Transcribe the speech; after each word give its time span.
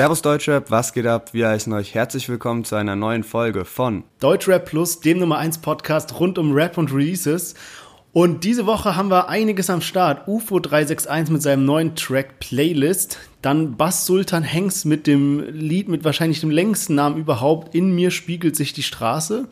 Servus 0.00 0.22
Deutschrap, 0.22 0.70
was 0.70 0.94
geht 0.94 1.04
ab? 1.04 1.34
Wir 1.34 1.48
heißen 1.48 1.70
euch 1.74 1.92
herzlich 1.92 2.26
willkommen 2.30 2.64
zu 2.64 2.74
einer 2.74 2.96
neuen 2.96 3.22
Folge 3.22 3.66
von 3.66 4.04
Deutschrap 4.18 4.64
Plus, 4.64 5.00
dem 5.00 5.18
Nummer 5.18 5.36
1 5.36 5.58
Podcast 5.58 6.18
rund 6.18 6.38
um 6.38 6.54
Rap 6.54 6.78
und 6.78 6.90
Releases. 6.90 7.54
Und 8.14 8.44
diese 8.44 8.64
Woche 8.64 8.96
haben 8.96 9.10
wir 9.10 9.28
einiges 9.28 9.68
am 9.68 9.82
Start. 9.82 10.26
UFO 10.26 10.58
361 10.58 11.30
mit 11.30 11.42
seinem 11.42 11.66
neuen 11.66 11.96
Track 11.96 12.38
Playlist. 12.38 13.18
Dann 13.42 13.76
Bass 13.76 14.06
Sultan 14.06 14.42
Hengst 14.42 14.86
mit 14.86 15.06
dem 15.06 15.44
Lied 15.50 15.90
mit 15.90 16.02
wahrscheinlich 16.02 16.40
dem 16.40 16.50
längsten 16.50 16.94
Namen 16.94 17.18
überhaupt. 17.18 17.74
In 17.74 17.94
mir 17.94 18.10
spiegelt 18.10 18.56
sich 18.56 18.72
die 18.72 18.82
Straße. 18.82 19.48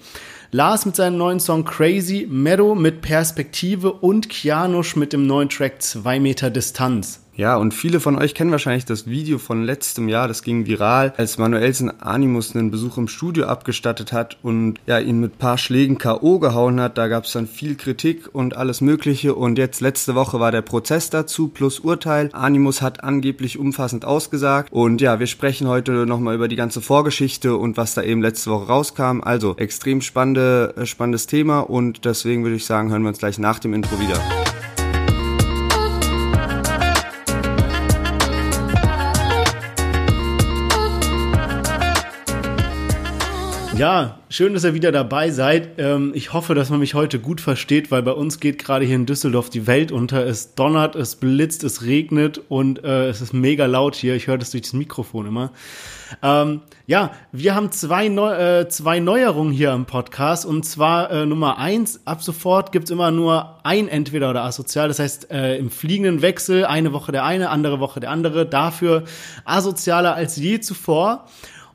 Lars 0.51 0.87
mit 0.87 0.97
seinem 0.97 1.19
neuen 1.19 1.41
Song 1.41 1.67
Crazy. 1.67 2.27
Meadow 2.27 2.75
mit 2.75 3.03
Perspektive 3.03 3.93
und 3.93 4.31
Kianusch 4.31 4.97
mit 4.97 5.13
dem 5.13 5.27
neuen 5.27 5.51
Track 5.51 5.83
2 5.83 6.19
Meter 6.21 6.49
Distanz. 6.49 7.21
Ja, 7.39 7.57
und 7.57 7.73
viele 7.73 8.01
von 8.01 8.19
euch 8.19 8.35
kennen 8.35 8.51
wahrscheinlich 8.51 8.85
das 8.85 9.07
Video 9.07 9.39
von 9.39 9.63
letztem 9.63 10.09
Jahr, 10.09 10.27
das 10.27 10.43
ging 10.43 10.67
viral, 10.67 11.15
als 11.17 11.39
Manuelsen 11.39 12.01
Animus 12.01 12.57
einen 12.57 12.73
Besuch 12.73 12.99
im 12.99 13.07
Studio 13.07 13.47
abgestattet 13.47 14.13
hat 14.13 14.39
und 14.43 14.81
ja, 14.87 14.99
ihn 14.99 15.21
mit 15.21 15.39
paar 15.39 15.57
Schlägen 15.57 15.99
K.O. 15.99 16.41
gehauen 16.41 16.81
hat. 16.81 16.99
Da 16.99 17.07
gab 17.07 17.27
es 17.27 17.33
dann 17.33 17.47
viel 17.47 17.77
Kritik 17.77 18.29
und 18.33 18.57
alles 18.57 18.81
Mögliche. 18.81 19.37
Und 19.37 19.57
jetzt 19.57 19.81
letzte 19.81 20.17
Woche 20.17 20.41
war 20.41 20.51
der 20.51 20.63
Prozess 20.63 21.11
dazu 21.11 21.47
plus 21.47 21.79
Urteil. 21.79 22.31
Animus 22.33 22.83
hat 22.83 23.05
angeblich 23.05 23.57
umfassend 23.57 24.05
ausgesagt. 24.05 24.73
Und 24.73 25.01
ja, 25.01 25.21
wir 25.21 25.29
sprechen 25.29 25.69
heute 25.69 26.07
nochmal 26.07 26.35
über 26.35 26.49
die 26.49 26.57
ganze 26.57 26.81
Vorgeschichte 26.81 27.55
und 27.55 27.77
was 27.77 27.95
da 27.95 28.03
eben 28.03 28.21
letzte 28.21 28.51
Woche 28.51 28.67
rauskam. 28.67 29.21
Also 29.23 29.55
extrem 29.59 30.01
spannende, 30.01 30.75
äh, 30.77 30.87
spannendes 30.87 31.29
Thema 31.29 31.61
und 31.61 32.05
deswegen 32.05 32.43
würde 32.43 32.57
ich 32.57 32.67
sagen, 32.67 32.91
hören 32.91 33.03
wir 33.03 33.11
uns 33.11 33.19
gleich 33.19 33.39
nach 33.39 33.61
dem 33.61 33.75
Intro 33.75 34.01
wieder. 34.01 34.21
Ja, 43.79 44.19
schön, 44.29 44.55
dass 44.55 44.65
ihr 44.65 44.75
wieder 44.75 44.91
dabei 44.91 45.31
seid. 45.31 45.79
Ähm, 45.79 46.11
ich 46.13 46.33
hoffe, 46.33 46.57
dass 46.57 46.69
man 46.69 46.81
mich 46.81 46.95
heute 46.95 47.21
gut 47.21 47.41
versteht, 47.41 47.93
weil 47.93 48.03
bei 48.03 48.11
uns 48.11 48.41
geht 48.41 48.59
gerade 48.59 48.85
hier 48.85 48.97
in 48.97 49.07
Düsseldorf 49.07 49.51
die 49.51 49.69
Welt 49.69 49.93
unter. 49.93 50.27
Es 50.27 50.57
donnert, 50.57 50.97
es 50.97 51.15
blitzt, 51.15 51.63
es 51.63 51.85
regnet 51.85 52.41
und 52.49 52.83
äh, 52.83 53.07
es 53.09 53.21
ist 53.21 53.33
mega 53.33 53.67
laut 53.67 53.95
hier. 53.95 54.17
Ich 54.17 54.27
höre 54.27 54.37
das 54.37 54.51
durch 54.51 54.63
das 54.63 54.73
Mikrofon 54.73 55.29
immer. 55.29 55.53
Ähm, 56.25 56.63
ja, 56.89 57.13
wir 57.31 57.55
haben 57.55 57.71
zwei, 57.71 58.09
Neu 58.09 58.33
äh, 58.33 58.69
zwei 58.69 58.99
Neuerungen 58.99 59.53
hier 59.53 59.71
im 59.73 59.87
Podcast 59.87 60.45
und 60.45 60.65
zwar 60.65 61.13
äh, 61.13 61.25
Nummer 61.25 61.59
eins, 61.59 62.01
ab 62.05 62.21
sofort 62.21 62.73
gibt's 62.73 62.91
immer 62.91 63.13
nur 63.13 63.61
ein 63.63 63.87
Entweder 63.87 64.31
oder 64.31 64.43
Asozial, 64.43 64.89
das 64.89 64.99
heißt 64.99 65.31
äh, 65.31 65.57
im 65.57 65.71
fliegenden 65.71 66.21
Wechsel, 66.21 66.65
eine 66.65 66.93
Woche 66.93 67.13
der 67.13 67.25
eine, 67.25 67.51
andere 67.51 67.79
Woche 67.79 68.01
der 68.01 68.11
andere, 68.11 68.45
dafür 68.45 69.05
asozialer 69.45 70.15
als 70.15 70.35
je 70.35 70.59
zuvor. 70.59 71.27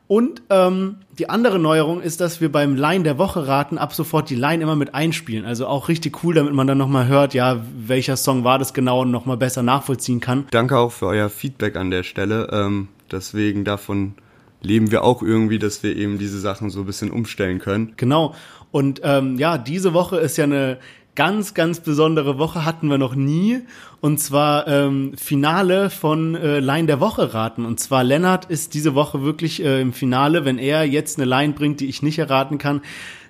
Und 0.06 0.42
ähm, 0.50 0.96
die 1.18 1.30
andere 1.30 1.58
Neuerung 1.58 2.02
ist, 2.02 2.20
dass 2.20 2.40
wir 2.40 2.52
beim 2.52 2.76
Line 2.76 3.04
der 3.04 3.16
Woche 3.16 3.46
raten 3.46 3.78
ab 3.78 3.94
sofort 3.94 4.28
die 4.28 4.34
Line 4.34 4.62
immer 4.62 4.76
mit 4.76 4.94
einspielen. 4.94 5.46
Also 5.46 5.66
auch 5.66 5.88
richtig 5.88 6.22
cool, 6.22 6.34
damit 6.34 6.52
man 6.52 6.66
dann 6.66 6.76
nochmal 6.76 7.06
hört, 7.06 7.32
ja, 7.32 7.64
welcher 7.74 8.16
Song 8.16 8.44
war 8.44 8.58
das 8.58 8.74
genau 8.74 9.02
und 9.02 9.10
nochmal 9.10 9.38
besser 9.38 9.62
nachvollziehen 9.62 10.20
kann. 10.20 10.46
Danke 10.50 10.76
auch 10.78 10.92
für 10.92 11.06
euer 11.06 11.30
Feedback 11.30 11.76
an 11.76 11.90
der 11.90 12.02
Stelle. 12.02 12.48
Ähm, 12.52 12.88
deswegen 13.10 13.64
davon 13.64 14.14
leben 14.60 14.90
wir 14.90 15.04
auch 15.04 15.22
irgendwie, 15.22 15.58
dass 15.58 15.82
wir 15.82 15.96
eben 15.96 16.18
diese 16.18 16.38
Sachen 16.38 16.68
so 16.68 16.80
ein 16.80 16.86
bisschen 16.86 17.10
umstellen 17.10 17.58
können. 17.58 17.94
Genau. 17.96 18.34
Und 18.70 19.00
ähm, 19.04 19.38
ja, 19.38 19.56
diese 19.56 19.94
Woche 19.94 20.18
ist 20.18 20.36
ja 20.36 20.44
eine 20.44 20.78
ganz, 21.14 21.54
ganz 21.54 21.80
besondere 21.80 22.38
Woche 22.38 22.64
hatten 22.64 22.88
wir 22.88 22.98
noch 22.98 23.14
nie. 23.14 23.60
Und 24.00 24.18
zwar 24.18 24.66
ähm, 24.66 25.12
Finale 25.16 25.90
von 25.90 26.34
äh, 26.34 26.60
Line 26.60 26.86
der 26.86 27.00
Woche 27.00 27.34
raten. 27.34 27.64
Und 27.64 27.80
zwar 27.80 28.04
Lennart 28.04 28.46
ist 28.46 28.74
diese 28.74 28.94
Woche 28.94 29.22
wirklich 29.22 29.62
äh, 29.64 29.80
im 29.80 29.92
Finale. 29.92 30.44
Wenn 30.44 30.58
er 30.58 30.84
jetzt 30.84 31.18
eine 31.18 31.28
Line 31.28 31.52
bringt, 31.52 31.80
die 31.80 31.86
ich 31.86 32.02
nicht 32.02 32.18
erraten 32.18 32.58
kann, 32.58 32.82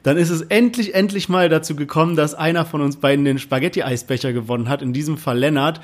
dann 0.03 0.17
ist 0.17 0.31
es 0.31 0.43
endlich, 0.43 0.95
endlich 0.95 1.28
mal 1.28 1.49
dazu 1.49 1.77
gekommen, 1.77 2.17
dass 2.17 2.34
einer 2.34 2.65
von 2.65 2.81
uns 2.81 2.97
beiden 2.97 3.25
den 3.25 3.39
Spaghetti-Eisbecher 3.39 4.33
gewonnen 4.33 4.69
hat. 4.69 4.83
In 4.83 4.93
diesem 4.93 5.16
Fall 5.16 5.39
Lennart. 5.39 5.81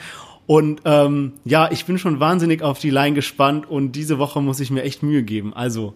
Und 0.47 0.83
ähm, 0.85 1.35
ja, 1.45 1.71
ich 1.71 1.85
bin 1.85 1.99
schon 1.99 2.19
wahnsinnig 2.19 2.63
auf 2.63 2.81
die 2.81 2.91
Line 2.91 3.15
gespannt 3.15 3.71
und 3.71 3.93
diese 3.93 4.19
Woche 4.19 4.43
muss 4.43 4.59
ich 4.59 4.71
mir 4.71 4.83
echt 4.83 5.03
Mühe 5.03 5.23
geben. 5.23 5.55
Also, 5.55 5.95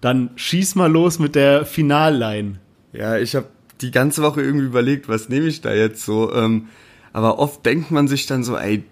dann 0.00 0.30
schieß 0.36 0.74
mal 0.76 0.90
los 0.90 1.18
mit 1.18 1.34
der 1.34 1.66
Finalline. 1.66 2.60
Ja, 2.92 3.18
ich 3.18 3.34
habe 3.36 3.48
die 3.80 3.90
ganze 3.90 4.22
Woche 4.22 4.42
irgendwie 4.42 4.66
überlegt, 4.66 5.08
was 5.08 5.28
nehme 5.28 5.46
ich 5.46 5.60
da 5.60 5.72
jetzt 5.72 6.04
so. 6.04 6.32
Ähm, 6.34 6.68
aber 7.12 7.38
oft 7.38 7.64
denkt 7.66 7.90
man 7.90 8.08
sich 8.08 8.26
dann 8.26 8.44
so, 8.44 8.56
ey, 8.56 8.84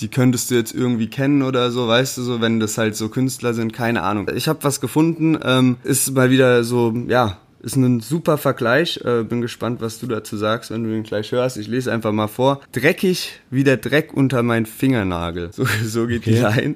die 0.00 0.08
könntest 0.08 0.50
du 0.50 0.54
jetzt 0.54 0.74
irgendwie 0.74 1.08
kennen 1.08 1.42
oder 1.42 1.70
so, 1.70 1.88
weißt 1.88 2.18
du 2.18 2.22
so, 2.22 2.40
wenn 2.40 2.60
das 2.60 2.76
halt 2.76 2.96
so 2.96 3.08
Künstler 3.08 3.54
sind, 3.54 3.72
keine 3.72 4.02
Ahnung. 4.02 4.30
Ich 4.34 4.48
habe 4.48 4.62
was 4.62 4.80
gefunden, 4.80 5.38
ähm, 5.42 5.76
ist 5.84 6.14
mal 6.14 6.30
wieder 6.30 6.64
so, 6.64 6.94
ja, 7.08 7.38
ist 7.60 7.76
ein 7.76 8.00
super 8.00 8.38
Vergleich. 8.38 9.00
Äh, 9.04 9.24
bin 9.24 9.40
gespannt, 9.40 9.80
was 9.80 9.98
du 9.98 10.06
dazu 10.06 10.36
sagst, 10.36 10.70
wenn 10.70 10.84
du 10.84 10.94
ihn 10.94 11.02
gleich 11.02 11.32
hörst. 11.32 11.56
Ich 11.56 11.66
lese 11.66 11.92
einfach 11.92 12.12
mal 12.12 12.28
vor. 12.28 12.60
Dreckig 12.72 13.40
wie 13.50 13.64
der 13.64 13.78
Dreck 13.78 14.14
unter 14.14 14.42
meinen 14.42 14.66
Fingernagel. 14.66 15.52
So, 15.52 15.64
so 15.84 16.06
geht 16.06 16.22
okay. 16.22 16.30
die 16.30 16.60
Line. 16.60 16.74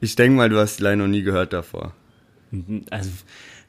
Ich 0.00 0.16
denke 0.16 0.36
mal, 0.36 0.50
du 0.50 0.58
hast 0.58 0.80
die 0.80 0.82
Line 0.82 0.98
noch 0.98 1.08
nie 1.08 1.22
gehört 1.22 1.52
davor. 1.52 1.92
Also 2.90 3.10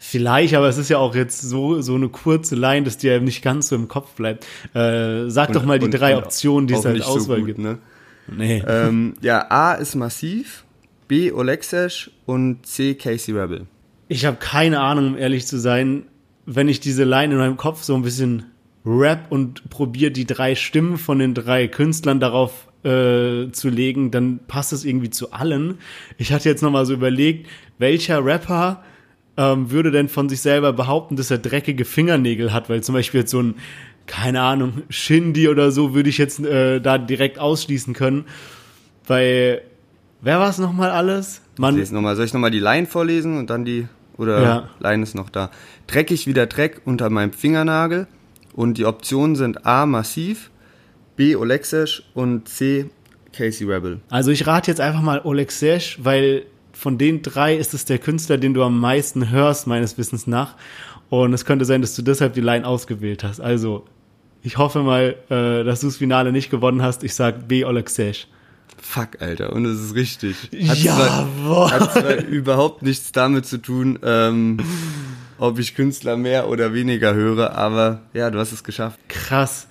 Vielleicht, 0.06 0.54
aber 0.54 0.68
es 0.68 0.78
ist 0.78 0.90
ja 0.90 0.98
auch 0.98 1.16
jetzt 1.16 1.42
so, 1.42 1.82
so 1.82 1.96
eine 1.96 2.10
kurze 2.10 2.56
Line, 2.56 2.84
dass 2.84 2.98
die 2.98 3.08
ja 3.08 3.22
nicht 3.22 3.42
ganz 3.42 3.70
so 3.70 3.76
im 3.78 3.88
Kopf 3.88 4.16
bleibt. 4.16 4.46
Äh, 4.74 5.30
sag 5.30 5.48
und, 5.48 5.56
doch 5.56 5.64
mal 5.64 5.80
die 5.80 5.90
drei 5.90 6.18
Optionen, 6.18 6.68
die 6.68 6.74
es 6.74 6.84
halt 6.84 7.02
Auswahl 7.02 7.20
so 7.20 7.36
gut, 7.38 7.46
gibt. 7.46 7.60
Ne? 7.60 7.78
Nee. 8.28 8.62
Ähm, 8.68 9.14
ja, 9.22 9.50
A 9.50 9.76
ist 9.76 9.96
massiv, 9.96 10.66
B 11.08 11.32
Olexesh 11.32 12.12
und 12.26 12.66
C 12.66 12.96
Casey 12.96 13.34
Rebel. 13.34 13.66
Ich 14.10 14.26
habe 14.26 14.36
keine 14.36 14.82
Ahnung, 14.82 15.14
um 15.14 15.18
ehrlich 15.18 15.48
zu 15.48 15.58
sein, 15.58 16.04
wenn 16.46 16.68
ich 16.68 16.82
diese 16.82 17.06
Line 17.06 17.34
in 17.34 17.40
meinem 17.40 17.58
Kopf 17.58 17.82
so 17.84 17.96
ein 17.96 18.02
bisschen 18.02 18.48
rap 18.86 19.28
und 19.30 19.70
probiere 19.70 20.12
die 20.12 20.28
drei 20.28 20.56
Stimmen 20.56 20.98
von 20.98 21.18
den 21.18 21.34
drei 21.34 21.70
Künstlern 21.70 22.20
darauf 22.20 22.68
äh, 22.84 23.50
zu 23.54 23.70
legen, 23.70 24.12
dann 24.12 24.42
passt 24.50 24.74
es 24.74 24.84
irgendwie 24.84 25.12
zu 25.12 25.32
allen. 25.32 25.78
Ich 26.18 26.34
hatte 26.34 26.50
jetzt 26.50 26.62
nochmal 26.62 26.86
so 26.86 26.94
überlegt, 26.94 27.48
welcher 27.78 28.24
Rapper 28.24 28.84
ähm, 29.38 29.72
würde 29.72 29.92
denn 29.92 30.10
von 30.10 30.30
sich 30.30 30.42
selber 30.42 30.74
behaupten, 30.74 31.16
dass 31.16 31.32
er 31.32 31.38
dreckige 31.38 31.86
Fingernägel 31.86 32.54
hat, 32.54 32.70
weil 32.70 32.84
zum 32.84 32.94
Beispiel 32.94 33.22
jetzt 33.22 33.32
so 33.32 33.42
ein, 33.42 33.56
keine 34.06 34.42
Ahnung, 34.42 34.84
Shindy 34.90 35.48
oder 35.48 35.72
so 35.72 35.94
würde 35.94 36.10
ich 36.10 36.18
jetzt 36.18 36.40
äh, 36.40 36.80
da 36.80 36.98
direkt 36.98 37.40
ausschließen 37.40 37.94
können, 37.94 38.26
weil, 39.08 39.62
wer 40.22 40.40
war 40.40 40.50
es 40.50 40.58
nochmal 40.58 40.92
alles? 40.92 41.42
Man, 41.58 41.80
ich 41.80 41.92
noch 41.92 42.02
mal. 42.02 42.16
Soll 42.16 42.26
ich 42.26 42.34
nochmal 42.34 42.52
die 42.52 42.60
Line 42.60 42.88
vorlesen 42.88 43.38
und 43.38 43.50
dann 43.50 43.66
die, 43.66 43.88
oder 44.18 44.42
ja. 44.42 44.70
Line 44.80 45.04
ist 45.04 45.16
noch 45.16 45.30
da. 45.30 45.52
Dreckig 45.88 46.28
wie 46.28 46.34
der 46.34 46.48
Dreck 46.48 46.82
unter 46.86 47.10
meinem 47.10 47.34
Fingernagel 47.34 48.08
und 48.54 48.78
die 48.78 48.86
Optionen 48.86 49.36
sind 49.36 49.66
A, 49.66 49.86
massiv, 49.86 50.52
B, 51.16 51.36
Olexesh 51.36 52.04
und 52.14 52.48
C, 52.48 52.90
Casey 53.34 53.68
Rebel. 53.68 54.00
Also 54.10 54.32
ich 54.32 54.46
rate 54.48 54.70
jetzt 54.70 54.80
einfach 54.80 55.02
mal 55.02 55.22
Olexesh, 55.24 56.00
weil 56.04 56.44
von 56.74 56.98
den 56.98 57.22
drei 57.22 57.56
ist 57.56 57.74
es 57.74 57.86
der 57.86 58.00
Künstler, 58.00 58.38
den 58.38 58.54
du 58.54 58.64
am 58.64 58.80
meisten 58.80 59.30
hörst, 59.30 59.68
meines 59.68 59.98
Wissens 59.98 60.28
nach. 60.28 60.56
Und 61.10 61.34
es 61.34 61.46
könnte 61.46 61.66
sein, 61.66 61.82
dass 61.82 61.96
du 61.96 62.02
deshalb 62.02 62.34
die 62.34 62.42
Line 62.42 62.66
ausgewählt 62.66 63.24
hast. 63.24 63.40
Also, 63.40 63.86
ich 64.42 64.58
hoffe 64.58 64.82
mal, 64.82 65.16
äh, 65.30 65.64
dass 65.64 65.82
du 65.82 65.88
das 65.88 65.98
Finale 65.98 66.32
nicht 66.32 66.50
gewonnen 66.50 66.82
hast. 66.82 67.04
Ich 67.04 67.14
sag 67.14 67.48
B. 67.48 67.64
Oleksesh. 67.64 68.28
Fuck, 68.82 69.22
Alter, 69.22 69.54
und 69.54 69.66
es 69.66 69.80
ist 69.80 69.96
richtig. 69.96 70.36
Hat 70.68 70.78
ja, 70.80 70.96
zwar, 70.96 71.72
hat 71.72 71.94
zwar 71.94 72.16
überhaupt 72.26 72.82
nichts 72.82 73.12
damit 73.12 73.46
zu 73.46 73.60
tun, 73.60 74.00
ähm, 74.04 74.60
ob 75.38 75.60
ich 75.60 75.76
Künstler 75.76 76.18
mehr 76.18 76.50
oder 76.50 76.74
weniger 76.74 77.14
höre, 77.14 77.56
aber 77.56 78.02
ja, 78.14 78.30
du 78.32 78.40
hast 78.40 78.52
es 78.52 78.64
geschafft. 78.64 79.00
Krass 79.08 79.68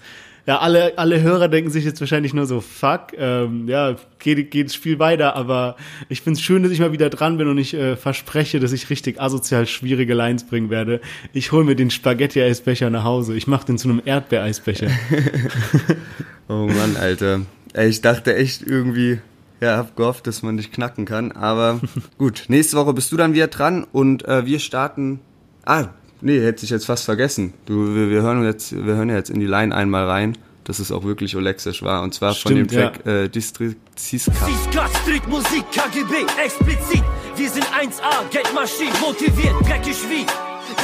ja, 0.47 0.59
alle, 0.59 0.99
alle 0.99 1.23
Hörer 1.23 1.49
denken 1.49 1.71
sich 1.71 1.85
jetzt 1.85 2.01
wahrscheinlich 2.01 2.35
nur 2.35 2.47
so, 2.47 2.61
fuck, 2.61 3.13
ähm, 3.17 3.69
ja, 3.69 3.95
geht, 4.19 4.51
geht 4.51 4.67
das 4.67 4.75
Spiel 4.75 4.99
weiter, 4.99 5.37
aber 5.37 5.77
ich 6.09 6.21
find's 6.21 6.41
schön, 6.41 6.65
dass 6.65 6.73
ich 6.73 6.81
mal 6.81 6.91
wieder 6.91 7.11
dran 7.11 7.37
bin 7.37 7.47
und 7.47 7.59
ich 7.59 7.75
äh, 7.75 7.95
verspreche, 7.97 8.59
dass 8.59 8.73
ich 8.73 8.91
richtig 8.91 9.21
asozial 9.21 9.67
schwierige 9.67 10.15
Lines 10.15 10.45
bringen 10.45 10.69
werde. 10.69 11.01
Ich 11.33 11.53
hol 11.53 11.63
mir 11.63 11.77
den 11.77 11.91
Spaghetti-Eisbecher 11.91 12.91
nach 12.91 13.05
Hause. 13.05 13.37
Ich 13.37 13.47
mach 13.47 13.63
den 13.63 13.79
zu 13.79 13.89
einem 13.89 14.03
Erdbeereisbecher. 14.05 14.89
oh 16.49 16.67
Mann, 16.67 16.97
Alter. 16.97 17.43
Ich 17.75 18.01
dachte 18.01 18.35
echt 18.35 18.63
irgendwie, 18.63 19.21
ja, 19.61 19.77
hab 19.77 19.97
gehofft, 19.97 20.27
dass 20.27 20.43
man 20.43 20.57
dich 20.57 20.73
knacken 20.73 21.05
kann, 21.05 21.31
aber 21.31 21.81
gut. 22.19 22.45
Nächste 22.49 22.77
Woche 22.77 22.93
bist 22.95 23.13
du 23.13 23.17
dann 23.17 23.33
wieder 23.33 23.47
dran 23.47 23.87
und 23.93 24.27
äh, 24.27 24.45
wir 24.45 24.59
starten. 24.59 25.21
Ah, 25.65 25.91
Nee, 26.23 26.41
hätte 26.41 26.65
ich 26.65 26.71
jetzt 26.71 26.87
fast 26.87 27.05
vergessen. 27.05 27.53
Du, 27.67 27.95
wir, 27.95 28.09
wir, 28.09 28.23
hören 28.23 28.45
jetzt, 28.45 28.73
wir 28.73 28.95
hören 28.95 29.09
ja 29.09 29.17
jetzt 29.17 29.29
in 29.29 29.41
die 29.41 29.47
Line 29.47 29.75
einmal 29.75 30.09
rein, 30.09 30.39
dass 30.65 30.79
es 30.79 30.93
auch 30.93 31.03
wirklich 31.05 31.37
Olexisch 31.37 31.83
war. 31.83 32.03
Und 32.03 32.15
zwar 32.15 32.35
Stimmt, 32.35 32.43
von 32.43 32.55
dem 32.55 32.69
Track 32.69 33.01
ja. 33.05 33.13
äh, 33.13 33.29
District 33.29 33.77
Siska. 33.97 34.33
Siska, 34.33 34.89
Strick, 35.03 35.27
Musik, 35.29 35.65
KGB, 35.73 36.15
explizit. 36.43 37.03
Wir 37.37 37.51
sind 37.51 37.65
1A, 37.65 38.31
Geldmaschinen, 38.31 38.93
motiviert, 39.01 39.55
dreckig 39.63 39.97
wie 40.09 40.25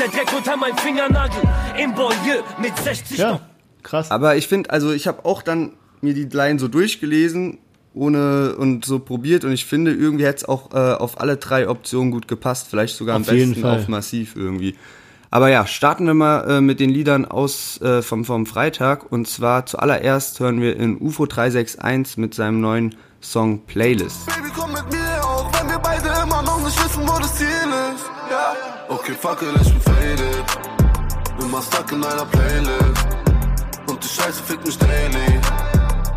der 0.01 0.09
Dreck 0.09 0.37
unter 0.37 0.57
meinem 0.57 0.77
Fingernagel. 0.77 1.43
Im 1.81 1.95
Banlieue 1.95 2.43
mit 2.61 2.77
60 2.77 3.19
Ja, 3.19 3.41
krass. 3.85 4.11
Aber 4.11 4.37
ich 4.37 4.49
finde, 4.49 4.71
also 4.71 4.93
ich 4.93 5.07
habe 5.07 5.25
auch 5.25 5.43
dann 5.43 5.73
mir 6.01 6.15
die 6.15 6.25
Line 6.25 6.59
so 6.59 6.67
durchgelesen 6.67 7.59
ohne 7.95 8.57
und 8.57 8.85
so 8.85 8.99
probiert 8.99 9.45
und 9.45 9.53
ich 9.53 9.65
finde, 9.65 9.93
irgendwie 9.93 10.25
hätte 10.25 10.39
es 10.39 10.45
auch 10.45 10.73
äh, 10.73 10.95
auf 10.95 11.21
alle 11.21 11.37
drei 11.37 11.69
Optionen 11.69 12.11
gut 12.11 12.29
gepasst. 12.29 12.69
Vielleicht 12.69 12.97
sogar 12.97 13.17
am 13.17 13.23
Auf 13.23 13.33
jeden 13.33 13.51
besten 13.51 13.63
Fall. 13.63 13.79
auf 13.79 13.89
Massiv 13.89 14.37
irgendwie. 14.37 14.77
Aber 15.31 15.51
ja, 15.51 15.67
starten 15.67 16.07
wir 16.07 16.15
mal 16.15 16.49
äh, 16.49 16.61
mit 16.61 16.81
den 16.81 16.89
Liedern 16.89 17.27
aus 17.27 17.81
äh, 17.83 18.01
vom, 18.01 18.25
vom 18.25 18.47
Freitag. 18.47 19.13
Und 19.13 19.29
zwar 19.29 19.67
zuallererst 19.67 20.41
hören 20.41 20.61
wir 20.61 20.77
in 20.77 20.99
UFO 20.99 21.27
361 21.27 22.17
mit 22.17 22.35
seinem 22.35 22.61
neuen 22.61 22.95
Song 23.21 23.61
Playlist. 23.67 24.27
Baby, 24.27 24.49
komm 24.57 24.73
mit 24.73 24.91
mir, 24.91 25.23
auch 25.23 25.51
wenn 25.59 25.69
wir 25.69 25.79
beide 25.79 26.09
immer 26.23 26.43
noch 26.43 26.65
nicht 26.65 26.83
wissen, 26.83 27.03
wo 27.07 27.19
das 27.19 27.35
Ziel 27.35 27.47
ist. 27.47 28.05
Ja. 28.31 28.55
Okay, 28.89 29.13
fuck 29.21 29.43
it, 29.43 29.49
ich 29.61 29.73
bin 29.73 29.81
faded. 29.83 30.45
Immer 31.41 31.63
stuck 31.63 31.93
in 31.93 32.05
einer 32.05 32.25
Playlist. 32.25 33.07
Und 33.87 34.03
die 34.03 34.09
Scheiße 34.09 34.43
fickt 34.43 34.65
mich 34.65 34.79
daily. 34.79 35.41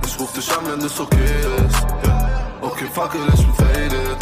Ich 0.05 0.19
ruf 0.19 0.31
dich 0.31 0.49
an, 0.51 0.65
wenn 0.69 0.85
es 0.85 0.99
okay 0.99 1.17
ist. 1.67 1.81
Ja. 2.07 2.29
Okay, 2.61 2.85
fuck 2.93 3.13
it, 3.15 3.33
ich 3.33 3.45
bin 3.45 3.55
faded. 3.55 4.17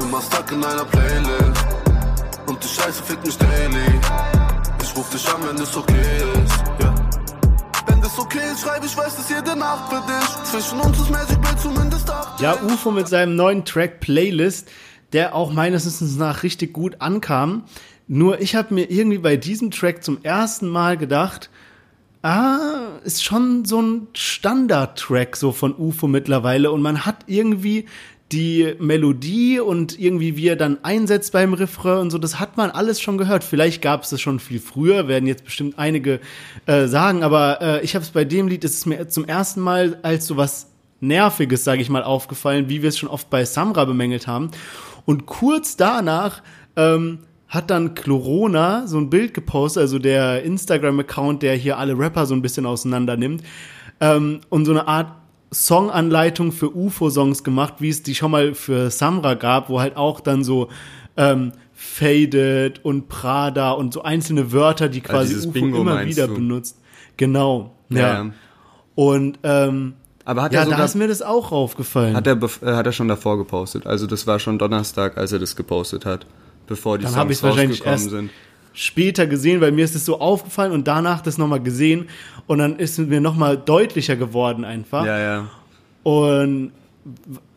Immer 0.00 0.22
stuck 0.22 0.52
in 0.52 0.64
einer 0.64 0.84
Playlist. 0.84 1.77
Und 2.48 2.64
die 2.64 2.68
Scheiße 2.68 3.02
fickt 3.02 3.26
mich 3.26 3.36
daily. 3.36 4.00
Ich 4.82 4.96
ruf 4.96 5.10
dich 5.10 5.28
an, 5.28 5.42
wenn 5.46 5.62
es 5.62 5.76
okay 5.76 6.00
ist. 6.42 6.64
Ja. 6.80 6.94
Wenn 7.86 8.00
das 8.00 8.18
okay 8.18 8.38
ist, 8.50 8.62
schreib 8.62 8.82
ich 8.82 8.96
weiß 8.96 9.18
es 9.18 9.28
jede 9.28 9.54
Nacht 9.54 9.92
für 9.92 10.02
dich. 10.06 10.44
Zwischen 10.50 10.80
uns 10.80 10.98
ist 10.98 11.10
Magic 11.10 11.42
Bill 11.42 11.56
zumindest 11.58 12.08
ab. 12.08 12.38
Ja, 12.40 12.54
UFO 12.62 12.90
mit 12.90 13.06
seinem 13.06 13.36
neuen 13.36 13.66
Track 13.66 14.00
Playlist, 14.00 14.70
der 15.12 15.34
auch 15.34 15.52
meines 15.52 15.84
Wissens 15.84 16.16
nach 16.16 16.42
richtig 16.42 16.72
gut 16.72 17.02
ankam. 17.02 17.64
Nur 18.06 18.40
ich 18.40 18.54
habe 18.54 18.72
mir 18.72 18.90
irgendwie 18.90 19.18
bei 19.18 19.36
diesem 19.36 19.70
Track 19.70 20.02
zum 20.02 20.22
ersten 20.22 20.68
Mal 20.68 20.96
gedacht, 20.96 21.50
ah, 22.22 22.98
ist 23.04 23.22
schon 23.22 23.66
so 23.66 23.82
ein 23.82 24.06
Standard-Track 24.14 25.36
so 25.36 25.52
von 25.52 25.74
UFO 25.76 26.08
mittlerweile 26.08 26.72
und 26.72 26.80
man 26.80 27.04
hat 27.04 27.24
irgendwie 27.26 27.84
die 28.32 28.74
Melodie 28.78 29.58
und 29.58 29.98
irgendwie 29.98 30.36
wie 30.36 30.48
er 30.48 30.56
dann 30.56 30.78
einsetzt 30.84 31.32
beim 31.32 31.54
Refrain 31.54 32.00
und 32.00 32.10
so, 32.10 32.18
das 32.18 32.38
hat 32.38 32.56
man 32.58 32.70
alles 32.70 33.00
schon 33.00 33.16
gehört. 33.16 33.42
Vielleicht 33.42 33.80
gab 33.80 34.02
es 34.02 34.10
das 34.10 34.20
schon 34.20 34.38
viel 34.38 34.60
früher, 34.60 35.08
werden 35.08 35.26
jetzt 35.26 35.44
bestimmt 35.44 35.78
einige 35.78 36.20
äh, 36.66 36.86
sagen, 36.86 37.22
aber 37.22 37.60
äh, 37.62 37.84
ich 37.84 37.94
habe 37.94 38.04
es 38.04 38.10
bei 38.10 38.24
dem 38.24 38.48
Lied, 38.48 38.64
ist 38.64 38.74
es 38.74 38.86
mir 38.86 39.08
zum 39.08 39.24
ersten 39.24 39.60
Mal 39.60 39.98
als 40.02 40.26
so 40.26 40.36
was 40.36 40.68
Nerviges, 41.00 41.64
sage 41.64 41.80
ich 41.80 41.88
mal, 41.88 42.02
aufgefallen, 42.02 42.68
wie 42.68 42.82
wir 42.82 42.88
es 42.88 42.98
schon 42.98 43.08
oft 43.08 43.30
bei 43.30 43.44
Samra 43.44 43.84
bemängelt 43.84 44.26
haben. 44.26 44.50
Und 45.06 45.26
kurz 45.26 45.76
danach 45.76 46.42
ähm, 46.76 47.20
hat 47.46 47.70
dann 47.70 47.94
Chlorona 47.94 48.86
so 48.86 48.98
ein 48.98 49.08
Bild 49.08 49.32
gepostet, 49.32 49.80
also 49.80 49.98
der 49.98 50.42
Instagram-Account, 50.42 51.42
der 51.42 51.54
hier 51.54 51.78
alle 51.78 51.98
Rapper 51.98 52.26
so 52.26 52.34
ein 52.34 52.42
bisschen 52.42 52.66
auseinander 52.66 53.16
nimmt, 53.16 53.42
ähm, 54.00 54.40
und 54.50 54.64
so 54.64 54.72
eine 54.72 54.86
Art 54.86 55.12
Songanleitung 55.50 56.52
für 56.52 56.74
UFO-Songs 56.74 57.42
gemacht, 57.44 57.74
wie 57.78 57.88
es 57.88 58.02
die 58.02 58.14
schon 58.14 58.30
mal 58.30 58.54
für 58.54 58.90
Samra 58.90 59.34
gab, 59.34 59.68
wo 59.68 59.80
halt 59.80 59.96
auch 59.96 60.20
dann 60.20 60.44
so 60.44 60.68
ähm, 61.16 61.52
Faded 61.74 62.84
und 62.84 63.08
Prada 63.08 63.72
und 63.72 63.94
so 63.94 64.02
einzelne 64.02 64.52
Wörter, 64.52 64.88
die 64.88 65.00
quasi 65.00 65.28
dieses 65.28 65.46
UFO 65.46 65.52
Bingo 65.52 65.80
immer 65.80 66.04
wieder 66.04 66.26
du? 66.26 66.34
benutzt. 66.34 66.78
Genau. 67.16 67.74
Ja. 67.88 67.98
Ja, 67.98 68.24
ja. 68.24 68.30
Und 68.94 69.38
ähm, 69.44 69.94
Aber 70.24 70.42
hat 70.42 70.52
ja, 70.52 70.60
er 70.60 70.64
da 70.64 70.70
sogar 70.72 70.84
ist 70.84 70.94
mir 70.96 71.08
das 71.08 71.22
auch 71.22 71.52
aufgefallen. 71.52 72.16
Hat 72.16 72.26
er, 72.26 72.36
äh, 72.36 72.74
hat 72.74 72.86
er 72.86 72.92
schon 72.92 73.08
davor 73.08 73.38
gepostet. 73.38 73.86
Also 73.86 74.06
das 74.06 74.26
war 74.26 74.38
schon 74.38 74.58
Donnerstag, 74.58 75.16
als 75.16 75.32
er 75.32 75.38
das 75.38 75.56
gepostet 75.56 76.04
hat, 76.04 76.26
bevor 76.66 76.98
die 76.98 77.04
Dann 77.04 77.14
Songs 77.14 77.44
rausgekommen 77.44 77.98
sind. 77.98 78.30
Später 78.78 79.26
gesehen, 79.26 79.60
weil 79.60 79.72
mir 79.72 79.84
ist 79.84 79.96
es 79.96 80.04
so 80.04 80.20
aufgefallen 80.20 80.70
und 80.70 80.86
danach 80.86 81.20
das 81.20 81.36
nochmal 81.36 81.60
gesehen 81.60 82.08
und 82.46 82.58
dann 82.58 82.78
ist 82.78 82.96
es 82.96 83.08
mir 83.08 83.20
nochmal 83.20 83.56
deutlicher 83.56 84.14
geworden 84.14 84.64
einfach. 84.64 85.04
Ja, 85.04 85.18
ja. 85.18 85.50
Und 86.04 86.70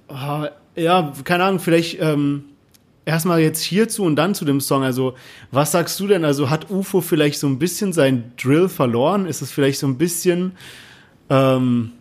ah, 0.08 0.50
ja, 0.76 1.14
keine 1.24 1.44
Ahnung, 1.44 1.60
vielleicht 1.60 2.02
ähm, 2.02 2.46
erstmal 3.06 3.40
jetzt 3.40 3.62
hierzu 3.62 4.04
und 4.04 4.16
dann 4.16 4.34
zu 4.34 4.46
dem 4.46 4.60
Song. 4.60 4.82
Also, 4.82 5.14
was 5.52 5.72
sagst 5.72 6.00
du 6.00 6.08
denn? 6.08 6.26
Also, 6.26 6.50
hat 6.50 6.72
UFO 6.72 7.02
vielleicht 7.02 7.40
so 7.40 7.46
ein 7.46 7.60
bisschen 7.60 7.94
sein 7.94 8.34
Drill 8.42 8.68
verloren? 8.68 9.28
Ist 9.28 9.44
es 9.44 9.52
vielleicht 9.52 9.78
so 9.78 9.86
ein 9.86 10.00
bisschen, 10.00 10.54
ähm, 11.30 11.92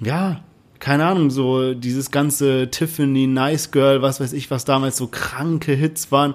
ja, 0.00 0.40
keine 0.78 1.04
Ahnung, 1.04 1.28
so 1.28 1.74
dieses 1.74 2.10
ganze 2.10 2.70
Tiffany, 2.70 3.26
Nice 3.26 3.70
Girl, 3.70 4.00
was 4.00 4.18
weiß 4.18 4.32
ich, 4.32 4.50
was 4.50 4.64
damals 4.64 4.96
so 4.96 5.08
kranke 5.08 5.72
Hits 5.72 6.10
waren. 6.10 6.34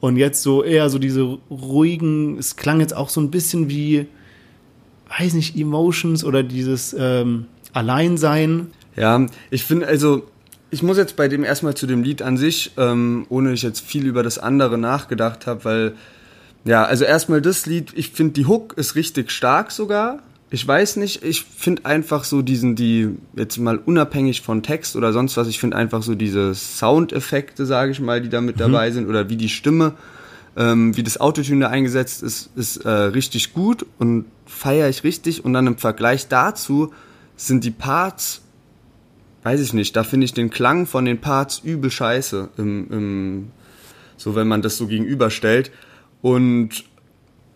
Und 0.00 0.16
jetzt 0.16 0.42
so 0.42 0.64
eher 0.64 0.88
so 0.88 0.98
diese 0.98 1.38
ruhigen, 1.50 2.38
es 2.38 2.56
klang 2.56 2.80
jetzt 2.80 2.96
auch 2.96 3.10
so 3.10 3.20
ein 3.20 3.30
bisschen 3.30 3.68
wie, 3.68 4.06
weiß 5.18 5.34
nicht, 5.34 5.56
Emotions 5.56 6.24
oder 6.24 6.42
dieses 6.42 6.96
ähm, 6.98 7.46
Alleinsein. 7.74 8.68
Ja, 8.96 9.26
ich 9.50 9.64
finde, 9.64 9.86
also, 9.86 10.26
ich 10.70 10.82
muss 10.82 10.96
jetzt 10.96 11.16
bei 11.16 11.28
dem 11.28 11.44
erstmal 11.44 11.74
zu 11.74 11.86
dem 11.86 12.02
Lied 12.02 12.22
an 12.22 12.38
sich, 12.38 12.72
ähm, 12.78 13.26
ohne 13.28 13.52
ich 13.52 13.62
jetzt 13.62 13.80
viel 13.80 14.06
über 14.06 14.22
das 14.22 14.38
andere 14.38 14.78
nachgedacht 14.78 15.46
habe, 15.46 15.64
weil, 15.64 15.94
ja, 16.64 16.84
also 16.84 17.04
erstmal 17.04 17.42
das 17.42 17.66
Lied, 17.66 17.92
ich 17.94 18.10
finde 18.10 18.32
die 18.34 18.46
Hook 18.46 18.74
ist 18.78 18.94
richtig 18.94 19.30
stark 19.30 19.70
sogar. 19.70 20.20
Ich 20.52 20.66
weiß 20.66 20.96
nicht, 20.96 21.22
ich 21.22 21.44
finde 21.44 21.84
einfach 21.84 22.24
so 22.24 22.42
diesen, 22.42 22.74
die, 22.74 23.10
jetzt 23.36 23.58
mal 23.58 23.78
unabhängig 23.78 24.40
von 24.40 24.62
Text 24.62 24.96
oder 24.96 25.12
sonst 25.12 25.36
was, 25.36 25.46
ich 25.46 25.60
finde 25.60 25.76
einfach 25.76 26.02
so 26.02 26.16
diese 26.16 26.54
Soundeffekte, 26.54 27.66
sage 27.66 27.92
ich 27.92 28.00
mal, 28.00 28.20
die 28.20 28.28
da 28.28 28.40
mit 28.40 28.58
dabei 28.58 28.90
sind 28.90 29.08
oder 29.08 29.28
wie 29.28 29.36
die 29.36 29.48
Stimme, 29.48 29.94
ähm, 30.56 30.96
wie 30.96 31.04
das 31.04 31.20
Autotune 31.20 31.60
da 31.60 31.68
eingesetzt 31.68 32.24
ist, 32.24 32.50
ist 32.56 32.78
äh, 32.78 32.90
richtig 32.90 33.54
gut 33.54 33.86
und 33.98 34.24
feiere 34.44 34.88
ich 34.88 35.04
richtig. 35.04 35.44
Und 35.44 35.52
dann 35.52 35.68
im 35.68 35.78
Vergleich 35.78 36.26
dazu 36.26 36.92
sind 37.36 37.62
die 37.62 37.70
Parts 37.70 38.42
weiß 39.42 39.60
ich 39.60 39.72
nicht, 39.72 39.96
da 39.96 40.04
finde 40.04 40.24
ich 40.24 40.34
den 40.34 40.50
Klang 40.50 40.86
von 40.86 41.04
den 41.04 41.20
Parts 41.20 41.60
übel 41.60 41.90
scheiße, 41.90 42.50
im, 42.56 42.90
im, 42.90 43.50
so 44.16 44.34
wenn 44.34 44.48
man 44.48 44.62
das 44.62 44.76
so 44.76 44.86
gegenüberstellt. 44.86 45.70
Und 46.22 46.84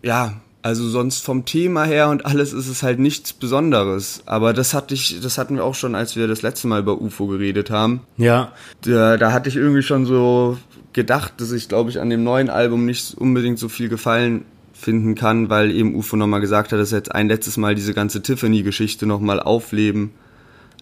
ja, 0.01 0.41
also 0.65 0.89
sonst 0.89 1.23
vom 1.23 1.45
Thema 1.45 1.83
her 1.83 2.09
und 2.09 2.25
alles 2.25 2.51
ist 2.51 2.67
es 2.67 2.81
halt 2.81 2.97
nichts 2.97 3.33
Besonderes. 3.33 4.23
Aber 4.25 4.51
das 4.51 4.73
hatte 4.73 4.95
ich, 4.95 5.19
das 5.21 5.37
hatten 5.37 5.57
wir 5.57 5.63
auch 5.63 5.75
schon, 5.75 5.93
als 5.93 6.15
wir 6.15 6.27
das 6.27 6.41
letzte 6.41 6.67
Mal 6.67 6.79
über 6.79 6.99
UFO 6.99 7.27
geredet 7.27 7.69
haben. 7.69 8.01
Ja, 8.17 8.51
Da, 8.81 9.17
da 9.17 9.31
hatte 9.31 9.47
ich 9.47 9.57
irgendwie 9.57 9.83
schon 9.83 10.07
so 10.07 10.57
gedacht, 10.91 11.33
dass 11.37 11.51
ich, 11.51 11.69
glaube 11.69 11.91
ich, 11.91 11.99
an 11.99 12.09
dem 12.09 12.23
neuen 12.23 12.49
Album 12.49 12.85
nicht 12.85 13.13
unbedingt 13.15 13.59
so 13.59 13.69
viel 13.69 13.89
Gefallen 13.89 14.43
finden 14.73 15.13
kann, 15.13 15.51
weil 15.51 15.69
eben 15.69 15.93
UFO 15.93 16.15
nochmal 16.15 16.41
gesagt 16.41 16.71
hat, 16.71 16.79
dass 16.79 16.91
er 16.91 16.97
jetzt 16.97 17.13
ein 17.13 17.27
letztes 17.27 17.57
Mal 17.57 17.75
diese 17.75 17.93
ganze 17.93 18.23
Tiffany-Geschichte 18.23 19.05
nochmal 19.05 19.39
aufleben 19.39 20.13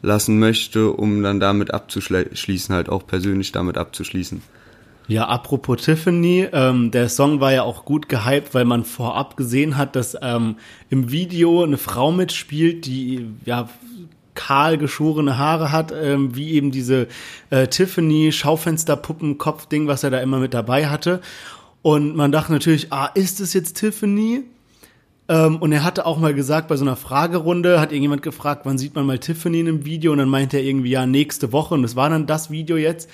lassen 0.02 0.40
möchte, 0.40 0.92
um 0.92 1.22
dann 1.24 1.42
damit 1.42 1.74
abzuschließen, 1.74 2.74
halt 2.74 2.88
auch 2.88 3.06
persönlich 3.06 3.52
damit 3.52 3.78
abzuschließen. 3.78 4.42
Ja, 5.08 5.28
apropos 5.28 5.82
Tiffany, 5.82 6.48
ähm, 6.54 6.92
der 6.92 7.10
Song 7.10 7.42
war 7.42 7.52
ja 7.52 7.64
auch 7.64 7.84
gut 7.84 8.08
gehypt, 8.08 8.54
weil 8.54 8.64
man 8.64 8.86
vorab 8.86 9.36
gesehen 9.36 9.78
hat, 9.78 9.96
dass 9.96 10.18
ähm, 10.22 10.56
im 10.90 11.12
Video 11.12 11.64
eine 11.64 11.78
Frau 11.78 12.12
mitspielt, 12.12 12.86
die 12.86 13.28
ja 13.46 13.70
kahl 14.34 14.78
geschorene 14.78 15.38
Haare 15.38 15.72
hat, 15.72 15.92
ähm, 15.92 16.36
wie 16.36 16.54
eben 16.54 16.72
diese 16.72 17.08
äh, 17.50 17.68
Tiffany 17.68 18.32
Schaufensterpuppen-Kopf-Ding, 18.32 19.88
was 19.88 20.04
er 20.04 20.10
da 20.10 20.20
immer 20.20 20.40
mit 20.40 20.54
dabei 20.54 20.88
hatte. 20.88 21.22
Und 21.82 22.16
man 22.16 22.32
dachte 22.32 22.54
natürlich, 22.54 22.92
ah, 22.92 23.08
ist 23.14 23.42
es 23.42 23.54
jetzt 23.54 23.74
Tiffany? 23.74 24.44
Ähm, 25.28 25.58
und 25.58 25.72
er 25.72 25.84
hatte 25.84 26.06
auch 26.06 26.18
mal 26.18 26.34
gesagt, 26.34 26.68
bei 26.68 26.78
so 26.78 26.86
einer 26.86 26.96
Fragerunde 26.96 27.80
hat 27.80 27.92
irgendjemand 27.92 28.22
gefragt, 28.22 28.62
wann 28.66 28.78
sieht 28.78 28.96
man 28.96 29.06
mal 29.06 29.20
Tiffany 29.20 29.60
in 29.60 29.68
einem 29.68 29.86
Video? 29.86 30.14
Und 30.14 30.18
dann 30.18 30.30
meinte 30.30 30.58
er 30.58 30.64
irgendwie, 30.64 30.92
ja, 30.92 31.06
nächste 31.06 31.52
Woche. 31.52 31.74
Und 31.74 31.84
das 31.84 31.96
war 31.96 32.10
dann 32.10 32.26
das 32.26 32.50
Video 32.50 32.78
jetzt. 32.78 33.10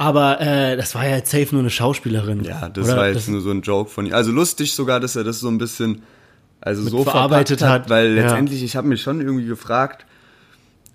Aber 0.00 0.40
äh, 0.40 0.78
das 0.78 0.94
war 0.94 1.06
ja 1.06 1.16
jetzt 1.16 1.30
safe 1.30 1.48
nur 1.52 1.60
eine 1.60 1.68
Schauspielerin. 1.68 2.42
Ja, 2.44 2.70
das 2.70 2.86
Oder 2.88 2.96
war 2.96 3.06
jetzt 3.08 3.16
das- 3.16 3.28
nur 3.28 3.42
so 3.42 3.50
ein 3.50 3.60
Joke 3.60 3.90
von 3.90 4.06
ihm. 4.06 4.14
Also 4.14 4.32
lustig 4.32 4.72
sogar, 4.72 4.98
dass 4.98 5.14
er 5.14 5.24
das 5.24 5.40
so 5.40 5.48
ein 5.48 5.58
bisschen 5.58 6.00
also 6.62 6.82
so 6.88 7.04
verarbeitet 7.04 7.58
verpackt 7.58 7.84
hat. 7.84 7.90
weil 7.90 8.16
Ja. 8.16 8.22
letztendlich, 8.22 8.62
ich 8.62 8.76
habe 8.76 8.88
mich 8.88 9.02
schon 9.02 9.20
irgendwie 9.20 9.44
gefragt, 9.46 10.06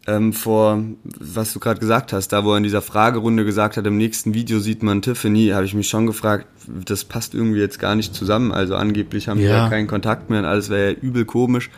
ähm, 0.07 0.33
vor, 0.33 0.81
was 1.19 1.53
du 1.53 1.59
gerade 1.59 1.79
gesagt 1.79 2.13
hast, 2.13 2.29
da 2.29 2.43
wo 2.45 2.51
er 2.53 2.57
in 2.57 2.63
dieser 2.63 2.81
Fragerunde 2.81 3.45
gesagt 3.45 3.77
hat, 3.77 3.85
im 3.85 3.97
nächsten 3.97 4.33
Video 4.33 4.59
sieht 4.59 4.81
man 4.81 5.03
Tiffany, 5.03 5.49
habe 5.49 5.65
ich 5.65 5.75
mich 5.75 5.87
schon 5.87 6.07
gefragt, 6.07 6.47
das 6.67 7.03
passt 7.05 7.35
irgendwie 7.35 7.59
jetzt 7.59 7.77
gar 7.79 7.93
nicht 7.95 8.15
zusammen. 8.15 8.51
Also 8.51 8.75
angeblich 8.75 9.27
haben 9.27 9.39
Ja. 9.39 9.49
ja 9.65 9.69
keinen 9.69 9.85
Kontakt 9.87 10.31
mehr 10.31 10.39
und 10.39 10.45
alles 10.45 10.69
wäre 10.69 10.93
ja 10.93 10.97
übel 10.99 11.25
komisch, 11.25 11.69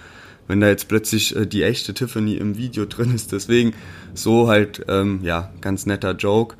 wenn 0.47 0.61
da 0.61 0.67
jetzt 0.69 0.87
plötzlich 0.87 1.35
äh, 1.35 1.45
die 1.45 1.63
echte 1.63 1.93
Tiffany 1.93 2.35
im 2.35 2.55
Video 2.57 2.85
drin 2.85 3.13
ist. 3.13 3.33
Deswegen 3.33 3.73
so 4.13 4.47
halt, 4.47 4.85
ähm, 4.87 5.19
ja, 5.23 5.51
ganz 5.59 5.85
netter 5.85 6.11
Joke. 6.13 6.55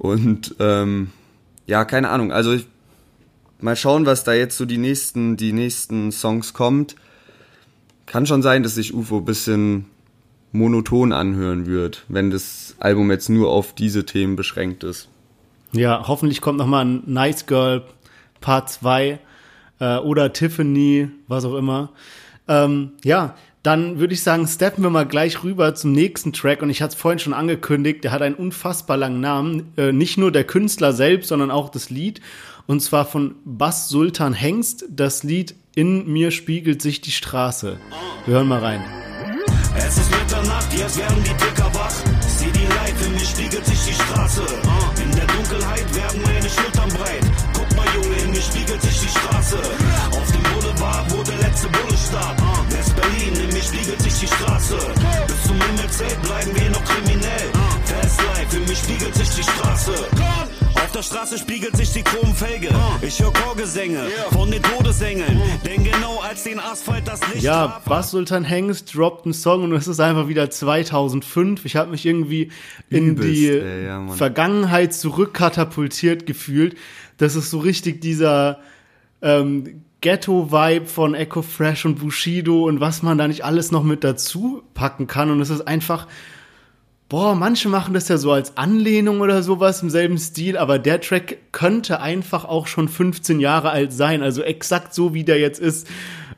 Und 0.00 0.54
ähm, 0.60 1.10
ja, 1.66 1.84
keine 1.84 2.08
Ahnung. 2.08 2.32
Also 2.32 2.54
ich, 2.54 2.66
mal 3.60 3.76
schauen, 3.76 4.06
was 4.06 4.24
da 4.24 4.32
jetzt 4.32 4.56
so 4.56 4.64
die 4.64 4.78
nächsten, 4.78 5.36
die 5.36 5.52
nächsten 5.52 6.10
Songs 6.10 6.54
kommt. 6.54 6.96
Kann 8.06 8.24
schon 8.24 8.40
sein, 8.40 8.62
dass 8.62 8.76
sich 8.76 8.94
UFO 8.94 9.18
ein 9.18 9.26
bisschen 9.26 9.84
monoton 10.52 11.12
anhören 11.12 11.66
wird, 11.66 12.06
wenn 12.08 12.30
das 12.30 12.76
Album 12.78 13.10
jetzt 13.10 13.28
nur 13.28 13.50
auf 13.50 13.74
diese 13.74 14.06
Themen 14.06 14.36
beschränkt 14.36 14.84
ist. 14.84 15.10
Ja, 15.72 16.08
hoffentlich 16.08 16.40
kommt 16.40 16.56
noch 16.56 16.66
mal 16.66 16.82
ein 16.82 17.02
Nice 17.04 17.44
Girl 17.44 17.84
Part 18.40 18.70
2 18.70 19.18
äh, 19.80 19.96
oder 19.98 20.32
Tiffany, 20.32 21.10
was 21.28 21.44
auch 21.44 21.56
immer. 21.56 21.90
Ähm, 22.48 22.92
ja, 23.04 23.36
Dann 23.62 23.98
würde 23.98 24.14
ich 24.14 24.22
sagen, 24.22 24.46
steppen 24.46 24.82
wir 24.82 24.90
mal 24.90 25.06
gleich 25.06 25.44
rüber 25.44 25.74
zum 25.74 25.92
nächsten 25.92 26.32
Track. 26.32 26.62
Und 26.62 26.70
ich 26.70 26.80
hatte 26.80 26.94
es 26.94 27.00
vorhin 27.00 27.18
schon 27.18 27.34
angekündigt, 27.34 28.04
der 28.04 28.12
hat 28.12 28.22
einen 28.22 28.34
unfassbar 28.34 28.96
langen 28.96 29.20
Namen. 29.20 29.72
Äh, 29.76 29.92
nicht 29.92 30.16
nur 30.16 30.32
der 30.32 30.44
Künstler 30.44 30.94
selbst, 30.94 31.28
sondern 31.28 31.50
auch 31.50 31.68
das 31.68 31.90
Lied. 31.90 32.22
Und 32.66 32.80
zwar 32.80 33.04
von 33.04 33.34
Bass 33.44 33.88
Sultan 33.88 34.32
Hengst. 34.32 34.86
Das 34.88 35.22
Lied 35.22 35.54
In 35.74 36.10
mir 36.10 36.30
spiegelt 36.30 36.80
sich 36.80 37.02
die 37.02 37.12
Straße. 37.12 37.78
Wir 38.24 38.34
hören 38.34 38.48
mal 38.48 38.60
rein. 38.60 38.82
Es 39.76 39.98
ist 39.98 40.10
Mitternacht, 40.10 40.72
jetzt 40.76 40.98
werden 40.98 41.22
die 41.22 41.30
Dicker 41.30 41.70
wach. 41.74 41.94
Sieh 42.26 42.50
die 42.50 42.66
Leid, 42.66 42.94
in 43.06 43.12
mir 43.12 43.20
spiegelt 43.20 43.64
sich 43.66 43.78
die 43.86 43.94
Straße. 43.94 44.42
In 45.02 45.10
der 45.12 45.26
Dunkelheit 45.26 45.94
werden 45.94 46.22
meine 46.22 46.48
Schultern 46.48 46.88
breit. 46.88 47.19
Spiegelt 48.70 48.82
sich 48.84 49.00
die 49.00 49.18
Straße. 49.18 49.56
Auf 50.12 50.30
dem 50.30 50.42
Boulevard, 50.44 51.10
wo 51.10 51.22
der 51.24 51.38
letzte 51.38 51.66
Bulle 51.70 51.98
starb. 51.98 52.36
West-Berlin, 52.70 53.34
in 53.34 53.52
mir 53.52 53.62
spiegelt 53.62 54.00
sich 54.00 54.20
die 54.20 54.26
Straße. 54.28 54.76
Bis 55.26 55.42
zum 55.42 55.60
Himmelszelt 55.60 56.22
bleiben 56.22 56.50
wir 56.54 56.70
noch 56.70 56.84
kriminell. 56.84 57.50
Fast 57.84 58.22
Life, 58.22 58.56
in 58.56 58.64
mir 58.68 58.76
spiegelt 58.76 59.14
sich 59.16 59.28
die 59.30 59.42
Straße. 59.42 59.92
Auf 60.76 60.92
der 60.92 61.02
Straße 61.02 61.38
spiegelt 61.38 61.76
sich 61.76 61.92
die 61.94 62.02
Chromfelge. 62.02 62.68
Ich 63.02 63.20
höre 63.20 63.32
Chorgesänge 63.32 64.06
von 64.30 64.52
den 64.52 64.62
Todesengeln. 64.62 65.42
Denn 65.66 65.82
genau 65.82 66.20
als 66.20 66.44
den 66.44 66.60
Asphalt 66.60 67.08
das 67.08 67.20
Licht 67.32 67.42
Ja, 67.42 67.80
Bass 67.86 68.12
Sultan 68.12 68.44
Hengst 68.44 68.94
droppt 68.94 69.24
einen 69.24 69.34
Song 69.34 69.64
und 69.64 69.72
es 69.72 69.88
ist 69.88 69.98
einfach 69.98 70.28
wieder 70.28 70.48
2005. 70.48 71.64
Ich 71.64 71.74
habe 71.74 71.90
mich 71.90 72.06
irgendwie 72.06 72.52
in 72.88 73.08
Übelst, 73.08 73.30
die 73.30 73.48
ey, 73.48 73.86
ja. 73.86 74.06
Vergangenheit 74.10 74.94
zurückkatapultiert 74.94 76.24
gefühlt. 76.24 76.76
Das 77.20 77.36
ist 77.36 77.50
so 77.50 77.58
richtig 77.58 78.00
dieser 78.00 78.60
ähm, 79.20 79.82
Ghetto-Vibe 80.00 80.86
von 80.86 81.14
Echo 81.14 81.42
Fresh 81.42 81.84
und 81.84 81.98
Bushido 81.98 82.64
und 82.64 82.80
was 82.80 83.02
man 83.02 83.18
da 83.18 83.28
nicht 83.28 83.44
alles 83.44 83.70
noch 83.70 83.84
mit 83.84 84.02
dazu 84.04 84.62
packen 84.72 85.06
kann. 85.06 85.30
Und 85.30 85.40
es 85.42 85.50
ist 85.50 85.60
einfach, 85.68 86.06
boah, 87.10 87.34
manche 87.34 87.68
machen 87.68 87.92
das 87.92 88.08
ja 88.08 88.16
so 88.16 88.32
als 88.32 88.56
Anlehnung 88.56 89.20
oder 89.20 89.42
sowas 89.42 89.82
im 89.82 89.90
selben 89.90 90.16
Stil, 90.16 90.56
aber 90.56 90.78
der 90.78 91.02
Track 91.02 91.52
könnte 91.52 92.00
einfach 92.00 92.46
auch 92.46 92.66
schon 92.66 92.88
15 92.88 93.38
Jahre 93.40 93.70
alt 93.70 93.92
sein. 93.92 94.22
Also 94.22 94.40
exakt 94.42 94.94
so, 94.94 95.12
wie 95.12 95.24
der 95.24 95.38
jetzt 95.38 95.60
ist. 95.60 95.88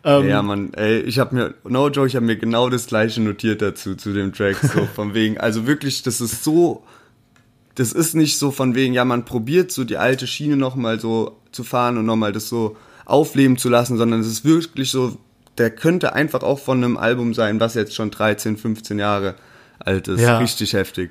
Ähm, 0.03 0.29
Ja, 0.29 0.43
Mann, 0.43 0.75
ey, 0.75 0.99
ich 1.03 1.21
habe 1.21 1.37
mir, 1.37 1.55
no 1.63 1.89
joke, 1.91 2.09
ich 2.09 2.17
habe 2.17 2.27
mir 2.27 2.37
genau 2.37 2.69
das 2.69 2.89
gleiche 2.89 3.23
notiert 3.23 3.63
dazu, 3.63 3.95
zu 3.95 4.13
dem 4.13 4.33
Track, 4.33 4.57
so 4.57 4.87
von 4.97 5.15
wegen, 5.15 5.39
also 5.39 5.69
wirklich, 5.69 6.03
das 6.03 6.21
ist 6.21 6.43
so, 6.43 6.83
das 7.75 7.93
ist 7.93 8.15
nicht 8.15 8.39
so 8.39 8.51
von 8.51 8.75
wegen, 8.75 8.93
ja, 8.93 9.05
man 9.05 9.25
probiert 9.25 9.73
so 9.73 9.85
die 9.85 9.97
alte 9.97 10.27
Schiene 10.27 10.57
nochmal 10.57 11.01
so 11.01 11.39
zu 11.53 11.65
fahren 11.65 11.99
und 11.99 12.07
nochmal 12.07 12.33
das 12.33 12.49
so 12.49 12.77
aufleben 13.05 13.57
zu 13.57 13.69
lassen, 13.69 13.97
sondern 13.97 14.21
es 14.21 14.27
ist 14.27 14.45
wirklich 14.45 14.91
so, 14.91 15.17
der 15.59 15.71
könnte 15.71 16.15
einfach 16.15 16.43
auch 16.43 16.59
von 16.59 16.83
einem 16.83 16.97
Album 16.97 17.35
sein, 17.35 17.61
was 17.61 17.75
jetzt 17.75 17.95
schon 17.95 18.11
13, 18.11 18.57
15 18.57 18.99
Jahre 18.99 19.35
alt 19.79 20.09
ist. 20.09 20.21
Ja. 20.21 20.39
Richtig 20.39 20.73
heftig. 20.73 21.11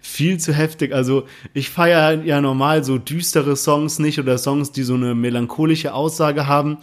viel 0.00 0.38
zu 0.38 0.52
heftig. 0.52 0.94
Also 0.94 1.26
ich 1.52 1.70
feiere 1.70 2.22
ja 2.24 2.40
normal 2.40 2.84
so 2.84 2.98
düstere 2.98 3.56
Songs 3.56 3.98
nicht 3.98 4.18
oder 4.18 4.38
Songs, 4.38 4.72
die 4.72 4.82
so 4.82 4.94
eine 4.94 5.14
melancholische 5.14 5.92
Aussage 5.92 6.46
haben. 6.46 6.78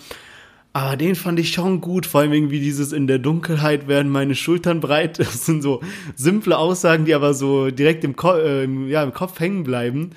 Aber 0.74 0.95
den 0.95 1.15
fand 1.15 1.39
ich 1.39 1.51
schon 1.51 1.81
gut, 1.81 2.05
vor 2.05 2.21
allem 2.21 2.33
irgendwie 2.33 2.59
dieses 2.59 2.91
in 2.91 3.07
der 3.07 3.19
Dunkelheit 3.19 3.88
werden 3.88 4.12
meine 4.12 4.36
Schultern 4.36 4.79
breit. 4.79 5.17
Das 5.27 5.45
sind 5.45 5.62
so 5.62 5.81
simple 6.15 6.57
Aussagen, 6.57 7.05
die 7.05 7.13
aber 7.13 7.33
so 7.33 7.71
direkt 7.71 8.03
im, 8.03 8.15
Ko 8.15 8.33
äh, 8.33 8.63
im, 8.63 8.88
ja, 8.88 9.03
im 9.03 9.13
Kopf 9.13 9.39
hängen 9.39 9.63
bleiben. 9.63 10.12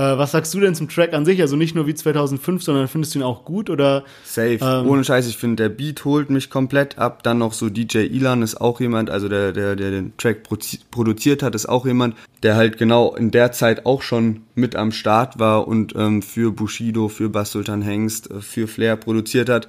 Äh, 0.00 0.16
was 0.16 0.32
sagst 0.32 0.54
du 0.54 0.60
denn 0.60 0.74
zum 0.74 0.88
Track 0.88 1.12
an 1.12 1.26
sich? 1.26 1.42
Also 1.42 1.56
nicht 1.56 1.74
nur 1.74 1.86
wie 1.86 1.94
2005, 1.94 2.62
sondern 2.62 2.88
findest 2.88 3.14
du 3.14 3.18
ihn 3.18 3.22
auch 3.22 3.44
gut 3.44 3.68
oder? 3.68 4.04
Safe. 4.24 4.58
Ähm. 4.62 4.88
Ohne 4.88 5.04
Scheiß, 5.04 5.28
ich 5.28 5.36
finde, 5.36 5.64
der 5.64 5.68
Beat 5.68 6.04
holt 6.06 6.30
mich 6.30 6.48
komplett 6.48 6.96
ab. 6.96 7.22
Dann 7.22 7.38
noch 7.38 7.52
so 7.52 7.68
DJ 7.68 7.98
Ilan 8.06 8.40
ist 8.40 8.60
auch 8.60 8.80
jemand, 8.80 9.10
also 9.10 9.28
der, 9.28 9.52
der, 9.52 9.76
der 9.76 9.90
den 9.90 10.16
Track 10.16 10.44
produziert 10.90 11.42
hat, 11.42 11.54
ist 11.54 11.68
auch 11.68 11.84
jemand, 11.84 12.14
der 12.42 12.56
halt 12.56 12.78
genau 12.78 13.14
in 13.14 13.30
der 13.30 13.52
Zeit 13.52 13.84
auch 13.84 14.00
schon 14.00 14.42
mit 14.54 14.74
am 14.74 14.90
Start 14.92 15.38
war 15.38 15.68
und 15.68 15.94
ähm, 15.96 16.22
für 16.22 16.50
Bushido, 16.52 17.08
für 17.08 17.28
Bass 17.28 17.52
Sultan 17.52 17.82
Hengst, 17.82 18.30
äh, 18.30 18.40
für 18.40 18.68
Flair 18.68 18.96
produziert 18.96 19.50
hat. 19.50 19.68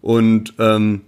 Und 0.00 0.54
ähm, 0.58 1.02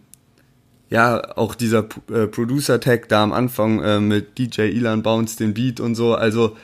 ja, 0.89 1.37
auch 1.37 1.55
dieser 1.55 1.87
äh, 2.13 2.27
Producer-Tag 2.27 3.09
da 3.09 3.23
am 3.23 3.33
Anfang 3.33 3.81
äh, 3.83 4.01
mit 4.01 4.39
DJ 4.39 4.63
Ilan 4.63 5.03
Bounce 5.03 5.37
den 5.37 5.55
Beat 5.55 5.79
und 5.81 5.95
so. 5.95 6.15
Also 6.15 6.57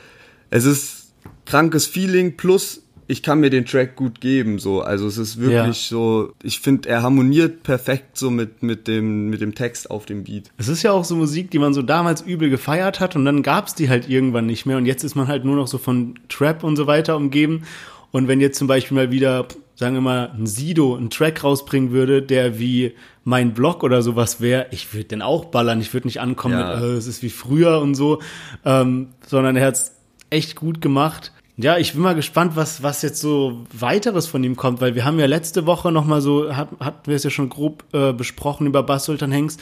es 0.49 0.65
ist 0.65 1.13
krankes 1.45 1.87
Feeling 1.87 2.35
plus 2.37 2.83
ich 3.09 3.23
kann 3.23 3.39
mir 3.39 3.49
den 3.49 3.65
Track 3.65 3.95
gut 3.95 4.19
geben, 4.19 4.59
so. 4.59 4.81
Also 4.81 5.07
es 5.07 5.17
ist 5.17 5.39
wirklich 5.39 5.53
Ja. 5.89 5.97
so, 5.97 6.33
ich 6.43 6.59
finde, 6.59 6.89
er 6.89 7.03
harmoniert 7.03 7.63
perfekt 7.63 8.17
so 8.17 8.29
mit, 8.29 8.63
mit 8.63 8.85
dem, 8.89 9.29
mit 9.29 9.39
dem 9.39 9.55
Text 9.55 9.89
auf 9.89 10.05
dem 10.05 10.25
Beat. 10.25 10.51
Es 10.57 10.67
ist 10.67 10.83
ja 10.83 10.91
auch 10.91 11.05
so 11.05 11.15
Musik, 11.15 11.49
die 11.51 11.59
man 11.59 11.73
so 11.73 11.81
damals 11.81 12.21
übel 12.21 12.49
gefeiert 12.49 12.99
hat 12.99 13.15
und 13.15 13.23
dann 13.23 13.43
gab's 13.43 13.75
die 13.75 13.87
halt 13.87 14.09
irgendwann 14.09 14.45
nicht 14.45 14.65
mehr 14.65 14.75
und 14.75 14.85
jetzt 14.85 15.05
ist 15.05 15.15
man 15.15 15.29
halt 15.29 15.45
nur 15.45 15.55
noch 15.55 15.67
so 15.67 15.77
von 15.77 16.19
Trap 16.27 16.65
und 16.65 16.75
so 16.75 16.85
weiter 16.85 17.15
umgeben. 17.15 17.63
Und 18.11 18.27
wenn 18.27 18.41
jetzt 18.41 18.57
zum 18.57 18.67
Beispiel 18.67 18.95
mal 18.95 19.09
wieder, 19.09 19.47
sagen 19.77 19.93
wir 19.93 20.01
mal, 20.01 20.31
ein 20.35 20.47
Sido 20.47 20.95
einen 20.95 21.11
Track 21.11 21.43
rausbringen 21.43 21.91
würde, 21.91 22.21
der 22.23 22.57
wie 22.59 22.95
mein 23.23 23.53
Blog 23.53 23.83
oder 23.83 24.01
sowas 24.01 24.41
wäre, 24.41 24.65
ich 24.71 24.91
würde 24.93 25.05
den 25.05 25.21
auch 25.21 25.45
ballern, 25.45 25.79
ich 25.79 25.93
würde 25.93 26.07
nicht 26.07 26.19
ankommen 26.19 26.57
Ja. 26.57 26.75
mit, 26.75 26.83
äh, 26.83 26.93
es 26.93 27.05
ist 27.05 27.21
wie 27.21 27.29
früher 27.29 27.79
und 27.79 27.93
so, 27.93 28.19
ähm, 28.65 29.09
sondern 29.25 29.55
er 29.55 29.67
hat's 29.67 29.93
echt 30.31 30.55
gut 30.55 30.81
gemacht. 30.81 31.31
Ja, 31.57 31.77
ich 31.77 31.93
bin 31.93 32.01
mal 32.01 32.15
gespannt, 32.15 32.55
was, 32.55 32.81
was 32.83 33.01
jetzt 33.01 33.21
so 33.21 33.65
weiteres 33.71 34.27
von 34.27 34.43
ihm 34.43 34.55
kommt, 34.55 34.81
weil 34.81 34.95
wir 34.95 35.05
haben 35.05 35.19
ja 35.19 35.25
letzte 35.27 35.65
Woche 35.65 35.91
noch 35.91 36.05
mal 36.05 36.21
so, 36.21 36.55
hat, 36.55 36.69
hatten 36.79 37.07
wir 37.07 37.15
es 37.15 37.23
ja 37.23 37.29
schon 37.29 37.49
grob 37.49 37.83
äh, 37.93 38.13
besprochen 38.13 38.67
über 38.67 38.83
Bass 38.83 39.05
Sultan 39.05 39.31
Hengst 39.31 39.59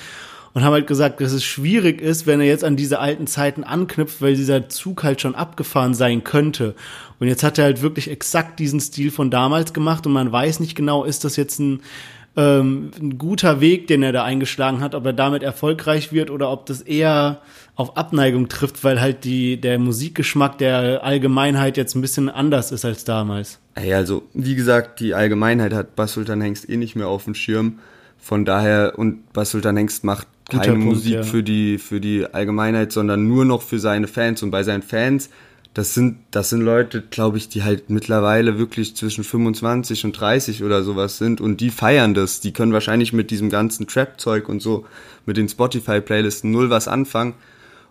und 0.55 0.63
haben 0.63 0.71
halt 0.71 0.87
gesagt, 0.87 1.19
dass 1.19 1.33
es 1.33 1.43
schwierig 1.43 2.01
ist, 2.01 2.25
wenn 2.27 2.39
er 2.39 2.47
jetzt 2.47 2.63
an 2.63 2.77
diese 2.77 2.99
alten 2.99 3.27
Zeiten 3.27 3.65
anknüpft, 3.65 4.21
weil 4.21 4.35
dieser 4.35 4.69
Zug 4.69 5.03
halt 5.03 5.19
schon 5.19 5.35
abgefahren 5.35 5.93
sein 5.93 6.23
könnte. 6.23 6.75
Und 7.19 7.27
jetzt 7.27 7.43
hat 7.43 7.57
er 7.57 7.65
halt 7.65 7.81
wirklich 7.81 8.09
exakt 8.09 8.57
diesen 8.57 8.79
Stil 8.79 9.11
von 9.11 9.29
damals 9.29 9.73
gemacht 9.73 10.07
und 10.07 10.13
man 10.13 10.31
weiß 10.31 10.61
nicht 10.61 10.73
genau, 10.73 11.03
ist 11.03 11.25
das 11.25 11.35
jetzt 11.35 11.59
ein, 11.59 11.81
ähm, 12.37 12.91
ein 12.97 13.17
guter 13.17 13.59
Weg, 13.59 13.87
den 13.87 14.01
er 14.01 14.13
da 14.13 14.23
eingeschlagen 14.23 14.79
hat, 14.79 14.95
ob 14.95 15.05
er 15.05 15.11
damit 15.11 15.43
erfolgreich 15.43 16.13
wird 16.13 16.31
oder 16.31 16.49
ob 16.49 16.65
das 16.67 16.79
eher 16.79 17.41
auf 17.75 17.97
Abneigung 17.97 18.47
trifft, 18.47 18.81
weil 18.85 19.01
halt 19.01 19.25
die, 19.25 19.59
der 19.59 19.77
Musikgeschmack 19.77 20.57
der 20.57 21.03
Allgemeinheit 21.03 21.75
jetzt 21.75 21.95
ein 21.95 22.01
bisschen 22.01 22.29
anders 22.29 22.71
ist 22.71 22.85
als 22.85 23.03
damals. 23.03 23.59
Ey, 23.73 23.93
also, 23.93 24.23
wie 24.33 24.55
gesagt, 24.55 25.01
die 25.01 25.15
Allgemeinheit 25.15 25.73
hat 25.73 25.97
Bass 25.97 26.13
Sultan 26.13 26.39
Hengst 26.39 26.69
eh 26.69 26.77
nicht 26.77 26.95
mehr 26.95 27.09
auf 27.09 27.25
dem 27.25 27.35
Schirm. 27.35 27.79
Von 28.17 28.45
daher, 28.45 28.93
und 28.97 29.33
Bass 29.33 29.51
Sultan 29.51 29.75
Hengst 29.75 30.05
macht 30.05 30.27
keine 30.49 30.73
Punkt, 30.73 30.85
Musik 30.85 31.13
ja. 31.13 31.23
für 31.23 31.43
die, 31.43 31.77
für 31.77 31.99
die 31.99 32.25
Allgemeinheit, 32.25 32.91
sondern 32.91 33.27
nur 33.27 33.45
noch 33.45 33.61
für 33.61 33.79
seine 33.79 34.07
Fans. 34.07 34.43
Und 34.43 34.51
bei 34.51 34.63
seinen 34.63 34.83
Fans, 34.83 35.29
das 35.73 35.93
sind, 35.93 36.17
das 36.31 36.49
sind 36.49 36.61
Leute, 36.61 37.01
glaube 37.01 37.37
ich, 37.37 37.49
die 37.49 37.63
halt 37.63 37.89
mittlerweile 37.89 38.57
wirklich 38.57 38.95
zwischen 38.95 39.23
25 39.23 40.05
und 40.05 40.13
30 40.13 40.63
oder 40.63 40.83
sowas 40.83 41.17
sind 41.17 41.41
und 41.41 41.61
die 41.61 41.69
feiern 41.69 42.13
das. 42.13 42.39
Die 42.39 42.53
können 42.53 42.73
wahrscheinlich 42.73 43.11
mit 43.11 43.31
diesem 43.31 43.49
ganzen 43.49 43.87
Trap-Zeug 43.87 44.47
und 44.47 44.61
so, 44.61 44.85
mit 45.25 45.37
den 45.37 45.49
Spotify-Playlisten 45.49 46.51
null 46.51 46.69
was 46.69 46.87
anfangen. 46.87 47.33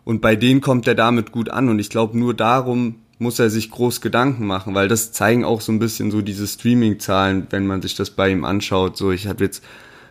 Und 0.04 0.20
bei 0.20 0.36
denen 0.36 0.60
kommt 0.60 0.86
er 0.86 0.94
damit 0.94 1.32
gut 1.32 1.48
an. 1.48 1.68
Und 1.68 1.78
ich 1.78 1.90
glaube, 1.90 2.18
nur 2.18 2.34
darum 2.34 2.96
muss 3.18 3.38
er 3.38 3.50
sich 3.50 3.70
groß 3.70 4.00
Gedanken 4.00 4.46
machen, 4.46 4.74
weil 4.74 4.88
das 4.88 5.12
zeigen 5.12 5.44
auch 5.44 5.60
so 5.60 5.72
ein 5.72 5.78
bisschen 5.78 6.10
so 6.10 6.20
diese 6.20 6.46
Streaming-Zahlen, 6.46 7.46
wenn 7.50 7.66
man 7.66 7.82
sich 7.82 7.94
das 7.94 8.10
bei 8.10 8.30
ihm 8.30 8.44
anschaut. 8.44 8.96
So, 8.96 9.12
ich 9.12 9.26
habe 9.26 9.44
jetzt, 9.44 9.62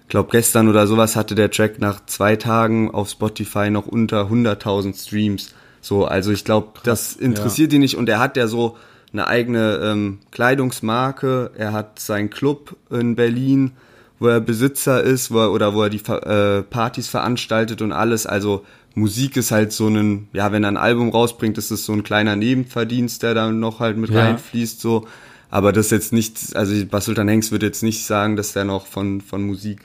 glaube 0.07 0.29
gestern 0.31 0.67
oder 0.67 0.87
sowas 0.87 1.15
hatte 1.15 1.35
der 1.35 1.49
Track 1.51 1.79
nach 1.79 2.05
zwei 2.05 2.35
Tagen 2.35 2.91
auf 2.91 3.09
Spotify 3.09 3.69
noch 3.69 3.87
unter 3.87 4.29
100.000 4.29 5.01
Streams. 5.01 5.53
So, 5.81 6.05
also 6.05 6.31
ich 6.31 6.45
glaube, 6.45 6.79
das 6.83 7.13
interessiert 7.13 7.73
ihn 7.73 7.81
nicht. 7.81 7.97
Und 7.97 8.07
er 8.09 8.19
hat 8.19 8.37
ja 8.37 8.47
so 8.47 8.77
eine 9.11 9.27
eigene 9.27 9.79
ähm, 9.83 10.19
Kleidungsmarke. 10.31 11.51
Er 11.55 11.73
hat 11.73 11.99
seinen 11.99 12.29
Club 12.29 12.75
in 12.89 13.15
Berlin, 13.15 13.71
wo 14.19 14.27
er 14.27 14.39
Besitzer 14.39 15.03
ist, 15.03 15.31
wo 15.31 15.39
er, 15.39 15.51
oder 15.51 15.73
wo 15.73 15.83
er 15.83 15.89
die 15.89 16.01
äh, 16.09 16.63
Partys 16.63 17.09
veranstaltet 17.09 17.81
und 17.81 17.91
alles. 17.91 18.25
Also 18.25 18.65
Musik 18.95 19.37
ist 19.37 19.51
halt 19.51 19.71
so 19.73 19.87
ein, 19.87 20.27
ja, 20.33 20.51
wenn 20.51 20.63
er 20.63 20.71
ein 20.71 20.77
Album 20.77 21.09
rausbringt, 21.09 21.57
ist 21.57 21.71
es 21.71 21.85
so 21.85 21.93
ein 21.93 22.03
kleiner 22.03 22.35
Nebenverdienst, 22.35 23.23
der 23.23 23.33
dann 23.33 23.59
noch 23.59 23.79
halt 23.79 23.97
mit 23.97 24.11
Ja. 24.11 24.21
reinfließt, 24.21 24.79
so. 24.79 25.07
Aber 25.49 25.71
das 25.71 25.87
ist 25.87 25.91
jetzt 25.91 26.13
nicht, 26.13 26.55
also 26.55 26.73
Bas 26.85 27.05
Sultan 27.05 27.27
Hengst 27.27 27.51
würde 27.51 27.67
jetzt 27.67 27.83
nicht 27.83 28.05
sagen, 28.05 28.35
dass 28.35 28.53
der 28.53 28.65
noch 28.65 28.87
von, 28.87 29.21
von 29.21 29.43
Musik, 29.43 29.81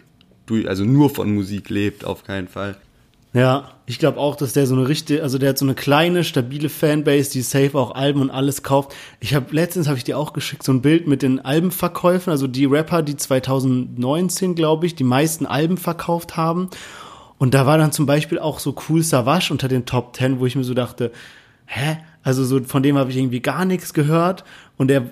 also 0.66 0.84
nur 0.84 1.10
von 1.10 1.34
Musik 1.34 1.70
lebt, 1.70 2.04
auf 2.04 2.24
keinen 2.24 2.48
Fall. 2.48 2.76
Ja, 3.34 3.72
ich 3.84 3.98
glaube 3.98 4.18
auch, 4.18 4.36
dass 4.36 4.54
der 4.54 4.66
so 4.66 4.74
eine 4.74 4.88
richtige, 4.88 5.22
also 5.22 5.36
der 5.36 5.50
hat 5.50 5.58
so 5.58 5.66
eine 5.66 5.74
kleine, 5.74 6.24
stabile 6.24 6.70
Fanbase, 6.70 7.30
die 7.30 7.42
safe 7.42 7.78
auch 7.78 7.94
Alben 7.94 8.22
und 8.22 8.30
alles 8.30 8.62
kauft. 8.62 8.94
Ich 9.20 9.34
habe 9.34 9.54
letztens 9.54 9.86
habe 9.86 9.98
ich 9.98 10.04
dir 10.04 10.18
auch 10.18 10.32
geschickt 10.32 10.62
so 10.62 10.72
ein 10.72 10.80
Bild 10.80 11.06
mit 11.06 11.22
den 11.22 11.38
Albenverkäufen, 11.38 12.30
also 12.30 12.46
die 12.46 12.64
Rapper, 12.64 13.02
die 13.02 13.16
2019, 13.16 14.54
glaube 14.54 14.86
ich, 14.86 14.94
die 14.94 15.04
meisten 15.04 15.44
Alben 15.44 15.76
verkauft 15.76 16.36
haben. 16.38 16.70
Und 17.36 17.54
da 17.54 17.66
war 17.66 17.76
dann 17.76 17.92
zum 17.92 18.06
Beispiel 18.06 18.38
auch 18.38 18.58
so 18.58 18.74
Cool 18.88 19.02
Savage 19.02 19.52
unter 19.52 19.68
den 19.68 19.84
Top 19.84 20.16
10, 20.16 20.40
wo 20.40 20.46
ich 20.46 20.56
mir 20.56 20.64
so 20.64 20.74
dachte, 20.74 21.12
hä? 21.66 21.98
Also 22.22 22.44
so 22.44 22.62
von 22.64 22.82
dem 22.82 22.96
habe 22.98 23.10
ich 23.10 23.16
irgendwie 23.16 23.40
gar 23.40 23.64
nichts 23.64 23.94
gehört 23.94 24.44
und 24.76 24.88
der 24.88 25.04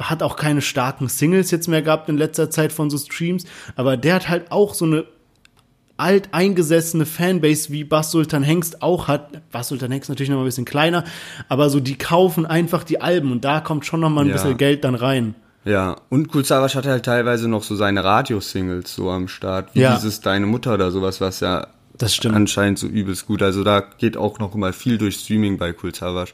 hat 0.00 0.22
auch 0.22 0.36
keine 0.36 0.62
starken 0.62 1.08
Singles 1.08 1.50
jetzt 1.50 1.66
mehr 1.68 1.82
gehabt 1.82 2.08
in 2.08 2.16
letzter 2.16 2.50
Zeit 2.50 2.72
von 2.72 2.88
so 2.90 2.98
Streams, 2.98 3.44
aber 3.76 3.96
der 3.96 4.14
hat 4.14 4.28
halt 4.28 4.52
auch 4.52 4.74
so 4.74 4.84
eine 4.84 5.04
alteingesessene 5.96 7.06
Fanbase 7.06 7.70
wie 7.70 7.82
Bass 7.82 8.12
Sultan 8.12 8.42
Hengst 8.44 8.82
auch 8.82 9.08
hat. 9.08 9.50
Bass 9.50 9.68
Sultan 9.68 9.90
Hengst 9.90 10.08
natürlich 10.08 10.30
noch 10.30 10.36
mal 10.36 10.42
ein 10.42 10.46
bisschen 10.46 10.64
kleiner, 10.64 11.04
aber 11.48 11.70
so 11.70 11.80
die 11.80 11.98
kaufen 11.98 12.46
einfach 12.46 12.84
die 12.84 13.00
Alben 13.00 13.32
und 13.32 13.44
da 13.44 13.60
kommt 13.60 13.84
schon 13.84 14.00
noch 14.00 14.10
mal 14.10 14.20
ein 14.22 14.28
Ja. 14.28 14.34
bisschen 14.34 14.56
Geld 14.56 14.84
dann 14.84 14.94
rein. 14.94 15.34
Ja, 15.64 15.96
und 16.08 16.32
Cool 16.34 16.44
Savage 16.44 16.76
hatte 16.76 16.90
halt 16.90 17.04
teilweise 17.04 17.48
noch 17.48 17.64
so 17.64 17.74
seine 17.74 18.04
Radiosingles 18.04 18.94
so 18.94 19.10
am 19.10 19.26
Start, 19.26 19.74
wie 19.74 19.80
Ja. 19.80 19.96
dieses 19.96 20.20
Deine 20.20 20.46
Mutter 20.46 20.74
oder 20.74 20.92
sowas, 20.92 21.20
was 21.20 21.40
ja 21.40 21.66
Das 21.98 22.14
stimmt. 22.14 22.36
anscheinend 22.36 22.78
so 22.78 22.86
übelst 22.86 23.26
gut. 23.26 23.42
Also 23.42 23.64
da 23.64 23.80
geht 23.80 24.16
auch 24.16 24.38
noch 24.38 24.54
mal 24.54 24.72
viel 24.72 24.98
durch 24.98 25.16
Streaming 25.16 25.58
bei 25.58 25.74
Cool 25.82 25.92
Savage. 25.94 26.30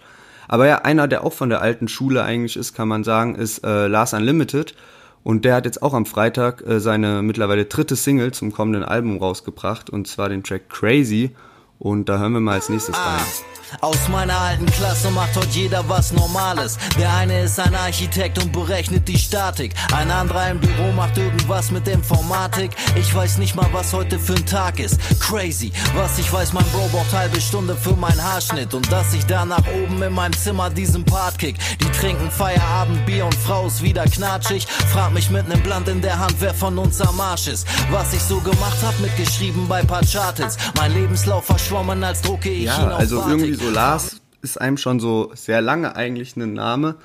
Aber 0.48 0.66
ja, 0.66 0.78
einer, 0.78 1.08
der 1.08 1.24
auch 1.24 1.32
von 1.32 1.48
der 1.48 1.60
alten 1.60 1.88
Schule 1.88 2.22
eigentlich 2.22 2.56
ist, 2.56 2.74
kann 2.74 2.88
man 2.88 3.04
sagen, 3.04 3.34
ist 3.34 3.64
äh, 3.64 3.86
Lars 3.86 4.12
Unlimited. 4.12 4.74
Und 5.22 5.44
der 5.44 5.54
hat 5.54 5.64
jetzt 5.64 5.82
auch 5.82 5.94
am 5.94 6.06
Freitag 6.06 6.66
äh, 6.66 6.80
seine 6.80 7.22
mittlerweile 7.22 7.64
dritte 7.64 7.96
Single 7.96 8.32
zum 8.32 8.52
kommenden 8.52 8.84
Album 8.84 9.18
rausgebracht, 9.18 9.88
und 9.88 10.06
zwar 10.06 10.28
den 10.28 10.42
Track 10.42 10.68
Crazy. 10.68 11.34
Und 11.78 12.08
da 12.08 12.18
hören 12.18 12.32
wir 12.32 12.40
mal 12.40 12.54
als 12.54 12.68
nächstes 12.68 12.96
rein. 12.96 13.53
Aus 13.80 14.08
meiner 14.08 14.38
alten 14.38 14.66
Klasse 14.66 15.10
macht 15.10 15.36
heute 15.36 15.48
jeder 15.50 15.86
was 15.88 16.12
Normales. 16.12 16.78
Der 16.98 17.12
eine 17.14 17.42
ist 17.42 17.58
ein 17.60 17.74
Architekt 17.74 18.42
und 18.42 18.52
berechnet 18.52 19.06
die 19.08 19.18
Statik. 19.18 19.74
Ein 19.94 20.10
anderer 20.10 20.50
im 20.50 20.60
Büro 20.60 20.92
macht 20.92 21.18
irgendwas 21.18 21.70
mit 21.70 21.86
Informatik. 21.88 22.70
Ich 22.96 23.14
weiß 23.14 23.38
nicht 23.38 23.54
mal, 23.54 23.66
was 23.72 23.92
heute 23.92 24.18
für 24.18 24.34
ein 24.34 24.46
Tag 24.46 24.78
ist. 24.80 24.98
Crazy. 25.20 25.72
Was 25.94 26.18
ich 26.18 26.32
weiß, 26.32 26.52
mein 26.52 26.64
Bro 26.66 26.88
braucht 26.92 27.12
halbe 27.12 27.40
Stunde 27.40 27.76
für 27.76 27.94
meinen 27.94 28.22
Haarschnitt. 28.22 28.72
Und 28.74 28.90
dass 28.90 29.12
ich 29.12 29.26
da 29.26 29.44
nach 29.44 29.64
oben 29.82 30.02
in 30.02 30.12
meinem 30.14 30.32
Zimmer 30.34 30.70
diesen 30.70 31.04
Part 31.04 31.38
kick. 31.38 31.56
Die 31.80 31.90
trinken 31.98 32.30
Feierabend, 32.30 33.04
Bier 33.06 33.26
und 33.26 33.34
Frau 33.34 33.66
ist 33.66 33.82
wieder 33.82 34.04
knatschig. 34.04 34.66
Frag 34.92 35.12
mich 35.12 35.30
mit 35.30 35.48
nem 35.48 35.60
Blatt 35.62 35.88
in 35.88 36.00
der 36.00 36.18
Hand, 36.18 36.34
wer 36.40 36.54
von 36.54 36.78
uns 36.78 37.00
am 37.00 37.20
Arsch 37.20 37.48
ist. 37.48 37.66
Was 37.90 38.12
ich 38.14 38.22
so 38.22 38.38
gemacht 38.40 38.76
hab, 38.82 38.98
mitgeschrieben 39.00 39.68
bei 39.68 39.82
paar 39.82 40.02
Chartits. 40.04 40.56
Mein 40.76 40.92
Lebenslauf 40.94 41.44
verschwommen, 41.44 42.02
als 42.02 42.22
drucke 42.22 42.48
ich 42.50 42.60
ihn 42.60 42.66
Ja, 42.66 42.88
auf 42.92 42.98
also 43.00 43.18
Batik. 43.20 43.32
irgendwie 43.40 43.54
so 43.54 43.63
Lars 43.70 44.20
ist 44.42 44.60
einem 44.60 44.76
schon 44.76 45.00
so 45.00 45.30
sehr 45.34 45.60
lange 45.60 45.96
eigentlich 45.96 46.36
ein 46.36 46.52
Name. 46.52 46.96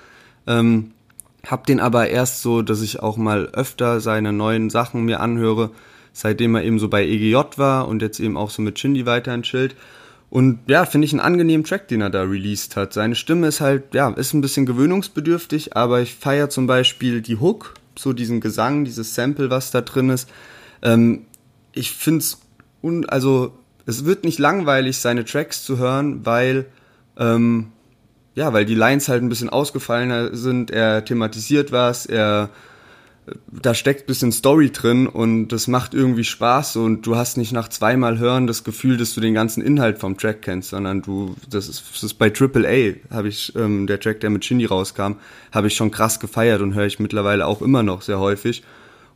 Ähm, 0.48 0.92
hab 1.46 1.66
den 1.66 1.80
aber 1.80 2.10
erst 2.10 2.42
so, 2.42 2.62
dass 2.62 2.82
ich 2.82 3.00
auch 3.02 3.18
mal 3.18 3.48
öfter 3.54 4.02
seine 4.02 4.34
neuen 4.34 4.70
Sachen 4.70 5.06
mir 5.06 5.22
anhöre, 5.22 5.72
seitdem 6.12 6.56
er 6.56 6.64
eben 6.64 6.80
so 6.80 6.90
bei 6.90 7.06
EGJ 7.06 7.58
war 7.58 7.88
und 7.88 8.02
jetzt 8.02 8.20
eben 8.20 8.38
auch 8.38 8.50
so 8.50 8.62
mit 8.62 8.78
Shindy 8.78 9.06
weiterhin 9.06 9.44
chillt. 9.44 9.76
Und 10.30 10.60
ja, 10.68 10.86
finde 10.86 11.06
ich 11.06 11.14
einen 11.14 11.22
angenehmen 11.22 11.66
Track, 11.66 11.88
den 11.88 12.02
er 12.02 12.10
da 12.10 12.22
released 12.22 12.76
hat. 12.76 12.94
Seine 12.94 13.16
Stimme 13.16 13.48
ist 13.48 13.62
halt, 13.62 13.94
ja, 13.94 14.10
ist 14.10 14.34
ein 14.34 14.42
bisschen 14.42 14.66
gewöhnungsbedürftig, 14.66 15.76
aber 15.76 16.02
ich 16.02 16.14
feiere 16.14 16.50
zum 16.50 16.68
Beispiel 16.68 17.22
die 17.22 17.38
Hook, 17.38 17.74
so 17.98 18.14
diesen 18.14 18.42
Gesang, 18.42 18.86
dieses 18.86 19.16
Sample, 19.16 19.50
was 19.50 19.72
da 19.72 19.82
drin 19.82 20.10
ist. 20.10 20.30
Ähm, 20.84 21.26
ich 21.74 21.92
finde 21.92 22.20
es, 22.20 22.40
also 23.08 23.54
es 23.90 24.06
wird 24.06 24.24
nicht 24.24 24.40
langweilig, 24.40 25.00
seine 25.00 25.26
Tracks 25.26 25.64
zu 25.64 25.80
hören, 25.80 26.26
weil, 26.26 26.66
ähm, 27.18 27.72
ja, 28.36 28.54
weil 28.54 28.66
die 28.66 28.76
Lines 28.76 29.10
halt 29.10 29.24
ein 29.24 29.30
bisschen 29.30 29.50
ausgefallener 29.50 30.36
sind, 30.36 30.70
er 30.70 31.04
thematisiert 31.04 31.72
was, 31.72 32.06
er, 32.06 32.50
da 33.52 33.74
steckt 33.74 34.04
ein 34.04 34.06
bisschen 34.06 34.32
Story 34.32 34.70
drin 34.72 35.08
und 35.08 35.48
das 35.48 35.68
macht 35.68 35.96
irgendwie 35.96 36.24
Spaß 36.24 36.76
und 36.76 37.02
du 37.08 37.16
hast 37.16 37.38
nicht 37.38 37.52
nach 37.52 37.68
zweimal 37.68 38.20
hören 38.20 38.46
das 38.46 38.64
Gefühl, 38.64 38.96
dass 38.96 39.16
du 39.16 39.22
den 39.22 39.34
ganzen 39.34 39.64
Inhalt 39.64 39.98
vom 39.98 40.18
Track 40.18 40.44
kennst, 40.44 40.70
sondern 40.70 41.02
du, 41.02 41.36
das 41.50 41.68
ist, 41.68 41.84
das 41.92 42.04
ist 42.04 42.14
bei 42.14 42.30
Triple 42.30 42.68
A, 42.68 43.16
habe 43.16 43.28
ich, 43.28 43.56
ähm, 43.56 43.88
der 43.88 44.00
Track, 44.00 44.20
der 44.20 44.30
mit 44.30 44.46
Shindy 44.46 44.66
rauskam, 44.66 45.14
habe 45.52 45.68
ich 45.68 45.76
schon 45.76 45.90
krass 45.90 46.20
gefeiert 46.20 46.62
und 46.62 46.76
höre 46.76 46.86
ich 46.86 47.00
mittlerweile 47.00 47.48
auch 47.48 47.64
immer 47.64 47.82
noch 47.82 48.04
sehr 48.04 48.20
häufig. 48.20 48.64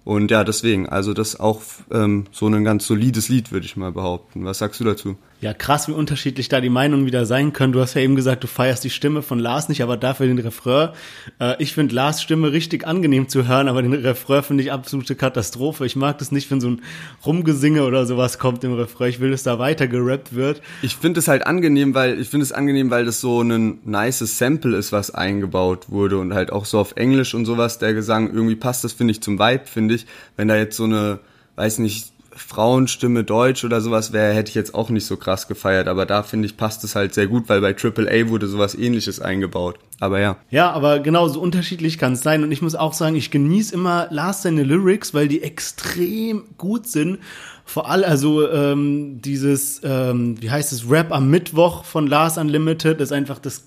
Und 0.06 0.32
ja, 0.32 0.44
deswegen, 0.44 0.90
also 0.90 1.14
das 1.14 1.36
ist 1.36 1.40
auch 1.40 1.62
ähm, 1.92 2.26
so 2.32 2.48
ein 2.48 2.64
ganz 2.64 2.86
solides 2.86 3.30
Lied, 3.30 3.52
würde 3.52 3.66
ich 3.66 3.78
mal 3.78 3.92
behaupten. 3.92 4.44
Was 4.44 4.58
sagst 4.58 4.80
du 4.80 4.84
dazu? 4.84 5.16
Ja, 5.44 5.54
krass, 5.54 5.90
wie 5.90 5.92
unterschiedlich 5.92 6.48
da 6.48 6.62
die 6.62 6.70
Meinungen 6.70 7.06
wieder 7.06 7.26
sein 7.26 7.52
können. 7.52 7.74
Du 7.74 7.82
hast 7.82 7.96
ja 7.96 8.02
eben 8.02 8.16
gesagt, 8.16 8.46
du 8.46 8.48
feierst 8.48 8.82
die 8.86 8.90
Stimme 8.90 9.22
von 9.22 9.40
Lars 9.40 9.68
nicht, 9.68 9.84
aber 9.84 9.98
dafür 9.98 10.26
den 10.26 10.40
Refrain. 10.40 10.92
Äh, 11.38 11.62
ich 11.62 11.74
finde 11.74 11.94
Lars 11.94 12.22
Stimme 12.22 12.54
richtig 12.54 12.88
angenehm 12.88 13.28
zu 13.28 13.46
hören, 13.46 13.68
aber 13.68 13.82
den 13.82 13.92
Refrain 13.92 14.42
finde 14.42 14.64
ich 14.64 14.72
absolute 14.72 15.16
Katastrophe. 15.16 15.86
Ich 15.86 15.98
mag 15.98 16.18
das 16.20 16.32
nicht, 16.32 16.50
wenn 16.50 16.62
so 16.62 16.70
ein 16.70 16.82
Rumgesinge 17.26 17.84
oder 17.84 18.06
sowas 18.06 18.40
kommt 18.40 18.64
im 18.64 18.72
Refrain. 18.72 19.10
Ich 19.10 19.20
will, 19.20 19.32
dass 19.32 19.44
da 19.44 19.60
weiter 19.60 19.90
gerappt 19.90 20.34
wird. 20.34 20.62
Ich 20.82 20.96
finde 20.96 21.20
es 21.20 21.28
halt 21.28 21.46
angenehm, 21.46 21.94
weil 21.94 22.22
ich 22.22 22.30
finde 22.30 22.46
es 22.46 22.54
angenehm, 22.54 22.90
weil 22.90 23.04
das 23.04 23.20
so 23.20 23.42
ein 23.42 23.80
nices 23.84 24.38
Sample 24.38 24.78
ist, 24.78 24.94
was 24.94 25.14
eingebaut 25.14 25.90
wurde 25.90 26.20
und 26.20 26.34
halt 26.34 26.54
auch 26.54 26.64
so 26.64 26.80
auf 26.80 26.96
Englisch 26.96 27.34
und 27.34 27.44
sowas. 27.44 27.80
Der 27.80 27.94
Gesang 27.94 28.32
irgendwie 28.34 28.56
passt 28.56 28.86
das 28.86 28.94
finde 28.94 29.12
ich 29.12 29.22
zum 29.22 29.40
Vibe, 29.40 29.66
finde 29.66 29.96
ich. 29.96 30.06
Wenn 30.38 30.48
da 30.48 30.56
jetzt 30.56 30.78
so 30.78 30.86
eine, 30.86 31.20
weiß 31.58 31.80
nicht, 31.80 32.13
Frauenstimme 32.36 33.24
Deutsch 33.24 33.64
oder 33.64 33.82
sowas 33.82 34.14
wäre, 34.14 34.34
hätte 34.34 34.50
ich 34.50 34.56
jetzt 34.56 34.74
auch 34.74 34.90
nicht 34.90 35.06
so 35.06 35.18
krass 35.18 35.48
gefeiert. 35.48 35.88
Aber 35.88 36.06
da 36.06 36.24
finde 36.24 36.46
ich 36.46 36.58
passt 36.58 36.84
es 36.84 36.96
halt 36.96 37.14
sehr 37.14 37.28
gut, 37.28 37.48
weil 37.48 37.62
bei 37.62 37.74
Triple 37.74 38.10
A 38.10 38.30
wurde 38.30 38.48
sowas 38.48 38.76
Ähnliches 38.76 39.20
eingebaut. 39.20 39.78
Aber 40.00 40.20
ja. 40.20 40.38
Ja, 40.50 40.72
aber 40.72 41.00
genau 41.00 41.28
so 41.28 41.40
unterschiedlich 41.40 41.98
kann 41.98 42.14
es 42.14 42.22
sein. 42.22 42.44
Und 42.44 42.52
ich 42.52 42.62
muss 42.62 42.76
auch 42.76 42.94
sagen, 42.94 43.16
ich 43.16 43.32
genieße 43.32 43.74
immer 43.74 44.08
Lars 44.10 44.42
seine 44.42 44.64
Lyrics, 44.64 45.14
weil 45.14 45.28
die 45.28 45.44
extrem 45.44 46.44
gut 46.58 46.88
sind. 46.88 47.20
Vor 47.66 47.90
allem, 47.90 48.10
also 48.10 48.50
ähm, 48.50 49.22
dieses, 49.22 49.82
ähm, 49.84 50.42
wie 50.42 50.52
heißt 50.52 50.74
es, 50.74 50.90
Rap 50.90 51.12
am 51.12 51.30
Mittwoch 51.30 51.86
von 51.86 52.08
Lars 52.08 52.38
Unlimited 52.38 53.00
ist 53.00 53.14
einfach 53.14 53.40
das 53.40 53.64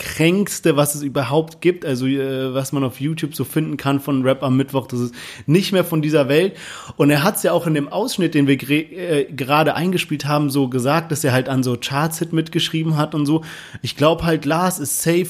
kränkste, 0.00 0.76
was 0.76 0.94
es 0.94 1.02
überhaupt 1.02 1.60
gibt, 1.60 1.84
also 1.84 2.06
äh, 2.06 2.54
was 2.54 2.72
man 2.72 2.82
auf 2.84 3.00
YouTube 3.00 3.34
so 3.34 3.44
finden 3.44 3.76
kann 3.76 4.00
von 4.00 4.22
Rap 4.22 4.42
am 4.42 4.56
Mittwoch, 4.56 4.86
das 4.86 4.98
ist 4.98 5.14
nicht 5.44 5.72
mehr 5.72 5.84
von 5.84 6.00
dieser 6.00 6.26
Welt. 6.26 6.56
Und 6.96 7.10
er 7.10 7.22
hat 7.22 7.36
es 7.36 7.42
ja 7.42 7.52
auch 7.52 7.66
in 7.66 7.74
dem 7.74 7.88
Ausschnitt, 7.88 8.34
den 8.34 8.46
wir 8.46 8.58
äh, 8.62 9.26
gerade 9.30 9.74
eingespielt 9.74 10.24
haben, 10.24 10.48
so 10.48 10.68
gesagt, 10.68 11.12
dass 11.12 11.22
er 11.22 11.32
halt 11.32 11.50
an 11.50 11.62
so 11.62 11.76
Charts-Hit 11.76 12.32
mitgeschrieben 12.32 12.96
hat 12.96 13.14
und 13.14 13.26
so. 13.26 13.44
Ich 13.82 13.94
glaube 13.94 14.24
halt, 14.24 14.46
Lars 14.46 14.78
ist 14.78 15.02
safe 15.02 15.28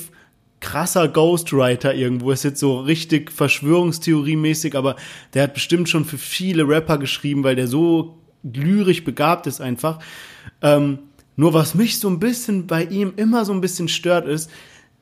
krasser 0.60 1.08
Ghostwriter 1.08 1.92
irgendwo. 1.92 2.30
Ist 2.30 2.44
jetzt 2.44 2.60
so 2.60 2.78
richtig 2.78 3.32
Verschwörungstheorie-mäßig, 3.32 4.76
aber 4.76 4.94
der 5.34 5.44
hat 5.44 5.54
bestimmt 5.54 5.88
schon 5.88 6.04
für 6.04 6.18
viele 6.18 6.68
Rapper 6.68 6.98
geschrieben, 6.98 7.42
weil 7.42 7.56
der 7.56 7.66
so 7.66 8.18
lyrisch 8.44 9.02
begabt 9.02 9.48
ist 9.48 9.60
einfach. 9.60 9.98
Ähm, 10.62 11.00
nur 11.40 11.54
was 11.54 11.74
mich 11.74 11.98
so 11.98 12.08
ein 12.10 12.18
bisschen 12.18 12.66
bei 12.66 12.84
ihm 12.84 13.14
immer 13.16 13.46
so 13.46 13.54
ein 13.54 13.62
bisschen 13.62 13.88
stört 13.88 14.28
ist, 14.28 14.50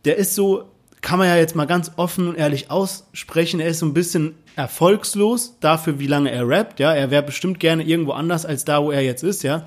der 0.05 0.19
ist 0.19 0.37
so, 0.37 0.69
kann 1.01 1.19
man 1.19 1.27
ja 1.27 1.35
jetzt 1.35 1.57
mal 1.57 1.67
ganz 1.67 1.91
offen 1.97 2.29
und 2.29 2.37
ehrlich 2.37 2.71
aussprechen, 2.71 3.59
er 3.59 3.67
ist 3.67 3.81
so 3.81 3.87
ein 3.87 3.93
bisschen 3.93 4.37
erfolgslos 4.55 5.59
dafür, 5.59 5.99
wie 5.99 6.07
lange 6.07 6.31
er 6.31 6.49
rappt, 6.49 6.79
ja. 6.79 6.95
Er 6.95 7.11
wäre 7.11 7.25
bestimmt 7.25 7.59
gerne 7.59 7.83
irgendwo 7.83 8.13
anders 8.13 8.47
als 8.47 8.65
da, 8.65 8.81
wo 8.85 8.93
er 8.93 9.03
jetzt 9.03 9.25
ist, 9.25 9.43
ja. 9.43 9.67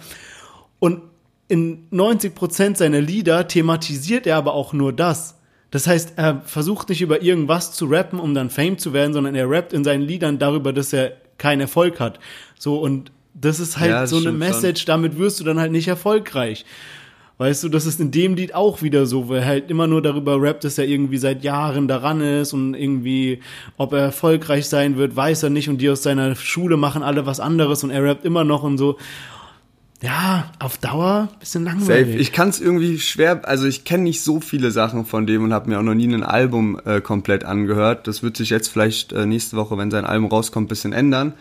Und 0.80 1.02
in 1.50 1.90
90% 1.92 2.78
seiner 2.78 3.02
Lieder 3.02 3.50
thematisiert 3.50 4.26
er 4.26 4.38
aber 4.38 4.54
auch 4.54 4.72
nur 4.72 4.94
das. 4.94 5.36
Das 5.72 5.88
heißt, 5.88 6.14
er 6.16 6.40
versucht 6.46 6.88
nicht 6.88 7.02
über 7.02 7.22
irgendwas 7.22 7.74
zu 7.74 7.86
rappen, 7.88 8.18
um 8.18 8.34
dann 8.34 8.50
Fame 8.50 8.78
zu 8.78 8.94
werden, 8.94 9.12
sondern 9.12 9.36
er 9.36 9.50
rappt 9.50 9.74
in 9.74 9.84
seinen 9.84 10.04
Liedern 10.04 10.40
darüber, 10.40 10.72
dass 10.72 10.94
er 10.94 11.18
keinen 11.38 11.60
Erfolg 11.60 12.00
hat. 12.00 12.22
So, 12.58 12.80
und 12.80 13.12
das 13.34 13.60
ist 13.60 13.80
halt 13.80 13.92
Ja, 13.92 14.02
das 14.02 14.10
so 14.10 14.18
eine 14.18 14.32
Message, 14.32 14.86
damit 14.86 15.18
wirst 15.18 15.40
du 15.40 15.44
dann 15.44 15.60
halt 15.60 15.72
nicht 15.72 15.88
erfolgreich. 15.88 16.66
Weißt 17.42 17.64
du, 17.64 17.70
das 17.70 17.88
ist 17.88 18.00
in 18.00 18.12
dem 18.12 18.36
Lied 18.36 18.54
auch 18.54 18.84
wieder 18.84 19.08
so, 19.08 19.28
wo 19.28 19.34
er 19.34 19.44
halt 19.44 19.72
immer 19.72 19.88
nur 19.88 20.04
darüber 20.04 20.40
rappt, 20.40 20.64
dass 20.64 20.78
er 20.78 20.86
irgendwie 20.86 21.18
seit 21.18 21.44
Jahren 21.44 21.88
daran 21.88 22.22
ist 22.22 22.54
und 22.54 22.76
irgendwie, 22.76 23.40
ob 23.78 23.94
er 23.94 24.00
erfolgreich 24.00 24.68
sein 24.68 24.96
wird, 24.96 25.16
weiß 25.16 25.42
er 25.42 25.50
nicht 25.50 25.68
und 25.68 25.80
die 25.80 25.90
aus 25.90 26.04
seiner 26.04 26.36
Schule 26.36 26.78
machen 26.78 27.02
alle 27.02 27.26
was 27.26 27.40
anderes 27.40 27.84
und 27.84 27.90
er 27.90 28.04
rappt 28.04 28.26
immer 28.26 28.44
noch 28.44 28.62
und 28.62 28.78
so. 28.78 28.98
Ja, 30.04 30.52
auf 30.60 30.78
Dauer 30.78 31.30
bisschen 31.40 31.64
langweilig. 31.64 32.08
Safe. 32.08 32.20
Ich 32.20 32.32
kann 32.32 32.50
es 32.50 32.62
irgendwie 32.62 33.00
schwer, 33.00 33.48
also 33.48 33.66
ich 33.66 33.86
kenne 33.86 34.04
nicht 34.04 34.22
so 34.22 34.40
viele 34.40 34.70
Sachen 34.70 35.06
von 35.06 35.26
dem 35.26 35.44
und 35.44 35.52
habe 35.52 35.70
mir 35.70 35.80
auch 35.80 35.84
noch 35.84 35.96
nie 35.96 36.08
ein 36.08 36.24
Album 36.24 36.80
äh, 36.86 37.02
komplett 37.02 37.44
angehört. 37.44 38.08
Das 38.08 38.22
wird 38.22 38.38
sich 38.38 38.52
jetzt 38.52 38.68
vielleicht 38.68 39.14
äh, 39.14 39.26
nächste 39.26 39.58
Woche, 39.58 39.78
wenn 39.80 39.90
sein 39.90 40.06
Album 40.06 40.30
rauskommt, 40.30 40.70
bisschen 40.70 40.94
ändern. 40.94 41.34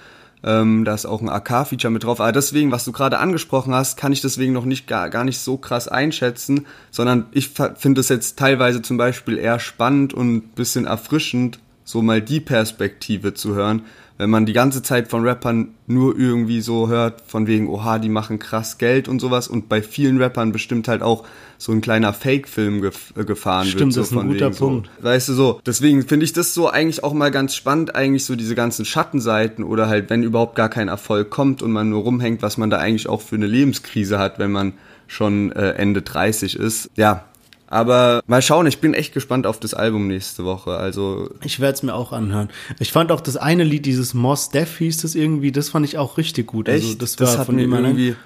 Ähm, 0.43 0.85
da 0.85 0.95
ist 0.95 1.07
auch 1.07 1.21
ein 1.21 1.29
AK-Feature 1.29 1.91
mit 1.91 2.05
drauf. 2.05 2.21
Aber 2.21 2.33
deswegen, 2.33 2.73
was 2.73 2.85
du 2.85 2.93
gerade 2.93 3.19
angesprochen 3.19 3.75
hast, 3.75 3.97
kann 3.97 4.13
ich 4.13 4.23
deswegen 4.23 4.53
noch 4.53 4.65
nicht 4.65 4.87
gar, 4.87 5.11
gar 5.11 5.25
nicht 5.25 5.39
so 5.39 5.57
krass 5.57 5.89
einschätzen, 5.89 6.67
sondern 6.91 7.27
ich 7.33 7.51
finde 7.51 8.01
es 8.01 8.09
jetzt 8.09 8.39
teilweise 8.39 8.83
zum 8.83 8.97
Beispiel 8.97 9.37
eher 9.39 9.59
spannend 9.59 10.15
und 10.15 10.55
bisschen 10.55 10.87
erfrischend, 10.87 11.59
so 11.85 12.03
mal 12.03 12.23
die 12.23 12.41
Perspektive 12.41 13.35
zu 13.35 13.55
hören, 13.55 13.83
wenn 14.21 14.29
man 14.29 14.45
die 14.45 14.53
ganze 14.53 14.83
Zeit 14.83 15.09
von 15.09 15.27
Rappern 15.27 15.69
nur 15.87 16.19
irgendwie 16.19 16.61
so 16.61 16.89
hört, 16.89 17.23
von 17.27 17.47
wegen, 17.47 17.69
oha, 17.69 17.99
die 17.99 18.11
machen 18.11 18.39
krass 18.39 18.77
Geld 18.77 19.09
und 19.09 19.19
sowas 19.19 19.49
und 19.49 19.71
bei 19.71 19.81
vielen 19.81 20.19
Rappern 20.19 20.53
bestimmt 20.53 20.89
halt 20.89 21.03
auch 21.03 21.25
so 21.57 21.73
ein 21.73 21.81
kleiner 21.81 22.13
Fake-Film 22.13 22.83
gef 22.83 23.15
äh, 23.17 23.25
gefahren 23.25 23.67
Stimmt, 23.67 23.81
wird. 23.81 23.93
So 23.95 24.01
das 24.01 24.07
ist 24.09 24.13
ein 24.13 24.19
von 24.19 24.29
guter 24.29 24.51
Punkt. 24.51 24.91
So, 24.99 25.05
weißt 25.05 25.29
du 25.31 25.33
so, 25.33 25.61
deswegen 25.65 26.03
finde 26.07 26.25
ich 26.25 26.35
das 26.35 26.53
so 26.53 26.69
eigentlich 26.69 27.03
auch 27.03 27.15
mal 27.15 27.31
ganz 27.31 27.55
spannend, 27.55 27.95
eigentlich 27.95 28.27
so 28.27 28.37
diese 28.37 28.55
ganzen 28.55 28.85
Schattenseiten 28.85 29.65
oder 29.65 29.89
halt, 29.89 30.11
wenn 30.11 30.23
überhaupt 30.23 30.55
gar 30.55 30.69
kein 30.69 30.89
Erfolg 30.89 31.31
kommt 31.31 31.63
und 31.63 31.73
man 31.73 31.89
nur 31.89 32.03
rumhängt, 32.03 32.43
was 32.43 32.59
man 32.59 32.69
da 32.69 32.77
eigentlich 32.77 33.09
auch 33.09 33.23
für 33.23 33.37
eine 33.37 33.47
Lebenskrise 33.47 34.19
hat, 34.19 34.39
wenn 34.39 34.53
man 34.53 34.75
schon 35.07 35.51
äh, 35.53 35.71
Ende 35.71 36.03
30 36.03 36.57
ist. 36.57 36.91
Ja, 36.97 37.25
Aber 37.71 38.21
mal 38.27 38.43
schauen, 38.43 38.67
ich 38.67 38.81
bin 38.81 38.95
echt 38.95 39.15
gespannt 39.15 39.47
auf 39.47 39.61
das 39.61 39.75
Album 39.75 40.09
nächste 40.09 40.45
Woche. 40.45 40.73
Also 40.77 41.31
Ich 41.45 41.61
werde 41.61 41.75
es 41.75 41.83
mir 41.85 41.95
auch 41.95 42.13
anhören. 42.13 42.49
Ich 42.81 42.91
fand 42.93 43.13
auch 43.13 43.21
das 43.21 43.37
eine 43.37 43.63
Lied, 43.65 43.87
dieses 43.87 44.13
Moss 44.13 44.51
Def 44.51 44.79
hieß 44.79 44.99
das 45.03 45.15
irgendwie, 45.15 45.53
das 45.53 45.69
fand 45.69 45.87
ich 45.87 45.97
auch 45.97 46.19
richtig 46.19 46.49
gut. 46.49 46.69
echt, 46.69 46.85
Also 46.85 46.99
das, 46.99 47.15
das, 47.17 47.31
war 47.33 47.39
hat 47.39 47.47
von 47.47 47.55
mir 47.55 47.63
allein- 47.69 47.85
irgendwie, 47.85 48.17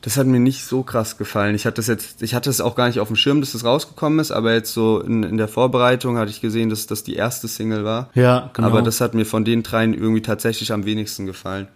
das 0.00 0.16
hat 0.16 0.26
mir 0.26 0.38
nicht 0.40 0.64
so 0.64 0.82
krass 0.82 1.18
gefallen. 1.18 1.54
Ich 1.54 1.66
hatte 1.66 1.76
das 1.76 1.88
jetzt, 1.88 2.22
ich 2.22 2.34
hatte 2.34 2.48
es 2.48 2.60
auch 2.62 2.74
gar 2.74 2.86
nicht 2.86 2.98
auf 3.00 3.08
dem 3.08 3.16
Schirm, 3.16 3.40
dass 3.40 3.52
das 3.52 3.64
rausgekommen 3.64 4.18
ist, 4.18 4.30
aber 4.30 4.54
jetzt 4.54 4.72
so 4.72 5.00
in, 5.00 5.22
in 5.24 5.36
der 5.36 5.48
Vorbereitung 5.48 6.16
hatte 6.16 6.30
ich 6.30 6.40
gesehen, 6.40 6.70
dass 6.70 6.86
das 6.86 7.02
die 7.04 7.16
erste 7.16 7.48
Single 7.48 7.84
war. 7.84 8.08
Ja, 8.14 8.50
genau. 8.54 8.68
Aber 8.68 8.80
das 8.82 9.02
hat 9.02 9.12
mir 9.14 9.26
von 9.26 9.44
den 9.44 9.62
dreien 9.62 9.92
irgendwie 9.92 10.22
tatsächlich 10.22 10.72
am 10.72 10.86
wenigsten 10.86 11.26
gefallen. 11.26 11.68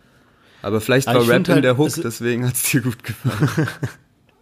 Aber 0.62 0.80
vielleicht 0.80 1.08
Aber 1.08 1.18
war 1.18 1.24
ich 1.24 1.30
Rap 1.30 1.48
in 1.48 1.54
halt, 1.54 1.64
der 1.64 1.76
Hook, 1.76 1.88
es- 1.88 1.94
deswegen 1.94 2.46
hat's 2.46 2.62
dir 2.70 2.80
gut 2.80 3.02
gefallen. 3.04 3.68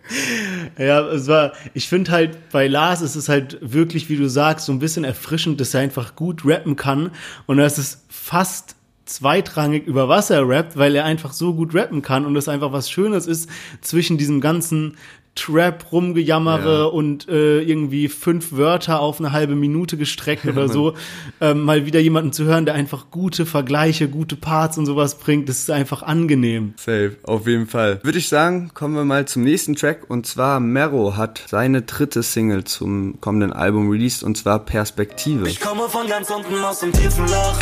Ja, 0.78 1.00
es 1.08 1.26
war, 1.26 1.52
ich 1.74 1.88
finde 1.88 2.12
halt, 2.12 2.50
bei 2.50 2.68
Lars 2.68 3.02
ist 3.02 3.16
es 3.16 3.28
halt 3.28 3.58
wirklich, 3.60 4.08
wie 4.08 4.16
du 4.16 4.28
sagst, 4.28 4.66
so 4.66 4.72
ein 4.72 4.78
bisschen 4.78 5.04
erfrischend, 5.04 5.60
dass 5.60 5.74
er 5.74 5.80
einfach 5.80 6.14
gut 6.14 6.42
rappen 6.44 6.76
kann. 6.76 7.10
Und 7.46 7.56
das 7.58 7.78
ist 7.78 8.04
fast 8.08 8.76
zweitrangig, 9.06 9.86
über 9.86 10.08
was 10.08 10.30
er 10.30 10.48
rappt, 10.48 10.76
weil 10.76 10.94
er 10.94 11.04
einfach 11.04 11.32
so 11.32 11.54
gut 11.54 11.74
rappen 11.74 12.02
kann 12.02 12.26
und 12.26 12.36
es 12.36 12.48
einfach 12.48 12.72
was 12.72 12.90
Schönes 12.90 13.26
ist 13.26 13.48
zwischen 13.80 14.18
diesem 14.18 14.40
ganzen 14.40 14.96
Trap 15.38 15.92
rumgejammere 15.92 16.78
Ja. 16.80 16.84
und 16.86 17.28
äh, 17.28 17.60
irgendwie 17.60 18.08
fünf 18.08 18.52
Wörter 18.52 19.00
auf 19.00 19.20
eine 19.20 19.32
halbe 19.32 19.54
Minute 19.54 19.96
gestreckt 19.96 20.44
oder 20.46 20.68
so, 20.68 20.94
ähm, 21.40 21.62
mal 21.62 21.86
wieder 21.86 22.00
jemanden 22.00 22.32
zu 22.32 22.44
hören, 22.44 22.64
der 22.64 22.74
einfach 22.74 23.10
gute 23.10 23.46
Vergleiche, 23.46 24.08
gute 24.08 24.36
Parts 24.36 24.78
und 24.78 24.86
sowas 24.86 25.18
bringt, 25.18 25.48
das 25.48 25.60
ist 25.60 25.70
einfach 25.70 26.02
angenehm. 26.02 26.74
Safe, 26.76 27.16
auf 27.22 27.46
jeden 27.46 27.66
Fall. 27.66 28.00
Würde 28.02 28.18
ich 28.18 28.28
sagen, 28.28 28.70
kommen 28.74 28.94
wir 28.94 29.04
mal 29.04 29.26
zum 29.26 29.42
nächsten 29.44 29.76
Track 29.76 30.08
und 30.08 30.26
zwar 30.26 30.60
Mero 30.60 31.16
hat 31.16 31.42
seine 31.48 31.82
dritte 31.82 32.22
Single 32.22 32.64
zum 32.64 33.20
kommenden 33.20 33.52
Album 33.52 33.88
released 33.90 34.22
und 34.22 34.36
zwar 34.36 34.58
Perspektive. 34.64 35.48
Ich 35.48 35.60
komme 35.60 35.88
von 35.88 36.06
ganz 36.08 36.30
unten 36.30 36.54
aus 36.64 36.80
dem 36.80 36.92
tiefen 36.92 37.26
Loch. 37.26 37.58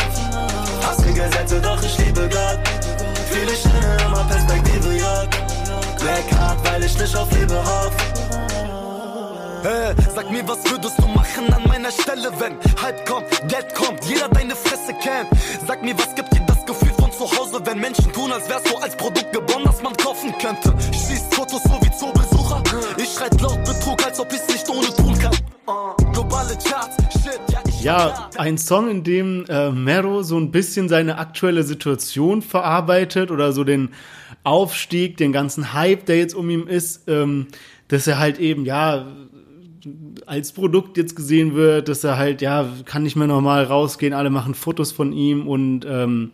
Hasse 0.82 1.06
Gesetze, 1.12 1.60
doch 1.60 1.82
ich 1.82 1.98
liebe 1.98 2.20
Gott. 2.30 2.58
Viele 3.30 3.54
Sterne 3.56 3.96
immer 4.06 4.24
Perspektive, 4.24 4.95
ja. 6.06 6.12
Black 6.12 6.32
hart, 6.38 6.70
weil 6.70 6.84
ich 6.84 6.98
nicht 6.98 7.16
auf 7.16 7.30
Liebe 7.32 7.54
hoff. 7.54 7.96
Hey, 9.62 9.94
sag 10.14 10.30
mir, 10.30 10.46
was 10.46 10.58
würdest 10.70 10.96
du 10.98 11.08
machen 11.08 11.52
an 11.52 11.64
meiner 11.66 11.90
Stelle, 11.90 12.30
wenn 12.38 12.56
Hype 12.80 13.04
kommt, 13.04 13.28
Geld 13.48 13.74
kommt, 13.74 14.04
jeder 14.04 14.28
deine 14.28 14.54
Fresse 14.54 14.94
kennt. 15.02 15.28
Sag 15.66 15.82
mir, 15.82 15.98
was 15.98 16.14
gibt 16.14 16.32
dir 16.32 16.42
das 16.46 16.64
Gefühl 16.64 16.92
von 16.98 17.10
zu 17.10 17.24
Hause, 17.36 17.60
wenn 17.64 17.80
Menschen 17.80 18.12
tun, 18.12 18.30
als 18.30 18.48
wärst 18.48 18.70
du 18.70 18.76
als 18.76 18.96
Produkt 18.96 19.32
geboren, 19.32 19.62
das 19.64 19.82
man 19.82 19.96
kaufen 19.96 20.32
könnte. 20.38 20.72
Schieß 20.92 21.24
Fotos 21.32 21.62
so 21.64 21.80
wie 21.82 21.90
Zoobesucher. 21.90 22.62
Ich 22.96 23.12
schreit 23.12 23.40
laut 23.40 23.64
Betrug, 23.64 24.04
als 24.04 24.20
ob 24.20 24.32
ich's 24.32 24.46
nicht 24.46 24.68
ohne 24.68 24.86
tun 24.94 25.18
kann. 25.18 25.34
Ja, 27.80 28.30
ein 28.36 28.58
Song, 28.58 28.88
in 28.88 29.04
dem 29.04 29.44
äh, 29.48 29.70
Mero 29.70 30.22
so 30.22 30.38
ein 30.38 30.50
bisschen 30.50 30.88
seine 30.88 31.18
aktuelle 31.18 31.62
Situation 31.62 32.42
verarbeitet 32.42 33.30
oder 33.30 33.52
so 33.52 33.64
den 33.64 33.90
Aufstieg, 34.46 35.16
den 35.16 35.32
ganzen 35.32 35.72
Hype, 35.72 36.06
der 36.06 36.18
jetzt 36.18 36.34
um 36.34 36.48
ihn 36.48 36.68
ist, 36.68 37.08
ähm, 37.08 37.48
dass 37.88 38.06
er 38.06 38.18
halt 38.18 38.38
eben, 38.38 38.64
ja, 38.64 39.06
als 40.24 40.52
Produkt 40.52 40.96
jetzt 40.96 41.16
gesehen 41.16 41.54
wird, 41.54 41.88
dass 41.88 42.04
er 42.04 42.16
halt, 42.16 42.42
ja, 42.42 42.68
kann 42.84 43.02
nicht 43.02 43.16
mehr 43.16 43.26
normal 43.26 43.64
rausgehen, 43.64 44.14
alle 44.14 44.30
machen 44.30 44.54
Fotos 44.54 44.92
von 44.92 45.12
ihm 45.12 45.46
und 45.46 45.84
ähm, 45.84 46.32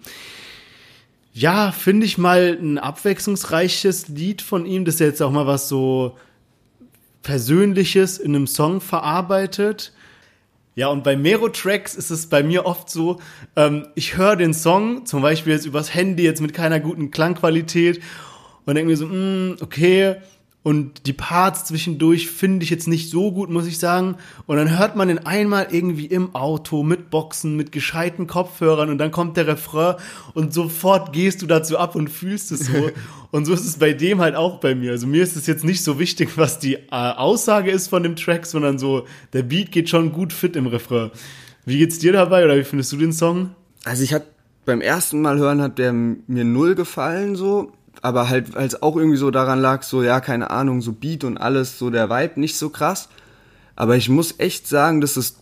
ja, 1.35 1.73
finde 1.73 2.05
ich 2.05 2.19
mal 2.19 2.59
ein 2.61 2.79
abwechslungsreiches 2.79 4.09
Lied 4.09 4.43
von 4.43 4.67
ihm, 4.67 4.85
dass 4.85 5.01
er 5.01 5.07
jetzt 5.07 5.23
auch 5.23 5.31
mal 5.31 5.47
was 5.47 5.69
so 5.69 6.17
Persönliches 7.23 8.19
in 8.19 8.35
einem 8.35 8.47
Song 8.47 8.81
verarbeitet. 8.81 9.93
Ja, 10.75 10.89
und 10.89 11.05
bei 11.05 11.17
Mero-Tracks 11.17 11.95
ist 11.95 12.11
es 12.11 12.29
bei 12.29 12.43
mir 12.43 12.65
oft 12.65 12.89
so, 12.89 13.21
ähm, 13.57 13.89
ich 13.95 14.17
höre 14.17 14.37
den 14.37 14.55
Song, 14.55 15.05
zum 15.05 15.21
Beispiel 15.21 15.53
jetzt 15.53 15.67
übers 15.67 15.95
Handy, 15.95 16.23
jetzt 16.23 16.41
mit 16.41 16.55
keiner 16.55 16.81
guten 16.81 17.11
Klangqualität 17.11 18.01
und 18.65 18.75
denke 18.75 18.91
mir 18.91 18.97
so, 18.97 19.07
mm, 19.07 19.57
okay, 19.61 20.17
und 20.65 21.07
die 21.07 21.13
Parts 21.13 21.65
zwischendurch 21.65 22.29
finde 22.29 22.63
ich 22.63 22.71
jetzt 22.71 22.87
nicht 22.87 23.11
so 23.11 23.33
gut, 23.33 23.51
muss 23.51 23.67
ich 23.67 23.79
sagen. 23.79 24.17
Und 24.47 24.59
dann 24.59 24.79
hört 24.79 24.95
man 24.95 25.09
den 25.09 25.27
einmal 25.27 25.69
irgendwie 25.73 26.07
im 26.07 26.37
Auto 26.37 26.85
mit 26.85 27.11
Boxen, 27.11 27.57
mit 27.57 27.73
gescheiten 27.73 28.29
Kopfhörern 28.29 28.89
und 28.89 28.99
dann 28.99 29.11
kommt 29.11 29.37
der 29.37 29.49
Refrain 29.49 29.97
und 30.35 30.55
sofort 30.55 31.13
gehst 31.13 31.43
du 31.43 31.47
dazu 31.47 31.79
ab 31.79 31.97
und 31.97 32.09
fühlst 32.09 32.53
es 32.53 32.67
so. 32.67 32.91
und 33.33 33.45
so 33.45 33.55
ist 33.55 33.67
es 33.67 33.79
bei 33.79 33.93
dem 33.93 34.21
halt 34.21 34.37
auch 34.37 34.61
bei 34.61 34.77
mir. 34.77 34.93
Also 34.93 35.09
mir 35.09 35.25
ist 35.25 35.35
es 35.35 35.49
jetzt 35.49 35.65
nicht 35.65 35.83
so 35.83 35.99
wichtig, 35.99 36.39
was 36.39 36.61
die 36.61 36.75
äh, 36.75 36.91
Aussage 36.91 37.73
ist 37.73 37.89
von 37.89 38.05
dem 38.05 38.15
Track, 38.15 38.47
sondern 38.47 38.79
so, 38.79 39.07
der 39.33 39.43
Beat 39.43 39.73
geht 39.73 39.89
schon 39.89 40.13
gut 40.13 40.33
fit 40.33 40.55
im 40.55 40.69
Refrain. 40.69 41.11
Wie 41.65 41.79
geht's 41.79 41.99
dir 41.99 42.13
dabei 42.13 42.45
oder 42.45 42.57
wie 42.57 42.65
findest 42.65 42.93
du 42.93 42.97
den 42.99 43.13
Song? 43.13 43.51
Also 43.85 44.05
ich 44.05 44.15
hatte 44.15 44.27
beim 44.65 44.81
ersten 44.81 45.21
Mal 45.23 45.39
hören 45.39 45.61
hat 45.61 45.79
der 45.79 45.93
mir 45.93 46.45
null 46.45 46.77
gefallen 46.77 47.35
so, 47.35 47.73
aber 48.03 48.29
halt 48.29 48.55
weil 48.55 48.67
es 48.67 48.83
auch 48.83 48.97
irgendwie 48.97 49.17
so 49.17 49.31
daran 49.31 49.61
lag, 49.61 49.83
so 49.83 50.03
ja, 50.03 50.21
keine 50.21 50.51
Ahnung, 50.51 50.83
so 50.83 50.93
Beat 50.93 51.25
und 51.25 51.39
alles, 51.39 51.79
so 51.79 51.89
der 51.89 52.11
Vibe 52.11 52.41
nicht 52.41 52.57
so 52.57 52.69
krass. 52.69 53.09
Aber 53.77 53.97
ich 53.97 54.09
muss 54.09 54.35
echt 54.39 54.69
sagen, 54.69 55.01
dass 55.01 55.17
es 55.17 55.37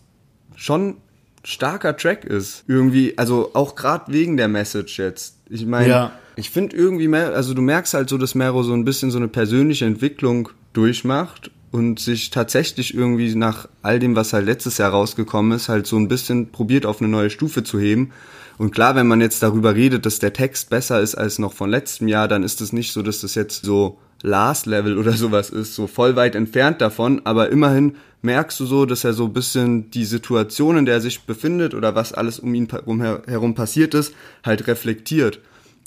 schon 0.54 0.98
starker 1.42 1.96
Track 1.96 2.24
ist. 2.24 2.64
Irgendwie, 2.68 3.16
also 3.18 3.50
auch 3.54 3.74
gerade 3.74 4.12
wegen 4.12 4.36
der 4.36 4.48
Message 4.48 4.98
jetzt. 4.98 5.36
Ich 5.48 5.64
meine, 5.66 5.88
Ja. 5.88 6.12
ich 6.36 6.50
finde 6.50 6.76
irgendwie, 6.76 7.08
mehr, 7.08 7.34
also 7.34 7.54
du 7.54 7.62
merkst 7.62 7.94
halt 7.94 8.08
so, 8.10 8.18
dass 8.18 8.34
Mero 8.34 8.62
so 8.62 8.74
ein 8.74 8.84
bisschen 8.84 9.10
so 9.10 9.16
eine 9.18 9.28
persönliche 9.28 9.86
Entwicklung 9.86 10.50
durchmacht 10.74 11.50
und 11.72 11.98
sich 11.98 12.30
tatsächlich 12.30 12.94
irgendwie 12.94 13.34
nach 13.34 13.68
all 13.82 13.98
dem, 13.98 14.16
was 14.16 14.32
halt 14.32 14.44
letztes 14.44 14.76
Jahr 14.78 14.90
rausgekommen 14.90 15.52
ist, 15.52 15.68
halt 15.68 15.86
so 15.86 15.96
ein 15.96 16.08
bisschen 16.08 16.50
probiert 16.50 16.84
auf 16.84 17.00
eine 17.00 17.08
neue 17.08 17.30
Stufe 17.30 17.64
zu 17.64 17.78
heben. 17.80 18.12
Und 18.60 18.72
klar, 18.72 18.94
wenn 18.94 19.06
man 19.06 19.22
jetzt 19.22 19.42
darüber 19.42 19.74
redet, 19.74 20.04
dass 20.04 20.18
der 20.18 20.34
Text 20.34 20.68
besser 20.68 21.00
ist 21.00 21.14
als 21.14 21.38
noch 21.38 21.54
von 21.54 21.70
letztem 21.70 22.08
Jahr, 22.08 22.28
dann 22.28 22.42
ist 22.42 22.60
es 22.60 22.74
nicht 22.74 22.92
so, 22.92 23.00
dass 23.00 23.22
das 23.22 23.34
jetzt 23.34 23.64
so 23.64 23.96
Last 24.20 24.66
Level 24.66 24.98
oder 24.98 25.12
sowas 25.12 25.48
ist, 25.48 25.74
so 25.74 25.86
voll 25.86 26.14
weit 26.14 26.34
entfernt 26.34 26.82
davon, 26.82 27.22
aber 27.24 27.48
immerhin 27.48 27.96
merkst 28.20 28.60
du 28.60 28.66
so, 28.66 28.84
dass 28.84 29.02
er 29.02 29.14
so 29.14 29.24
ein 29.24 29.32
bisschen 29.32 29.90
die 29.92 30.04
Situation, 30.04 30.76
in 30.76 30.84
der 30.84 30.96
er 30.96 31.00
sich 31.00 31.22
befindet 31.22 31.72
oder 31.72 31.94
was 31.94 32.12
alles 32.12 32.38
um 32.38 32.52
ihn 32.52 32.68
herum 32.68 33.54
passiert 33.54 33.94
ist, 33.94 34.12
halt 34.44 34.66
reflektiert. 34.66 35.40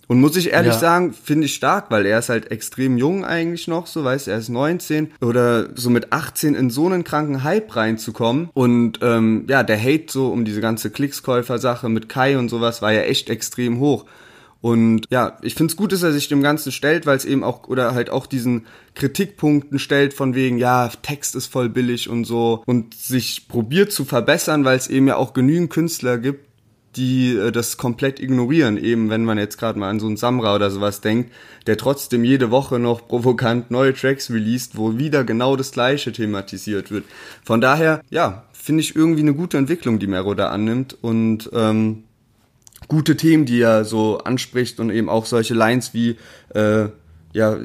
Und 0.08 0.20
muss 0.20 0.36
ich 0.36 0.52
ehrlich 0.52 0.74
Ja. 0.74 0.80
sagen, 0.80 1.14
finde 1.14 1.46
ich 1.46 1.56
stark, 1.56 1.90
weil 1.90 2.06
er 2.06 2.20
ist 2.20 2.30
halt 2.30 2.52
extrem 2.52 2.98
jung 2.98 3.24
eigentlich 3.24 3.68
noch, 3.68 3.88
so 3.88 4.04
weißt, 4.04 4.28
er 4.28 4.38
ist 4.38 4.50
19 4.50 5.12
oder 5.22 5.70
so 5.76 5.90
mit 5.90 6.12
18 6.12 6.56
in 6.56 6.70
so 6.70 6.86
einen 6.88 7.04
kranken 7.04 7.44
Hype 7.44 7.76
reinzukommen 7.76 8.50
und 8.54 9.00
ähm, 9.02 9.46
ja, 9.50 9.64
der 9.64 9.82
Hate 9.82 10.06
so 10.10 10.28
um 10.28 10.44
diese 10.46 10.62
ganze 10.62 10.90
Klickskäufer-Sache 10.90 11.88
mit 11.90 12.10
Kai 12.10 12.38
und 12.38 12.50
sowas 12.50 12.82
war 12.82 12.92
ja 12.92 13.02
echt 13.02 13.30
extrem 13.30 13.80
hoch. 13.80 14.06
Und 14.60 15.08
ja, 15.10 15.38
ich 15.42 15.56
find's 15.56 15.76
gut, 15.76 15.92
dass 15.92 16.04
er 16.04 16.14
sich 16.14 16.30
dem 16.30 16.42
Ganzen 16.42 16.72
stellt, 16.72 17.06
weil 17.06 17.18
es 17.18 17.26
eben 17.26 17.44
auch, 17.44 17.68
oder 17.68 17.94
halt 17.94 18.10
auch 18.10 18.26
diesen 18.26 18.66
Kritikpunkten 18.96 19.78
stellt 19.78 20.14
von 20.14 20.36
wegen, 20.36 20.58
ja, 20.58 20.90
Text 21.02 21.36
ist 21.36 21.48
voll 21.48 21.68
billig 21.68 22.08
und 22.10 22.24
so 22.24 22.64
und 22.66 22.94
sich 22.94 23.50
probiert 23.50 23.92
zu 23.92 24.06
verbessern, 24.06 24.64
weil 24.64 24.78
es 24.78 24.88
eben 24.88 25.08
ja 25.08 25.18
auch 25.18 25.34
genügend 25.34 25.70
Künstler 25.70 26.18
gibt, 26.18 26.48
die 26.96 27.36
äh, 27.36 27.52
das 27.52 27.78
komplett 27.78 28.20
ignorieren, 28.20 28.78
eben 28.78 29.10
wenn 29.10 29.26
man 29.26 29.38
jetzt 29.38 29.58
gerade 29.58 29.80
mal 29.80 29.90
an 29.90 30.00
so 30.00 30.08
einen 30.08 30.18
Samra 30.18 30.56
oder 30.56 30.72
sowas 30.72 31.02
denkt, 31.02 31.32
der 31.68 31.78
trotzdem 31.78 32.24
jede 32.24 32.52
Woche 32.52 32.80
noch 32.80 33.08
provokant 33.08 33.72
neue 33.72 33.94
Tracks 33.94 34.30
released, 34.30 34.78
wo 34.78 34.98
wieder 34.98 35.24
genau 35.24 35.56
das 35.56 35.72
gleiche 35.72 36.12
thematisiert 36.12 36.92
wird. 36.92 37.06
Von 37.44 37.62
daher, 37.62 38.02
ja, 38.10 38.46
finde 38.54 38.82
ich 38.82 38.96
irgendwie 38.96 39.22
eine 39.22 39.34
gute 39.34 39.58
Entwicklung, 39.58 40.00
die 40.00 40.08
Mero 40.08 40.34
da 40.34 40.50
annimmt 40.50 40.98
und 41.02 41.50
ähm, 41.54 42.04
gute 42.88 43.18
Themen, 43.18 43.46
die 43.46 43.62
er 43.62 43.86
so 43.86 44.20
anspricht 44.20 44.80
und 44.80 44.90
eben 44.90 45.10
auch 45.10 45.26
solche 45.26 45.54
Lines 45.54 45.94
wie 45.94 46.18
äh, 46.54 46.88
ja 47.34 47.58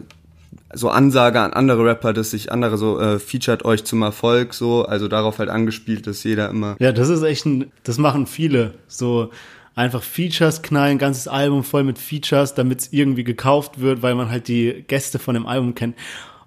so 0.74 0.90
Ansage 0.90 1.40
an 1.40 1.52
andere 1.52 1.84
Rapper, 1.84 2.12
dass 2.12 2.30
sich 2.30 2.52
andere 2.52 2.76
so 2.76 3.00
äh, 3.00 3.18
featured 3.18 3.64
euch 3.64 3.84
zum 3.84 4.02
Erfolg 4.02 4.54
so, 4.54 4.84
also 4.84 5.08
darauf 5.08 5.38
halt 5.38 5.48
angespielt, 5.48 6.06
dass 6.06 6.24
jeder 6.24 6.50
immer 6.50 6.76
Ja, 6.78 6.92
das 6.92 7.08
ist 7.08 7.22
echt 7.22 7.46
ein, 7.46 7.72
das 7.84 7.98
machen 7.98 8.26
viele. 8.26 8.74
So 8.86 9.30
einfach 9.74 10.02
Features 10.02 10.62
knallen, 10.62 10.98
ganzes 10.98 11.28
Album 11.28 11.64
voll 11.64 11.84
mit 11.84 11.98
Features, 11.98 12.54
damit 12.54 12.80
es 12.80 12.92
irgendwie 12.92 13.24
gekauft 13.24 13.80
wird, 13.80 14.02
weil 14.02 14.14
man 14.14 14.30
halt 14.30 14.48
die 14.48 14.84
Gäste 14.86 15.18
von 15.18 15.34
dem 15.34 15.46
Album 15.46 15.74
kennt. 15.74 15.96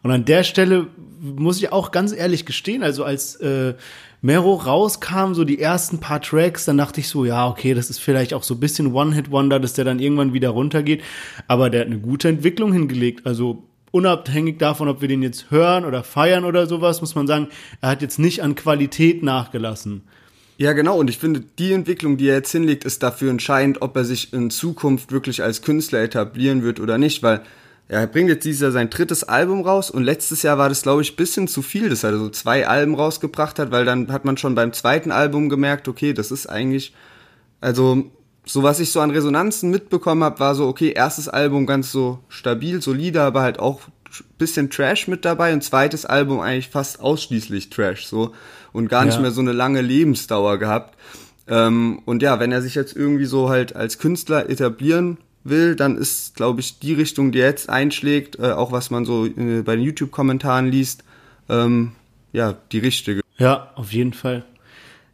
Und 0.03 0.11
an 0.11 0.25
der 0.25 0.43
Stelle 0.43 0.87
muss 1.21 1.57
ich 1.57 1.71
auch 1.71 1.91
ganz 1.91 2.13
ehrlich 2.13 2.45
gestehen, 2.45 2.83
also 2.83 3.03
als 3.03 3.35
äh, 3.35 3.75
Mero 4.21 4.53
rauskam, 4.53 5.33
so 5.33 5.43
die 5.43 5.59
ersten 5.59 5.99
paar 5.99 6.21
Tracks, 6.21 6.65
dann 6.65 6.77
dachte 6.77 6.99
ich 6.99 7.07
so, 7.07 7.25
ja, 7.25 7.47
okay, 7.47 7.73
das 7.73 7.89
ist 7.89 7.99
vielleicht 7.99 8.33
auch 8.33 8.43
so 8.43 8.53
ein 8.55 8.59
bisschen 8.59 8.93
One-Hit-Wonder, 8.93 9.59
dass 9.59 9.73
der 9.73 9.85
dann 9.85 9.99
irgendwann 9.99 10.33
wieder 10.33 10.49
runtergeht. 10.49 11.01
Aber 11.47 11.69
der 11.69 11.81
hat 11.81 11.87
eine 11.87 11.99
gute 11.99 12.29
Entwicklung 12.29 12.71
hingelegt. 12.71 13.25
Also 13.25 13.63
unabhängig 13.91 14.57
davon, 14.57 14.87
ob 14.87 15.01
wir 15.01 15.07
den 15.07 15.21
jetzt 15.21 15.51
hören 15.51 15.85
oder 15.85 16.03
feiern 16.03 16.45
oder 16.45 16.67
sowas, 16.67 17.01
muss 17.01 17.15
man 17.15 17.27
sagen, 17.27 17.49
er 17.81 17.89
hat 17.89 18.01
jetzt 18.01 18.19
nicht 18.19 18.41
an 18.41 18.55
Qualität 18.55 19.23
nachgelassen. 19.23 20.03
Ja, 20.57 20.73
genau. 20.73 20.99
Und 20.99 21.09
ich 21.09 21.17
finde, 21.17 21.41
die 21.57 21.73
Entwicklung, 21.73 22.17
die 22.17 22.29
er 22.29 22.35
jetzt 22.35 22.51
hinlegt, 22.51 22.85
ist 22.85 23.01
dafür 23.01 23.31
entscheidend, 23.31 23.81
ob 23.81 23.95
er 23.95 24.05
sich 24.05 24.31
in 24.31 24.51
Zukunft 24.51 25.11
wirklich 25.11 25.41
als 25.41 25.61
Künstler 25.63 26.03
etablieren 26.03 26.61
wird 26.61 26.79
oder 26.79 26.97
nicht, 26.97 27.23
weil 27.23 27.41
er 27.87 28.07
bringt 28.07 28.29
jetzt 28.29 28.45
dieses 28.45 28.61
Jahr 28.61 28.71
sein 28.71 28.89
drittes 28.89 29.23
Album 29.23 29.63
raus 29.63 29.91
und 29.91 30.03
letztes 30.03 30.43
Jahr 30.43 30.57
war 30.57 30.69
das, 30.69 30.83
glaube 30.83 31.01
ich, 31.01 31.15
bisschen 31.17 31.49
zu 31.49 31.61
viel, 31.61 31.89
dass 31.89 32.03
er 32.03 32.17
so 32.17 32.29
zwei 32.29 32.67
Alben 32.67 32.95
rausgebracht 32.95 33.59
hat, 33.59 33.71
weil 33.71 33.83
dann 33.83 34.11
hat 34.13 34.23
man 34.23 34.37
schon 34.37 34.55
beim 34.55 34.71
zweiten 34.71 35.11
Album 35.11 35.49
gemerkt, 35.49 35.87
okay, 35.89 36.13
das 36.13 36.31
ist 36.31 36.47
eigentlich, 36.47 36.93
also 37.59 38.11
so 38.45 38.63
was 38.63 38.79
ich 38.79 38.91
so 38.91 38.99
an 39.01 39.11
Resonanzen 39.11 39.69
mitbekommen 39.69 40.23
habe, 40.23 40.39
war 40.39 40.55
so, 40.55 40.67
okay, 40.67 40.91
erstes 40.91 41.27
Album 41.29 41.65
ganz 41.65 41.91
so 41.91 42.19
stabil, 42.29 42.81
solide, 42.81 43.21
aber 43.21 43.41
halt 43.41 43.59
auch 43.59 43.81
bisschen 44.37 44.69
Trash 44.69 45.07
mit 45.07 45.23
dabei 45.23 45.53
und 45.53 45.63
zweites 45.63 46.05
Album 46.05 46.41
eigentlich 46.41 46.67
fast 46.69 46.99
ausschließlich 46.99 47.69
Trash 47.69 48.05
so 48.07 48.33
und 48.73 48.89
gar 48.89 49.05
nicht 49.05 49.15
Ja. 49.15 49.21
mehr 49.21 49.31
so 49.31 49.39
eine 49.41 49.53
lange 49.53 49.79
Lebensdauer 49.81 50.57
gehabt. 50.57 50.97
Ähm, 51.47 52.01
und 52.05 52.21
ja, 52.21 52.39
wenn 52.39 52.51
er 52.51 52.61
sich 52.61 52.75
jetzt 52.75 52.95
irgendwie 52.95 53.25
so 53.25 53.49
halt 53.49 53.75
als 53.75 53.99
Künstler 53.99 54.49
etablieren 54.49 55.17
will, 55.43 55.75
dann 55.75 55.97
ist, 55.97 56.35
glaube 56.35 56.59
ich, 56.59 56.79
die 56.79 56.93
Richtung, 56.93 57.31
die 57.31 57.39
er 57.39 57.47
jetzt 57.47 57.69
einschlägt, 57.69 58.37
äh, 58.39 58.51
auch 58.51 58.71
was 58.71 58.89
man 58.91 59.05
so 59.05 59.25
äh, 59.25 59.61
bei 59.63 59.75
den 59.75 59.85
YouTube-Kommentaren 59.85 60.67
liest, 60.67 61.03
ähm, 61.49 61.93
ja, 62.33 62.55
die 62.71 62.79
richtige. 62.79 63.21
Ja, 63.37 63.71
auf 63.75 63.91
jeden 63.93 64.13
Fall. 64.13 64.43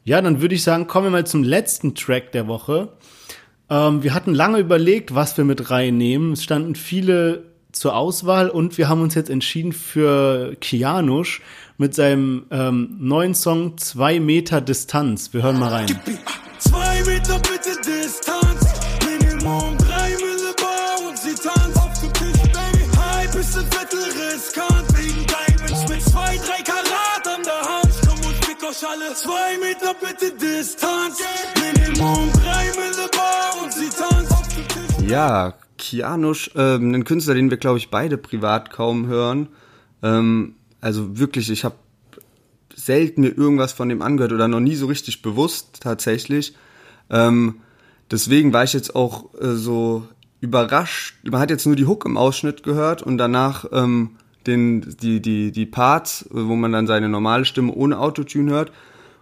Ja, 0.08 0.22
dann 0.22 0.40
würde 0.40 0.56
ich 0.56 0.64
sagen, 0.64 0.88
kommen 0.88 1.08
wir 1.08 1.12
mal 1.12 1.28
zum 1.28 1.44
letzten 1.44 1.94
Track 1.94 2.32
der 2.32 2.48
Woche. 2.48 2.94
Ähm, 3.70 4.04
wir 4.04 4.14
hatten 4.14 4.34
lange 4.34 4.60
überlegt, 4.60 5.14
was 5.14 5.36
wir 5.36 5.44
mit 5.44 5.70
reinnehmen. 5.70 6.32
Es 6.32 6.46
standen 6.46 6.76
viele 6.76 7.44
zur 7.74 7.94
Auswahl 7.94 8.50
und 8.50 8.78
wir 8.78 8.88
haben 8.88 9.02
uns 9.02 9.16
jetzt 9.16 9.30
entschieden 9.30 9.74
für 9.74 10.56
Kianush 10.62 11.42
mit 11.78 11.94
seinem 11.94 12.46
ähm, 12.52 12.96
neuen 13.02 13.36
Song 13.36 13.78
Zwei 13.80 14.22
Meter 14.22 14.62
Distanz. 14.62 15.34
Wir 15.34 15.44
hören 15.44 15.60
mal 15.60 15.74
rein. 15.74 16.00
Zwei 29.16 29.58
Meter 29.60 29.96
bitte 30.00 30.36
Distanz. 30.38 31.20
Minimum 31.56 32.30
drei 32.34 32.66
Mille 32.76 33.10
Bar 33.12 33.64
und 33.64 33.72
sie 33.72 33.90
tanzt. 33.90 34.36
Ja, 35.08 35.54
Kianush, 35.78 36.52
ähm, 36.56 36.94
ein 36.94 37.04
Künstler, 37.06 37.34
den 37.34 37.50
wir, 37.50 37.58
glaube 37.58 37.78
ich, 37.78 37.90
beide 37.90 38.18
privat 38.18 38.70
kaum 38.70 39.08
hören. 39.08 39.48
Ähm, 40.04 40.56
also 40.82 41.18
wirklich, 41.18 41.50
ich 41.50 41.64
habe 41.64 41.76
selten 42.76 43.22
mir 43.22 43.30
irgendwas 43.30 43.72
von 43.72 43.90
dem 43.90 44.02
angehört 44.02 44.34
oder 44.34 44.48
noch 44.48 44.60
nie 44.60 44.76
so 44.76 44.88
richtig 44.88 45.22
bewusst 45.22 45.80
tatsächlich. 45.82 46.56
Ähm, 47.10 47.62
deswegen 48.12 48.52
war 48.52 48.66
ich 48.66 48.74
jetzt 48.74 48.96
auch 48.96 49.34
äh, 49.36 49.54
so 49.56 50.08
überrascht. 50.42 51.16
Man 51.24 51.40
hat 51.40 51.50
jetzt 51.50 51.66
nur 51.66 51.76
die 51.76 51.86
Hook 51.86 52.06
im 52.06 52.18
Ausschnitt 52.18 52.64
gehört 52.64 53.04
und 53.04 53.18
danach 53.18 53.66
ähm, 53.72 54.18
den, 54.46 54.96
die, 55.02 55.22
die, 55.22 55.52
die 55.52 55.66
Parts, 55.66 56.24
äh, 56.24 56.30
wo 56.34 56.56
man 56.56 56.72
dann 56.72 56.88
seine 56.88 57.10
normale 57.10 57.46
Stimme 57.46 57.74
ohne 57.74 58.00
Autotune 58.00 58.52
hört. 58.52 58.72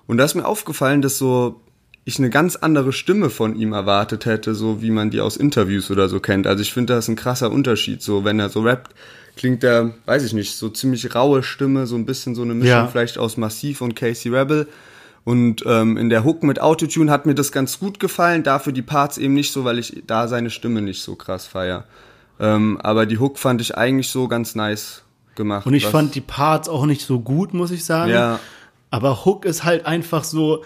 Und 0.07 0.17
da 0.17 0.25
ist 0.25 0.35
mir 0.35 0.45
aufgefallen, 0.45 1.01
dass 1.01 1.17
so 1.17 1.61
ich 2.07 2.19
eine 2.19 2.29
ganz 2.29 2.55
andere 2.55 2.93
Stimme 2.93 3.31
von 3.31 3.55
ihm 3.55 3.73
erwartet 3.73 4.25
hätte, 4.25 4.53
so 4.53 4.81
wie 4.81 4.91
man 4.91 5.09
die 5.09 5.21
aus 5.21 5.37
Interviews 5.37 5.89
oder 5.89 6.07
so 6.07 6.19
kennt. 6.19 6.45
Also 6.45 6.61
ich 6.61 6.71
finde, 6.71 6.93
das 6.93 7.05
ist 7.05 7.09
ein 7.09 7.15
krasser 7.15 7.51
Unterschied. 7.51 8.03
So, 8.03 8.23
wenn 8.23 8.39
er 8.39 8.49
so 8.49 8.61
rappt, 8.61 8.93
klingt 9.35 9.63
er, 9.63 9.95
weiß 10.05 10.23
ich 10.23 10.33
nicht, 10.33 10.55
so 10.55 10.69
ziemlich 10.69 11.15
raue 11.15 11.41
Stimme, 11.41 11.87
so 11.87 11.95
ein 11.95 12.05
bisschen 12.05 12.35
so 12.35 12.43
eine 12.43 12.53
Mischung 12.53 12.69
Ja. 12.69 12.87
vielleicht 12.87 13.17
aus 13.17 13.37
Massiv 13.37 13.81
und 13.81 13.95
Casey 13.95 14.31
Rebel. 14.31 14.67
Und 15.23 15.63
ähm, 15.65 15.97
in 15.97 16.11
der 16.11 16.23
Hook 16.23 16.43
mit 16.43 16.61
Autotune 16.61 17.09
hat 17.11 17.25
mir 17.25 17.33
das 17.33 17.51
ganz 17.51 17.79
gut 17.79 17.99
gefallen, 17.99 18.43
dafür 18.43 18.71
die 18.71 18.83
Parts 18.83 19.17
eben 19.17 19.33
nicht 19.33 19.51
so, 19.51 19.65
weil 19.65 19.79
ich 19.79 20.03
da 20.05 20.27
seine 20.27 20.51
Stimme 20.51 20.83
nicht 20.83 21.01
so 21.01 21.15
krass 21.15 21.47
feier. 21.47 21.85
Ähm, 22.39 22.79
aber 22.83 23.07
die 23.07 23.17
Hook 23.17 23.39
fand 23.39 23.61
ich 23.61 23.75
eigentlich 23.75 24.09
so 24.09 24.27
ganz 24.27 24.53
nice 24.53 25.01
gemacht. 25.33 25.65
Und 25.65 25.73
ich 25.73 25.87
fand 25.87 26.13
die 26.13 26.21
Parts 26.21 26.69
auch 26.69 26.85
nicht 26.85 27.01
so 27.01 27.19
gut, 27.19 27.55
muss 27.55 27.71
ich 27.71 27.83
sagen. 27.83 28.11
Ja. 28.11 28.39
Aber 28.91 29.25
Hook 29.25 29.45
ist 29.45 29.63
halt 29.63 29.85
einfach 29.85 30.23
so, 30.23 30.63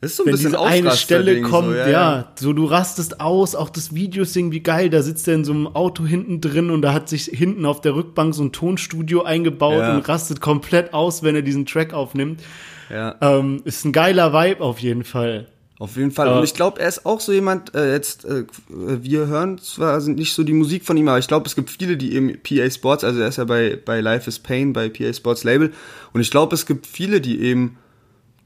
ist 0.00 0.16
so 0.16 0.22
ein 0.22 0.26
wenn 0.26 0.32
bisschen 0.32 0.50
diese 0.52 0.62
eine 0.62 0.90
Stelle 0.92 1.40
kommt, 1.42 1.68
so, 1.68 1.74
ja, 1.74 2.32
so 2.38 2.52
du 2.52 2.64
rastest 2.66 3.20
aus, 3.20 3.54
auch 3.54 3.70
das 3.70 3.94
Video 3.94 4.22
ist 4.22 4.36
irgendwie 4.36 4.60
geil, 4.60 4.90
da 4.90 5.02
sitzt 5.02 5.26
er 5.28 5.34
in 5.34 5.44
so 5.44 5.52
einem 5.52 5.66
Auto 5.68 6.04
hinten 6.04 6.40
drin 6.40 6.70
und 6.70 6.82
da 6.82 6.92
hat 6.92 7.08
sich 7.08 7.24
hinten 7.24 7.64
auf 7.66 7.80
der 7.80 7.94
Rückbank 7.94 8.34
so 8.34 8.42
ein 8.44 8.52
Tonstudio 8.52 9.22
eingebaut 9.22 9.80
Ja. 9.80 9.94
und 9.94 10.08
rastet 10.08 10.40
komplett 10.40 10.92
aus, 10.94 11.22
wenn 11.22 11.34
er 11.34 11.42
diesen 11.42 11.66
Track 11.66 11.92
aufnimmt. 11.94 12.42
ja. 12.90 13.16
Ähm, 13.20 13.62
ist 13.64 13.84
ein 13.84 13.92
geiler 13.92 14.32
Vibe 14.32 14.62
auf 14.62 14.78
jeden 14.80 15.04
Fall. 15.04 15.46
Auf 15.78 15.96
jeden 15.96 16.10
Fall. 16.10 16.28
Ja. 16.28 16.38
Und 16.38 16.44
ich 16.44 16.54
glaube, 16.54 16.80
er 16.80 16.88
ist 16.88 17.04
auch 17.04 17.20
so 17.20 17.32
jemand, 17.32 17.74
äh, 17.74 17.92
jetzt, 17.92 18.24
äh, 18.24 18.44
wir 18.68 19.26
hören 19.26 19.58
zwar 19.58 20.00
sind 20.00 20.16
nicht 20.16 20.32
so 20.32 20.42
die 20.42 20.54
Musik 20.54 20.84
von 20.84 20.96
ihm, 20.96 21.08
aber 21.08 21.18
ich 21.18 21.28
glaube, 21.28 21.46
es 21.46 21.54
gibt 21.54 21.70
viele, 21.70 21.98
die 21.98 22.14
eben 22.14 22.38
PA 22.42 22.70
Sports, 22.70 23.04
also 23.04 23.20
er 23.20 23.28
ist 23.28 23.36
ja 23.36 23.44
bei, 23.44 23.78
bei 23.84 24.00
Life 24.00 24.28
is 24.28 24.38
Pain, 24.38 24.72
bei 24.72 24.88
PA 24.88 25.12
Sports 25.12 25.44
Label. 25.44 25.72
Und 26.14 26.20
ich 26.22 26.30
glaube, 26.30 26.54
es 26.54 26.64
gibt 26.64 26.86
viele, 26.86 27.20
die 27.20 27.40
eben 27.40 27.76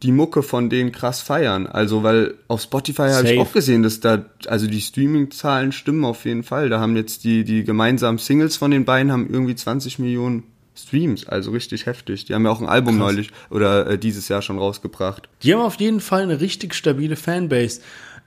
die 0.02 0.12
Mucke 0.12 0.42
von 0.42 0.70
denen 0.70 0.92
krass 0.92 1.20
feiern. 1.20 1.66
Also, 1.66 2.02
weil 2.02 2.34
auf 2.48 2.62
Spotify 2.62 3.10
habe 3.10 3.30
ich 3.30 3.38
auch 3.38 3.52
gesehen, 3.52 3.82
dass 3.82 4.00
da, 4.00 4.24
also 4.46 4.66
die 4.66 4.80
Streaming-Zahlen 4.80 5.72
stimmen 5.72 6.04
auf 6.04 6.24
jeden 6.24 6.42
Fall. 6.42 6.68
Da 6.68 6.80
haben 6.80 6.96
jetzt 6.96 7.24
die, 7.24 7.44
die 7.44 7.64
gemeinsamen 7.64 8.18
Singles 8.18 8.56
von 8.56 8.70
den 8.70 8.84
beiden 8.84 9.12
haben 9.12 9.28
irgendwie 9.30 9.54
20 9.54 9.98
Millionen 9.98 10.44
Streams, 10.82 11.26
also 11.26 11.50
richtig 11.50 11.86
heftig. 11.86 12.24
Die 12.24 12.34
haben 12.34 12.44
ja 12.44 12.50
auch 12.50 12.60
ein 12.60 12.68
Album 12.68 12.98
neulich 12.98 13.30
oder 13.50 13.86
äh, 13.86 13.98
dieses 13.98 14.28
Jahr 14.28 14.42
schon 14.42 14.58
rausgebracht. 14.58 15.28
Die 15.42 15.52
haben 15.54 15.60
auf 15.62 15.80
jeden 15.80 16.00
Fall 16.00 16.22
eine 16.22 16.40
richtig 16.40 16.74
stabile 16.74 17.16
Fanbase. 17.16 17.80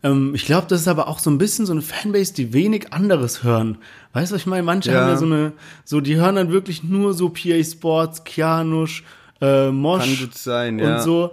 Ähm, 0.03 0.33
ich 0.35 0.45
glaube, 0.45 0.67
das 0.69 0.81
ist 0.81 0.87
aber 0.87 1.07
auch 1.07 1.19
so 1.19 1.29
ein 1.29 1.37
bisschen 1.37 1.65
so 1.65 1.71
eine 1.71 1.81
Fanbase, 1.81 2.33
die 2.33 2.53
wenig 2.53 2.91
anderes 2.93 3.43
hören. 3.43 3.77
Weißt 4.13 4.31
du, 4.31 4.35
was 4.35 4.41
ich 4.41 4.47
meine? 4.47 4.63
Manche 4.63 4.91
Ja. 4.91 5.01
haben 5.01 5.09
ja 5.09 5.17
so 5.17 5.25
eine, 5.25 5.53
so, 5.85 6.01
die 6.01 6.17
hören 6.17 6.35
dann 6.35 6.51
wirklich 6.51 6.83
nur 6.83 7.13
so 7.13 7.29
PA 7.29 7.63
Sports, 7.63 8.23
Kianush, 8.23 9.03
äh, 9.41 9.71
Mosch 9.71 10.03
Kann 10.03 10.17
gut 10.17 10.35
sein, 10.35 10.75
und 10.79 10.87
ja. 10.87 11.01
so. 11.01 11.31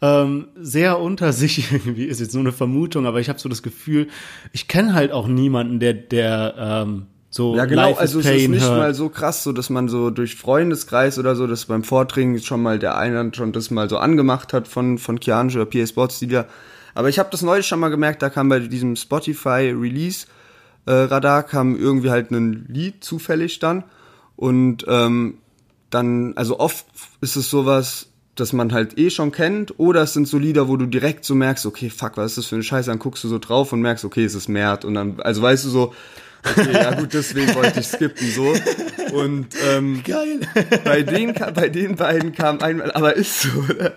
Ähm, 0.00 0.48
sehr 0.56 0.98
unter 0.98 1.32
sich 1.32 1.70
irgendwie, 1.72 2.04
ist 2.06 2.20
jetzt 2.20 2.34
nur 2.34 2.42
eine 2.42 2.52
Vermutung, 2.52 3.06
aber 3.06 3.20
ich 3.20 3.28
habe 3.28 3.38
so 3.38 3.48
das 3.48 3.62
Gefühl, 3.62 4.08
ich 4.52 4.66
kenne 4.66 4.94
halt 4.94 5.12
auch 5.12 5.28
niemanden, 5.28 5.78
der, 5.78 5.92
der 5.94 6.54
ähm, 6.58 7.06
so 7.32 7.56
Ja, 7.56 7.64
genau. 7.64 7.94
Also 7.94 8.20
es 8.20 8.26
ist 8.26 8.48
nicht 8.48 8.62
hört. 8.62 8.78
mal 8.78 8.94
so 8.94 9.08
krass, 9.08 9.42
so 9.42 9.52
dass 9.52 9.70
man 9.70 9.88
so 9.88 10.10
durch 10.10 10.36
Freundeskreis 10.36 11.18
oder 11.18 11.34
so, 11.34 11.46
dass 11.46 11.64
beim 11.64 11.82
Vordringen 11.82 12.40
schon 12.40 12.62
mal 12.62 12.78
der 12.78 12.96
eine 12.96 13.32
schon 13.34 13.52
das 13.52 13.70
mal 13.70 13.88
so 13.88 13.96
angemacht 13.96 14.52
hat 14.52 14.68
von 14.68 14.98
von 14.98 15.18
Kianisch 15.18 15.56
oder 15.56 15.66
PA 15.66 15.86
Sports 15.86 16.18
die 16.18 16.28
wieder. 16.28 16.46
Aber 16.94 17.08
ich 17.08 17.18
habe 17.18 17.30
das 17.32 17.40
neulich 17.40 17.66
schon 17.66 17.80
mal 17.80 17.88
gemerkt, 17.88 18.22
da 18.22 18.28
kam 18.28 18.50
bei 18.50 18.60
diesem 18.60 18.96
Spotify 18.96 19.74
Release 19.74 20.26
äh, 20.84 20.92
Radar 20.92 21.42
kam 21.42 21.74
irgendwie 21.74 22.10
halt 22.10 22.30
ein 22.30 22.66
Lied 22.68 23.02
zufällig 23.02 23.58
dann 23.60 23.84
und 24.36 24.84
ähm, 24.86 25.38
dann 25.88 26.34
also 26.36 26.60
oft 26.60 26.84
ist 27.22 27.36
es 27.36 27.48
sowas 27.48 28.08
dass 28.34 28.52
man 28.52 28.72
halt 28.72 28.98
eh 28.98 29.10
schon 29.10 29.30
kennt, 29.30 29.78
oder 29.78 30.02
es 30.02 30.14
sind 30.14 30.26
so 30.26 30.38
Lieder, 30.38 30.66
wo 30.68 30.76
du 30.76 30.86
direkt 30.86 31.24
so 31.24 31.34
merkst, 31.34 31.66
okay, 31.66 31.90
fuck, 31.90 32.16
was 32.16 32.32
ist 32.32 32.38
das 32.38 32.46
für 32.46 32.54
eine 32.54 32.64
Scheiße, 32.64 32.88
dann 32.90 32.98
guckst 32.98 33.22
du 33.24 33.28
so 33.28 33.38
drauf 33.38 33.72
und 33.72 33.82
merkst, 33.82 34.04
okay, 34.04 34.24
es 34.24 34.34
ist 34.34 34.48
Mert 34.48 34.84
und 34.84 34.94
dann, 34.94 35.20
also 35.20 35.42
weißt 35.42 35.66
du 35.66 35.68
so, 35.68 35.94
okay, 36.44 36.72
ja 36.72 36.94
gut, 36.94 37.12
deswegen 37.14 37.54
wollte 37.54 37.80
ich 37.80 37.86
skippen, 37.86 38.30
so. 38.30 38.54
Und 39.14 39.48
ähm, 39.70 40.02
Geil. 40.04 40.40
bei, 40.84 41.02
den, 41.02 41.34
bei 41.54 41.68
den 41.68 41.96
beiden 41.96 42.32
kam 42.32 42.60
einmal, 42.60 42.90
aber 42.92 43.14
ist 43.16 43.42
so, 43.42 43.48
oder? 43.68 43.92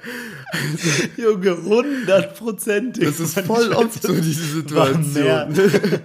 Junge, 1.18 1.58
hundertprozentig. 1.64 3.04
Das 3.06 3.20
ist 3.20 3.40
voll 3.42 3.72
oft 3.74 4.02
so 4.02 4.14
diese 4.14 4.46
Situation. 4.46 5.54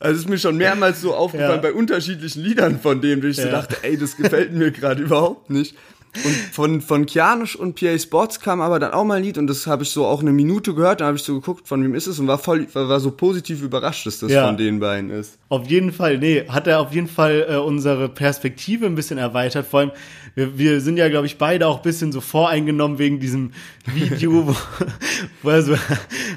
Also 0.00 0.16
es 0.16 0.24
ist 0.24 0.28
mir 0.28 0.38
schon 0.38 0.58
mehrmals 0.58 1.00
so 1.00 1.14
aufgefallen 1.14 1.52
Ja. 1.52 1.56
bei 1.62 1.72
unterschiedlichen 1.72 2.42
Liedern 2.42 2.78
von 2.78 3.00
dem, 3.00 3.22
wo 3.22 3.26
ich 3.26 3.36
so 3.36 3.42
Ja. 3.44 3.52
dachte, 3.52 3.76
ey, 3.82 3.96
das 3.96 4.18
gefällt 4.18 4.52
mir 4.52 4.70
gerade 4.70 5.02
überhaupt 5.02 5.48
nicht. 5.48 5.76
Und 6.24 6.34
von, 6.52 6.80
von 6.80 7.06
Kianisch 7.06 7.56
und 7.56 7.74
PA 7.78 7.98
Sports 7.98 8.38
kam 8.40 8.60
aber 8.60 8.78
dann 8.78 8.92
auch 8.92 9.04
mal 9.04 9.14
ein 9.16 9.24
Lied 9.24 9.36
und 9.38 9.48
das 9.48 9.66
habe 9.66 9.82
ich 9.82 9.90
so 9.90 10.06
auch 10.06 10.20
eine 10.20 10.32
Minute 10.32 10.72
gehört, 10.74 11.00
dann 11.00 11.08
habe 11.08 11.16
ich 11.16 11.24
so 11.24 11.34
geguckt, 11.34 11.66
von 11.66 11.82
wem 11.82 11.94
ist 11.94 12.06
es 12.06 12.18
und 12.20 12.28
war 12.28 12.38
voll, 12.38 12.66
war, 12.72 12.88
war 12.88 13.00
so 13.00 13.10
positiv 13.10 13.62
überrascht, 13.62 14.06
dass 14.06 14.20
das 14.20 14.30
Ja. 14.30 14.46
von 14.46 14.56
den 14.56 14.78
beiden 14.78 15.10
ist. 15.10 15.38
Auf 15.48 15.66
jeden 15.68 15.92
Fall, 15.92 16.18
nee, 16.18 16.44
hat 16.48 16.66
er 16.66 16.80
auf 16.80 16.92
jeden 16.94 17.08
Fall 17.08 17.46
äh, 17.48 17.56
unsere 17.56 18.08
Perspektive 18.08 18.86
ein 18.86 18.94
bisschen 18.94 19.18
erweitert. 19.18 19.66
Vor 19.66 19.80
allem, 19.80 19.90
wir, 20.36 20.56
wir 20.58 20.80
sind 20.80 20.96
ja, 20.96 21.08
glaube 21.08 21.26
ich, 21.26 21.36
beide 21.38 21.66
auch 21.66 21.78
ein 21.78 21.82
bisschen 21.82 22.12
so 22.12 22.20
voreingenommen 22.20 22.98
wegen 22.98 23.18
diesem 23.20 23.52
Video, 23.86 24.46
wo, 24.48 24.56
wo 25.42 25.50
er 25.50 25.62
so 25.62 25.74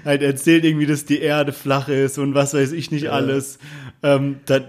halt 0.05 0.21
erzählt 0.21 0.65
irgendwie, 0.65 0.85
dass 0.87 1.05
die 1.05 1.19
Erde 1.19 1.53
flach 1.53 1.87
ist 1.87 2.17
und 2.17 2.33
was 2.33 2.53
weiß 2.53 2.71
ich 2.71 2.89
nicht 2.91 3.09
alles. 3.11 3.59
Ähm, 4.03 4.37
da, 4.45 4.59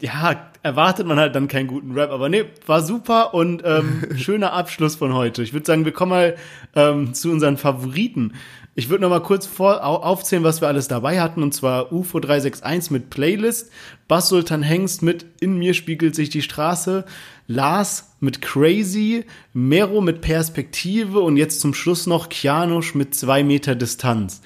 ja, 0.00 0.50
erwartet 0.64 1.06
man 1.06 1.18
halt 1.20 1.36
dann 1.36 1.46
keinen 1.46 1.68
guten 1.68 1.92
Rap. 1.92 2.10
Aber 2.10 2.28
nee, 2.28 2.44
war 2.66 2.82
super 2.82 3.34
und 3.34 3.62
ähm, 3.64 4.02
schöner 4.16 4.52
Abschluss 4.52 4.96
von 4.96 5.12
heute. 5.14 5.42
Ich 5.42 5.52
würde 5.52 5.66
sagen, 5.66 5.84
wir 5.84 5.92
kommen 5.92 6.10
mal 6.10 6.36
ähm, 6.74 7.14
zu 7.14 7.30
unseren 7.30 7.56
Favoriten. 7.56 8.32
Ich 8.74 8.88
würde 8.88 9.02
noch 9.02 9.10
mal 9.10 9.20
kurz 9.22 9.46
vor, 9.46 9.84
au- 9.86 9.98
aufzählen, 10.02 10.42
was 10.42 10.60
wir 10.60 10.66
alles 10.66 10.88
dabei 10.88 11.20
hatten. 11.20 11.42
Und 11.44 11.52
zwar 11.54 11.92
UFO 11.92 12.18
361 12.18 12.90
mit 12.90 13.10
Playlist, 13.10 13.70
Bass 14.08 14.28
Sultan 14.30 14.62
Hengst 14.62 15.02
mit 15.02 15.24
In 15.38 15.58
mir 15.58 15.74
spiegelt 15.74 16.16
sich 16.16 16.28
die 16.30 16.42
Straße, 16.42 17.04
Lars 17.46 18.16
mit 18.18 18.40
Crazy, 18.42 19.26
Mero 19.52 20.00
mit 20.00 20.22
Perspektive 20.22 21.20
und 21.20 21.36
jetzt 21.36 21.60
zum 21.60 21.74
Schluss 21.74 22.06
noch 22.06 22.30
Kianosch 22.30 22.94
mit 22.96 23.14
zwei 23.14 23.44
Meter 23.44 23.76
Distanz. 23.76 24.40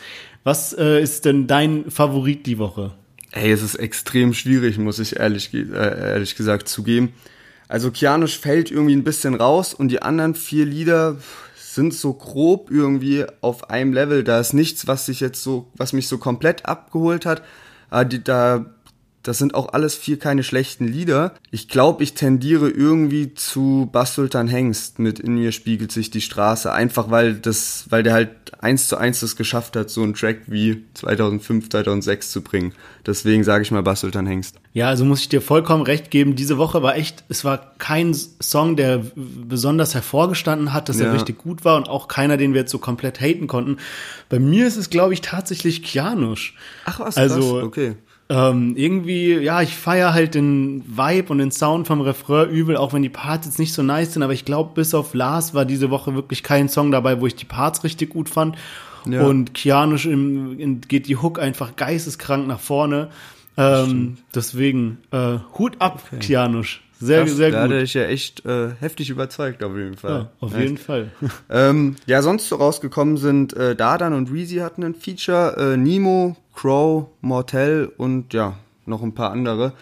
Was 0.45 0.73
äh, 0.75 1.01
ist 1.01 1.25
denn 1.25 1.47
dein 1.47 1.91
Favorit 1.91 2.45
die 2.47 2.59
Woche? 2.59 2.98
Ey, 3.33 3.53
es 3.53 3.63
ist 3.63 3.75
extrem 3.75 4.33
schwierig, 4.33 4.79
muss 4.79 4.99
ich 4.99 5.17
ehrlich, 5.17 5.53
äh, 5.53 5.67
ehrlich 6.13 6.35
gesagt 6.37 6.69
zugeben. 6.69 7.13
Also 7.69 7.91
Kianusch 7.91 8.39
fällt 8.39 8.71
irgendwie 8.71 8.97
ein 8.97 9.05
bisschen 9.05 9.35
raus 9.35 9.75
und 9.75 9.89
die 9.89 10.01
anderen 10.01 10.35
vier 10.35 10.65
Lieder 10.65 11.17
sind 11.59 11.93
so 11.93 12.15
grob 12.15 12.71
irgendwie 12.71 13.27
auf 13.43 13.69
einem 13.69 13.93
Level. 13.93 14.25
Da 14.25 14.41
ist 14.41 14.55
nichts, 14.55 14.87
was 14.87 15.07
sich 15.07 15.21
jetzt 15.21 15.43
so, 15.43 15.71
was 15.77 15.93
mich 15.93 16.09
so 16.09 16.17
komplett 16.17 16.65
abgeholt 16.65 17.27
hat. 17.27 17.43
Aber 17.91 18.07
die, 18.07 18.25
da 18.25 18.67
das 19.29 19.37
sind 19.37 19.55
auch 19.55 19.75
alles 19.75 19.95
vier 19.95 20.19
keine 20.19 20.43
schlechten 20.43 20.89
Lieder. 20.89 21.35
Ich 21.51 21.69
glaube, 21.69 22.03
ich 22.03 22.15
tendiere 22.15 22.71
irgendwie 22.71 23.35
zu 23.35 23.87
Bass 23.93 24.15
Sultan 24.15 24.49
Hengst 24.49 24.99
mit 24.99 25.21
In 25.21 25.35
mir 25.35 25.53
spiegelt 25.53 25.93
sich 25.93 26.11
die 26.11 26.23
Straße. 26.23 26.73
Einfach 26.73 27.11
weil 27.11 27.35
das, 27.35 27.85
weil 27.91 28.03
der 28.03 28.15
halt 28.15 28.31
eins 28.59 28.89
zu 28.89 28.97
eins 28.97 29.21
das 29.21 29.37
geschafft 29.37 29.77
hat, 29.77 29.91
so 29.91 30.03
einen 30.03 30.15
Track 30.15 30.39
wie 30.47 30.83
2005, 30.95 31.69
2006 31.69 32.33
zu 32.33 32.41
bringen. 32.41 32.73
Deswegen 33.05 33.45
sage 33.45 33.65
ich 33.65 33.71
mal 33.71 33.83
Bass 33.83 34.01
Sultan 34.01 34.25
Hengst. 34.25 34.57
Ja, 34.73 34.89
also 34.89 35.05
muss 35.05 35.21
ich 35.21 35.29
dir 35.29 35.43
vollkommen 35.43 35.83
recht 35.83 36.11
geben. 36.11 36.35
Diese 36.35 36.57
Woche 36.57 36.83
war 36.83 36.97
echt, 36.97 37.25
es 37.29 37.45
war 37.45 37.75
kein 37.77 38.15
Song, 38.15 38.77
der 38.77 39.03
besonders 39.15 39.93
hervorgestanden 39.93 40.73
hat, 40.73 40.89
dass 40.89 41.01
ja. 41.01 41.05
er 41.05 41.13
richtig 41.13 41.37
gut 41.37 41.67
war 41.67 41.77
und 41.77 41.87
auch 41.87 42.09
keiner, 42.09 42.39
den 42.39 42.55
wir 42.55 42.63
jetzt 42.63 42.73
so 42.73 42.79
komplett 42.79 43.21
haten 43.21 43.47
konnten. 43.47 43.77
Bei 44.31 44.39
mir 44.39 44.67
ist 44.67 44.79
es, 44.79 44.89
glaube 44.89 45.13
ich, 45.13 45.21
tatsächlich 45.21 45.83
Kianusch. 45.83 46.55
Ach 46.87 46.99
was, 47.01 47.19
also, 47.19 47.57
krass. 47.57 47.65
okay 47.65 47.95
ähm, 48.31 48.77
irgendwie, 48.77 49.35
ja, 49.39 49.63
ich 49.63 49.75
feiere 49.75 50.13
halt 50.13 50.35
den 50.35 50.85
Vibe 50.87 51.33
und 51.33 51.39
den 51.39 51.51
Sound 51.51 51.87
vom 51.87 52.03
Refrain 52.03 52.51
übel, 52.51 52.77
auch 52.77 52.93
wenn 52.93 53.03
die 53.03 53.09
Parts 53.09 53.47
jetzt 53.47 53.59
nicht 53.59 53.73
so 53.73 53.83
nice 53.83 54.13
sind, 54.13 54.23
aber 54.23 54.35
ich 54.35 54.45
glaube, 54.45 54.73
bis 54.75 54.95
auf 54.95 55.15
Lars 55.15 55.55
war 55.55 55.65
diese 55.65 55.91
Woche 55.91 56.15
wirklich 56.15 56.43
kein 56.43 56.69
Song 56.69 56.91
dabei, 56.91 57.21
wo 57.21 57.27
ich 57.27 57.37
die 57.37 57.47
Parts 57.47 57.85
richtig 57.85 58.11
gut 58.11 58.29
fand. 58.29 58.57
Ja. 59.07 59.23
Und 59.23 59.55
Keanu 59.55 59.97
geht 60.89 61.07
die 61.07 61.17
Hook 61.17 61.39
einfach 61.39 61.77
geisteskrank 61.77 62.47
nach 62.47 62.61
vorne. 62.61 63.09
Ähm, 63.57 64.19
deswegen, 64.35 64.99
äh, 65.11 65.39
Hut 65.59 65.77
ab, 65.81 66.03
okay. 66.07 66.19
Kianusch. 66.19 66.83
Sehr, 67.01 67.25
Krass, 67.25 67.37
sehr 67.37 67.51
gut. 67.51 67.57
Da 67.57 67.63
hatte 67.63 67.79
ich 67.79 67.95
ja 67.95 68.05
echt 68.05 68.45
äh, 68.45 68.71
heftig 68.81 69.11
überzeugt, 69.11 69.63
auf 69.63 69.77
jeden 69.77 69.97
Fall. 69.97 70.11
Ja, 70.11 70.31
auf 70.41 70.59
jeden 70.59 70.79
Fall. 70.79 71.11
ähm, 71.51 71.97
ja, 72.07 72.23
sonst 72.23 72.49
so 72.49 72.57
rausgekommen 72.57 73.17
sind 73.17 73.55
äh, 73.55 73.77
Dardan 73.77 74.15
und 74.15 74.33
Reezy 74.33 74.57
hatten 74.57 74.83
ein 74.83 74.95
Feature, 74.95 75.75
äh, 75.75 75.77
Nemo, 75.77 76.37
Crow, 76.55 77.07
Mortel 77.21 77.93
und 77.97 78.35
ja, 78.35 78.55
noch 78.85 79.03
ein 79.03 79.15
paar 79.15 79.31
andere. 79.31 79.73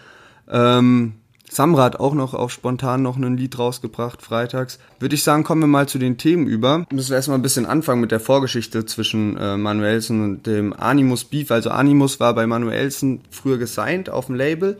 Ähm, 0.47 1.13
Samra 1.49 1.85
hat 1.85 1.99
auch 1.99 2.13
noch 2.13 2.33
auf 2.33 2.51
spontan 2.51 3.01
noch 3.01 3.15
ein 3.15 3.37
Lied 3.37 3.57
rausgebracht, 3.57 4.21
freitags. 4.21 4.79
Würde 4.99 5.15
ich 5.15 5.23
sagen, 5.23 5.43
kommen 5.43 5.61
wir 5.61 5.67
mal 5.67 5.87
zu 5.87 5.97
den 5.97 6.17
Themen 6.17 6.45
über. 6.45 6.85
Müssen 6.91 7.09
wir 7.09 7.15
erstmal 7.15 7.37
ein 7.39 7.41
bisschen 7.41 7.65
anfangen 7.65 8.01
mit 8.01 8.11
der 8.11 8.19
Vorgeschichte 8.19 8.85
zwischen 8.85 9.37
äh, 9.37 9.57
Manuelsen 9.57 10.23
und 10.23 10.45
dem 10.45 10.73
Animus 10.73 11.23
Beef. 11.23 11.49
Also 11.49 11.69
Animus 11.69 12.19
war 12.19 12.35
bei 12.35 12.45
Manuelsen 12.45 13.21
früher 13.31 13.57
gesigned 13.57 14.09
auf 14.09 14.25
dem 14.27 14.35
Label 14.35 14.79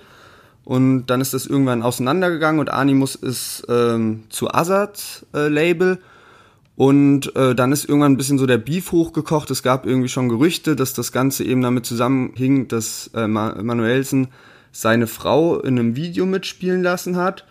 und 0.68 1.06
dann 1.06 1.22
ist 1.22 1.34
das 1.34 1.46
irgendwann 1.46 1.82
auseinandergegangen 1.82 2.60
und 2.60 2.70
Animus 2.70 3.16
ist 3.16 3.66
ähm, 3.70 4.26
zu 4.28 4.54
Azad 4.54 5.26
äh, 5.34 5.48
Label. 5.48 6.00
Und 6.76 7.34
äh, 7.38 7.56
dann 7.56 7.72
ist 7.72 7.88
irgendwann 7.88 8.12
ein 8.12 8.18
bisschen 8.18 8.38
so 8.38 8.46
der 8.46 8.58
Beef 8.58 8.92
hochgekocht. 8.92 9.50
Es 9.50 9.64
gab 9.64 9.86
irgendwie 9.86 10.10
schon 10.10 10.28
Gerüchte, 10.28 10.76
dass 10.76 10.94
das 10.94 11.14
Ganze 11.14 11.46
eben 11.46 11.62
damit 11.62 11.86
zusammenhing, 11.86 12.68
dass 12.68 13.10
äh, 13.14 13.28
Manuelsen 13.28 14.28
seine 14.74 15.08
Frau 15.08 15.58
in 15.58 15.80
einem 15.80 15.96
Video 15.96 16.26
mitspielen 16.26 16.84
lassen 16.84 17.16
hat 17.16 17.46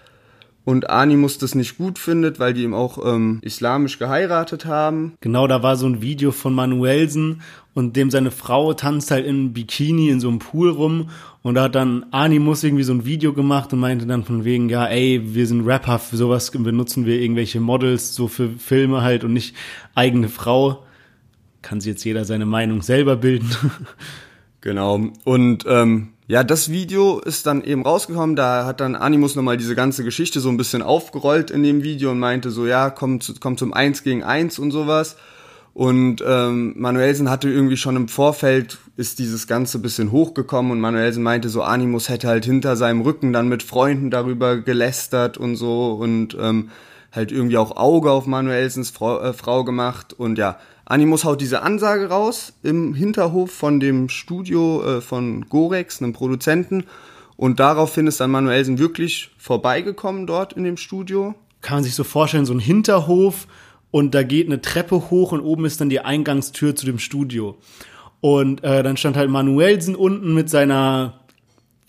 und 0.66 0.90
Animus 0.90 1.38
das 1.38 1.54
nicht 1.54 1.78
gut 1.78 1.96
findet, 1.96 2.40
weil 2.40 2.52
die 2.52 2.64
ihm 2.64 2.74
auch 2.74 2.98
ähm, 3.06 3.38
islamisch 3.42 4.00
geheiratet 4.00 4.66
haben. 4.66 5.14
Genau, 5.20 5.46
da 5.46 5.62
war 5.62 5.76
so 5.76 5.86
ein 5.86 6.02
Video 6.02 6.32
von 6.32 6.52
Manuelsen 6.54 7.40
und 7.72 7.94
dem 7.94 8.10
seine 8.10 8.32
Frau 8.32 8.74
tanzt 8.74 9.12
halt 9.12 9.24
in 9.26 9.52
Bikini 9.52 10.08
in 10.08 10.18
so 10.18 10.28
einem 10.28 10.40
Pool 10.40 10.70
rum 10.70 11.10
und 11.42 11.54
da 11.54 11.62
hat 11.62 11.76
dann 11.76 12.06
Animus 12.10 12.64
irgendwie 12.64 12.82
so 12.82 12.92
ein 12.92 13.04
Video 13.04 13.32
gemacht 13.32 13.72
und 13.72 13.78
meinte 13.78 14.06
dann 14.06 14.24
von 14.24 14.44
wegen, 14.44 14.68
ja, 14.68 14.86
ey, 14.86 15.22
wir 15.24 15.46
sind 15.46 15.64
Rapper, 15.64 16.00
für 16.00 16.16
sowas 16.16 16.50
benutzen 16.50 17.06
wir 17.06 17.20
irgendwelche 17.20 17.60
Models, 17.60 18.16
so 18.16 18.26
für 18.26 18.48
Filme 18.48 19.02
halt 19.02 19.22
und 19.22 19.34
nicht 19.34 19.54
eigene 19.94 20.28
Frau. 20.28 20.82
Kann 21.62 21.80
sich 21.80 21.92
jetzt 21.92 22.04
jeder 22.04 22.24
seine 22.24 22.44
Meinung 22.44 22.82
selber 22.82 23.14
bilden. 23.14 23.48
genau. 24.62 25.10
Und 25.22 25.64
ähm, 25.68 26.08
ja, 26.28 26.42
das 26.42 26.70
Video 26.70 27.20
ist 27.20 27.46
dann 27.46 27.62
eben 27.62 27.82
rausgekommen, 27.82 28.34
da 28.34 28.66
hat 28.66 28.80
dann 28.80 28.96
Animus 28.96 29.36
nochmal 29.36 29.56
diese 29.56 29.76
ganze 29.76 30.02
Geschichte 30.02 30.40
so 30.40 30.48
ein 30.48 30.56
bisschen 30.56 30.82
aufgerollt 30.82 31.52
in 31.52 31.62
dem 31.62 31.84
Video 31.84 32.10
und 32.10 32.18
meinte 32.18 32.50
so, 32.50 32.66
ja, 32.66 32.90
komm, 32.90 33.20
zu, 33.20 33.34
komm 33.38 33.56
zum 33.56 33.72
Eins 33.72 34.02
gegen 34.02 34.24
Eins 34.24 34.58
und 34.58 34.72
sowas. 34.72 35.16
Und 35.72 36.24
ähm, 36.26 36.72
Manuelsen 36.76 37.28
hatte 37.28 37.50
irgendwie 37.50 37.76
schon 37.76 37.96
im 37.96 38.08
Vorfeld, 38.08 38.78
ist 38.96 39.18
dieses 39.18 39.46
Ganze 39.46 39.78
bisschen 39.78 40.10
hochgekommen 40.10 40.72
und 40.72 40.80
Manuelsen 40.80 41.22
meinte 41.22 41.48
so, 41.48 41.62
Animus 41.62 42.08
hätte 42.08 42.28
halt 42.28 42.46
hinter 42.46 42.76
seinem 42.76 43.02
Rücken 43.02 43.32
dann 43.32 43.48
mit 43.48 43.62
Freunden 43.62 44.10
darüber 44.10 44.56
gelästert 44.56 45.36
und 45.36 45.54
so 45.56 45.92
und 45.92 46.36
ähm, 46.40 46.70
halt 47.12 47.30
irgendwie 47.30 47.58
auch 47.58 47.76
Auge 47.76 48.10
auf 48.10 48.26
Manuelsens 48.26 48.90
Frau, 48.90 49.20
äh, 49.20 49.32
Frau 49.32 49.64
gemacht 49.64 50.14
und 50.14 50.38
ja, 50.38 50.58
Animus 50.86 51.24
haut 51.24 51.40
diese 51.40 51.62
Ansage 51.62 52.08
raus 52.08 52.52
im 52.62 52.94
Hinterhof 52.94 53.50
von 53.50 53.80
dem 53.80 54.08
Studio 54.08 54.82
äh, 54.84 55.00
von 55.00 55.48
Gorex, 55.48 56.00
einem 56.00 56.12
Produzenten. 56.12 56.84
Und 57.36 57.58
daraufhin 57.58 58.06
ist 58.06 58.20
dann 58.20 58.30
Manuelsen 58.30 58.78
wirklich 58.78 59.30
vorbeigekommen 59.36 60.28
dort 60.28 60.52
in 60.52 60.62
dem 60.62 60.76
Studio. 60.76 61.34
Kann 61.60 61.78
man 61.78 61.84
sich 61.84 61.96
so 61.96 62.04
vorstellen, 62.04 62.46
so 62.46 62.54
ein 62.54 62.60
Hinterhof 62.60 63.48
und 63.90 64.14
da 64.14 64.22
geht 64.22 64.46
eine 64.46 64.62
Treppe 64.62 65.10
hoch 65.10 65.32
und 65.32 65.40
oben 65.40 65.64
ist 65.64 65.80
dann 65.80 65.90
die 65.90 66.00
Eingangstür 66.00 66.76
zu 66.76 66.86
dem 66.86 67.00
Studio. 67.00 67.58
Und 68.20 68.62
äh, 68.62 68.84
dann 68.84 68.96
stand 68.96 69.16
halt 69.16 69.28
Manuelsen 69.28 69.96
unten 69.96 70.34
mit 70.34 70.48
seiner 70.48 71.20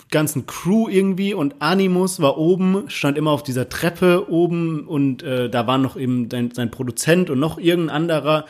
ganzen 0.09 0.47
Crew 0.47 0.87
irgendwie 0.89 1.35
und 1.35 1.55
Animus 1.59 2.19
war 2.19 2.37
oben, 2.37 2.85
stand 2.87 3.17
immer 3.17 3.31
auf 3.31 3.43
dieser 3.43 3.69
Treppe 3.69 4.31
oben 4.31 4.87
und 4.87 5.21
äh, 5.21 5.49
da 5.49 5.67
war 5.67 5.77
noch 5.77 5.97
eben 5.97 6.29
sein, 6.31 6.51
sein 6.51 6.71
Produzent 6.71 7.29
und 7.29 7.39
noch 7.39 7.59
irgendein 7.59 7.95
anderer 7.95 8.45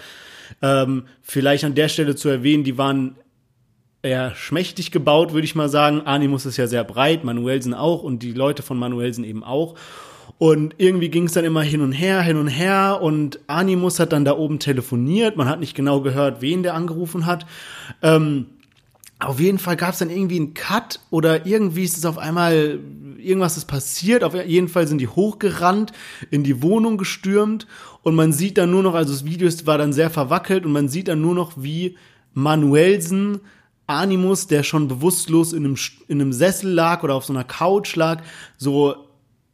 ähm, 0.62 1.04
vielleicht 1.22 1.64
an 1.64 1.76
der 1.76 1.90
Stelle 1.90 2.16
zu 2.16 2.30
erwähnen, 2.30 2.64
die 2.64 2.78
waren 2.78 3.16
eher 4.02 4.36
schmächtig 4.36 4.92
gebaut, 4.92 5.34
würde 5.34 5.46
ich 5.46 5.56
mal 5.56 5.70
sagen. 5.70 6.02
Animus 6.02 6.46
ist 6.46 6.58
ja 6.58 6.68
sehr 6.68 6.84
breit, 6.84 7.24
Manuelsen 7.24 7.74
auch 7.74 8.04
und 8.04 8.24
die 8.24 8.34
Leute 8.34 8.64
von 8.64 8.78
Manuelsen 8.78 9.24
eben 9.24 9.44
auch. 9.44 9.76
Und 10.40 10.76
irgendwie 10.78 11.10
ging 11.10 11.24
es 11.24 11.34
dann 11.34 11.46
immer 11.46 11.64
hin 11.64 11.82
und 11.82 11.94
her, 11.94 12.22
hin 12.22 12.38
und 12.38 12.48
her 12.48 13.00
und 13.02 13.40
Animus 13.48 14.00
hat 14.00 14.14
dann 14.14 14.24
da 14.24 14.38
oben 14.38 14.60
telefoniert. 14.60 15.36
Man 15.36 15.50
hat 15.50 15.60
nicht 15.60 15.76
genau 15.76 16.02
gehört, 16.02 16.42
wen 16.42 16.62
der 16.62 16.76
angerufen 16.76 17.26
hat. 17.26 17.46
Ähm, 18.04 18.46
auf 19.20 19.40
jeden 19.40 19.58
Fall 19.58 19.76
gab 19.76 19.94
es 19.94 20.00
dann 20.00 20.12
irgendwie 20.12 20.38
einen 20.38 20.54
Cut 20.54 21.00
oder 21.10 21.46
irgendwie 21.48 21.84
ist 21.84 21.98
es 21.98 22.06
auf 22.06 22.20
einmal, 22.20 22.80
irgendwas 23.18 23.58
ist 23.58 23.66
passiert. 23.66 24.24
Auf 24.24 24.36
jeden 24.36 24.68
Fall 24.68 24.88
sind 24.88 25.00
die 25.00 25.08
hochgerannt, 25.08 25.92
in 26.30 26.44
die 26.44 26.62
Wohnung 26.62 26.98
gestürmt 26.98 27.66
und 28.04 28.16
man 28.16 28.32
sieht 28.32 28.60
dann 28.60 28.70
nur 28.70 28.84
noch, 28.84 28.94
also 28.94 29.14
das 29.14 29.26
Video 29.26 29.50
war 29.66 29.80
dann 29.80 29.92
sehr 29.92 30.12
verwackelt 30.12 30.66
und 30.66 30.72
man 30.72 30.88
sieht 30.88 31.08
dann 31.08 31.22
nur 31.22 31.34
noch, 31.34 31.54
wie 31.56 31.98
Manuelsen 32.34 33.42
Animus, 33.88 34.48
der 34.48 34.64
schon 34.64 34.88
bewusstlos 34.88 35.54
in 35.54 35.66
einem, 35.66 35.78
in 36.08 36.22
einem 36.22 36.34
Sessel 36.34 36.72
lag 36.72 37.04
oder 37.04 37.16
auf 37.16 37.26
so 37.26 37.34
einer 37.34 37.46
Couch 37.46 37.96
lag, 37.96 38.22
so 38.58 39.07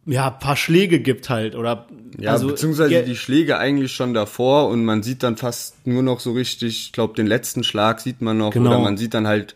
ja, 0.06 0.30
paar 0.30 0.56
Schläge 0.56 1.00
gibt 1.00 1.30
halt 1.30 1.56
oder 1.56 1.88
ja, 2.20 2.32
also, 2.32 2.48
beziehungsweise 2.48 3.04
die 3.04 3.16
Schläge 3.16 3.58
eigentlich 3.58 3.94
schon 3.94 4.14
davor 4.14 4.68
und 4.70 4.86
man 4.86 5.02
sieht 5.02 5.24
dann 5.24 5.38
fast 5.38 5.88
nur 5.88 6.04
noch 6.04 6.20
so 6.20 6.34
richtig, 6.34 6.86
ich 6.88 6.92
glaube, 6.92 7.16
den 7.16 7.28
letzten 7.28 7.64
Schlag 7.64 8.02
sieht 8.02 8.22
man 8.22 8.38
noch 8.38 8.52
genau. 8.52 8.72
oder 8.72 8.80
man 8.80 8.98
sieht 8.98 9.14
dann 9.14 9.28
halt 9.28 9.56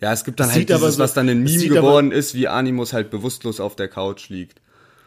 ja, 0.00 0.12
es 0.12 0.24
gibt 0.24 0.38
dann 0.38 0.52
halt 0.52 0.68
dieses, 0.68 0.94
so, 0.94 1.02
was 1.02 1.14
dann 1.14 1.28
ein 1.28 1.42
Meme 1.42 1.68
geworden 1.68 2.12
ist, 2.12 2.34
wie 2.34 2.46
Animus 2.46 2.92
halt 2.92 3.10
bewusstlos 3.10 3.58
auf 3.58 3.74
der 3.74 3.88
Couch 3.88 4.28
liegt. 4.28 4.60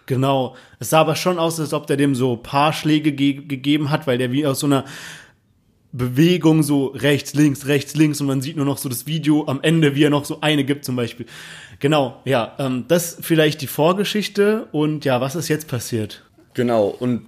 Genau. 0.06 0.56
Es 0.80 0.89
sah 0.89 0.99
aber 0.99 1.15
schon 1.15 1.39
aus, 1.39 1.60
als 1.60 1.73
ob 1.73 1.88
der 1.88 1.95
dem 1.95 2.15
so 2.15 2.36
paar 2.36 2.73
Schläge 2.73 3.13
ge 3.13 3.34
gegeben 3.34 3.89
hat, 3.89 4.08
weil 4.08 4.17
der 4.17 4.32
wie 4.34 4.45
aus 4.45 4.60
so 4.60 4.67
einer 4.67 4.84
Bewegung 5.93 6.63
so 6.63 6.88
rechts, 6.88 7.34
links, 7.34 7.67
rechts, 7.67 7.95
links 7.95 8.19
und 8.19 8.27
man 8.27 8.41
sieht 8.41 8.58
nur 8.58 8.65
noch 8.65 8.77
so 8.77 8.89
das 8.89 9.08
Video 9.08 9.45
am 9.47 9.60
Ende, 9.62 9.95
wie 9.95 10.04
er 10.04 10.10
noch 10.10 10.25
so 10.25 10.41
eine 10.41 10.65
gibt 10.65 10.84
zum 10.84 10.95
Beispiel. 10.97 11.25
Genau, 11.82 12.22
ja, 12.26 12.54
ähm, 12.60 12.86
das 12.88 13.17
vielleicht 13.22 13.62
die 13.62 13.67
Vorgeschichte 13.67 14.67
und 14.72 15.04
ja, 15.04 15.20
was 15.20 15.36
ist 15.36 15.50
jetzt 15.50 15.67
passiert? 15.67 16.24
Genau, 16.53 16.86
und 16.88 17.26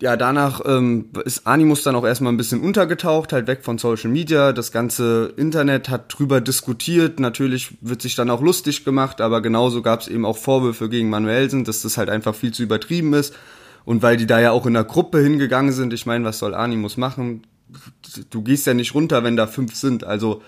ja, 0.00 0.16
danach 0.16 0.60
ähm, 0.64 1.06
ist 1.24 1.46
Animus 1.46 1.82
dann 1.82 1.96
auch 1.96 2.04
erstmal 2.04 2.32
ein 2.32 2.36
bisschen 2.36 2.60
untergetaucht, 2.60 3.32
halt 3.32 3.46
weg 3.46 3.64
von 3.64 3.78
Social 3.78 4.10
Media. 4.10 4.52
Das 4.52 4.70
ganze 4.70 5.32
Internet 5.36 5.88
hat 5.88 6.16
drüber 6.16 6.40
diskutiert. 6.40 7.18
Natürlich 7.18 7.78
wird 7.80 8.02
sich 8.02 8.14
dann 8.14 8.30
auch 8.30 8.42
lustig 8.42 8.84
gemacht, 8.84 9.20
aber 9.20 9.40
genauso 9.40 9.82
gab 9.82 10.02
es 10.02 10.08
eben 10.08 10.24
auch 10.24 10.36
Vorwürfe 10.36 10.88
gegen 10.88 11.08
Manuelsen, 11.08 11.64
dass 11.64 11.82
das 11.82 11.96
halt 11.96 12.10
einfach 12.10 12.34
viel 12.34 12.52
zu 12.52 12.62
übertrieben 12.62 13.12
ist. 13.14 13.34
Und 13.86 14.02
weil 14.02 14.16
die 14.16 14.26
da 14.26 14.38
ja 14.38 14.52
auch 14.52 14.66
in 14.66 14.74
der 14.74 14.84
Gruppe 14.84 15.18
hingegangen 15.18 15.72
sind, 15.72 15.92
ich 15.92 16.06
meine, 16.06 16.24
was 16.24 16.38
soll 16.38 16.54
Animus 16.54 16.96
machen? 16.96 17.42
Du 18.30 18.42
gehst 18.42 18.66
ja 18.66 18.74
nicht 18.74 18.94
runter, 18.94 19.24
wenn 19.24 19.36
da 19.36 19.46
fünf 19.46 19.74
sind. 19.74 20.04
Also, 20.04 20.42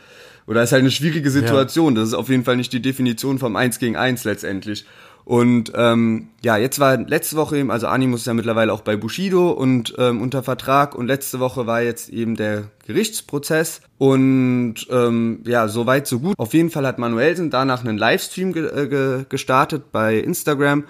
oder 0.48 0.62
ist 0.62 0.72
halt 0.72 0.80
eine 0.80 0.90
schwierige 0.90 1.30
Situation. 1.30 1.94
Ja. 1.94 2.00
Das 2.00 2.08
ist 2.08 2.14
auf 2.14 2.30
jeden 2.30 2.42
Fall 2.42 2.56
nicht 2.56 2.72
die 2.72 2.80
Definition 2.80 3.38
vom 3.38 3.54
Eins 3.54 3.78
gegen 3.78 3.96
Eins 3.96 4.24
letztendlich. 4.24 4.86
Und 5.26 5.72
ähm, 5.74 6.28
ja, 6.42 6.56
jetzt 6.56 6.78
war 6.78 6.96
letzte 6.96 7.36
Woche 7.36 7.58
eben, 7.58 7.70
also 7.70 7.86
Animus 7.86 8.20
ist 8.20 8.26
ja 8.28 8.32
mittlerweile 8.32 8.72
auch 8.72 8.80
bei 8.80 8.96
Bushido 8.96 9.50
und 9.50 9.94
ähm, 9.98 10.22
unter 10.22 10.42
Vertrag 10.42 10.94
und 10.94 11.06
letzte 11.06 11.38
Woche 11.38 11.66
war 11.66 11.82
jetzt 11.82 12.08
eben 12.08 12.34
der 12.34 12.70
Gerichtsprozess 12.86 13.82
und 13.98 14.76
ähm, 14.90 15.40
ja, 15.44 15.68
soweit 15.68 16.06
so 16.06 16.20
gut. 16.20 16.38
Auf 16.38 16.54
jeden 16.54 16.70
Fall 16.70 16.86
hat 16.86 16.98
Manuelsen 16.98 17.50
danach 17.50 17.84
einen 17.84 17.98
Livestream 17.98 18.54
ge 18.54 18.68
äh, 18.68 18.88
ge 18.88 19.26
gestartet 19.28 19.92
bei 19.92 20.16
Instagram 20.16 20.84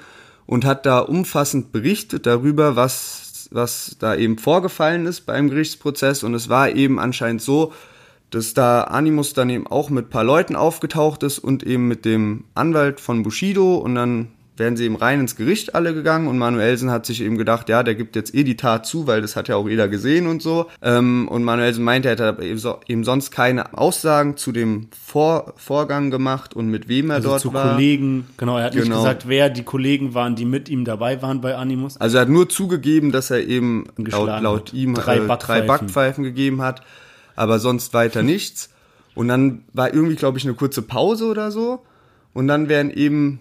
und 0.46 0.64
hat 0.64 0.86
da 0.86 1.00
umfassend 1.00 1.72
berichtet 1.72 2.24
darüber, 2.24 2.76
was, 2.76 3.48
was 3.50 3.96
da 3.98 4.14
eben 4.14 4.38
vorgefallen 4.38 5.06
ist 5.06 5.22
beim 5.22 5.50
Gerichtsprozess 5.50 6.22
und 6.22 6.34
es 6.34 6.48
war 6.48 6.70
eben 6.70 7.00
anscheinend 7.00 7.42
so, 7.42 7.72
dass 8.31 8.55
da 8.55 8.83
Animus 8.83 9.33
dann 9.33 9.51
eben 9.51 9.66
auch 9.66 9.91
mit 9.91 10.11
paar 10.11 10.24
Leuten 10.24 10.57
aufgetaucht 10.57 11.22
ist 11.22 11.39
und 11.39 11.62
eben 11.62 11.89
mit 11.89 12.05
dem 12.05 12.45
Anwalt 12.55 13.01
von 13.01 13.22
Bushido 13.22 13.76
und 13.76 13.95
dann 13.95 14.29
wären 14.59 14.76
sie 14.76 14.85
eben 14.87 14.97
rein 14.97 15.20
ins 15.20 15.37
Gericht 15.37 15.74
alle 15.76 15.95
gegangen 15.95 16.26
und 16.26 16.37
Manuelsen 16.37 16.91
hat 16.91 17.07
sich 17.07 17.22
eben 17.22 17.39
gedacht, 17.39 17.68
ja, 17.68 17.85
der 17.85 17.95
gibt 17.95 18.16
jetzt 18.16 18.35
eh 18.35 18.43
die 18.43 18.57
Tat 18.57 18.87
zu, 18.87 19.07
weil 19.07 19.22
das 19.22 19.37
hat 19.37 19.47
ja 19.47 19.55
auch 19.55 19.68
jeder 19.68 19.87
gesehen 19.87 20.26
und 20.26 20.43
so. 20.43 20.66
Ähm, 20.83 21.29
und 21.29 21.45
Manuelsen 21.45 21.85
meinte, 21.85 22.09
er 22.09 22.12
hätte 22.12 22.43
eben, 22.43 22.59
so, 22.59 22.81
eben 22.89 23.05
sonst 23.05 23.31
keine 23.31 23.79
Aussagen 23.79 24.37
zu 24.37 24.51
dem 24.51 24.89
Vor 25.01 25.55
Vorgang 25.57 26.11
gemacht 26.11 26.55
und 26.55 26.66
mit 26.68 26.89
wem 26.89 27.11
er 27.11 27.16
Also 27.16 27.29
dort 27.29 27.41
zu 27.41 27.53
war. 27.53 27.74
Kollegen, 27.74 28.26
genau, 28.37 28.59
er 28.59 28.64
hat 28.64 28.74
nicht 28.74 28.83
Genau. 28.85 28.97
gesagt, 28.97 29.29
wer 29.29 29.49
die 29.49 29.62
Kollegen 29.62 30.14
waren, 30.14 30.35
die 30.35 30.45
mit 30.45 30.68
ihm 30.68 30.85
dabei 30.85 31.22
waren 31.22 31.41
bei 31.41 31.55
Animus. 31.55 31.97
Also 31.99 32.18
er 32.18 32.22
hat 32.22 32.29
nur 32.29 32.49
zugegeben, 32.49 33.12
dass 33.12 33.31
er 33.31 33.47
eben 33.47 33.85
laut, 33.97 34.43
laut 34.43 34.72
ihm 34.72 34.95
Drei 34.95 35.03
drei, 35.03 35.14
äh, 35.14 35.18
drei 35.18 35.26
Backpfeifen. 35.29 35.66
Backpfeifen 35.68 36.24
gegeben 36.24 36.62
hat, 36.62 36.83
aber 37.39 37.59
sonst 37.61 37.95
weiter 37.95 38.22
nichts. 38.22 38.70
Und 39.14 39.28
dann 39.28 39.64
war 39.72 39.95
irgendwie, 39.95 40.16
glaube 40.16 40.39
ich, 40.39 40.45
eine 40.45 40.55
kurze 40.55 40.82
Pause 40.82 41.26
oder 41.26 41.51
so. 41.51 41.84
Und 42.34 42.49
dann 42.49 42.68
werden 42.68 42.91
eben, 42.91 43.41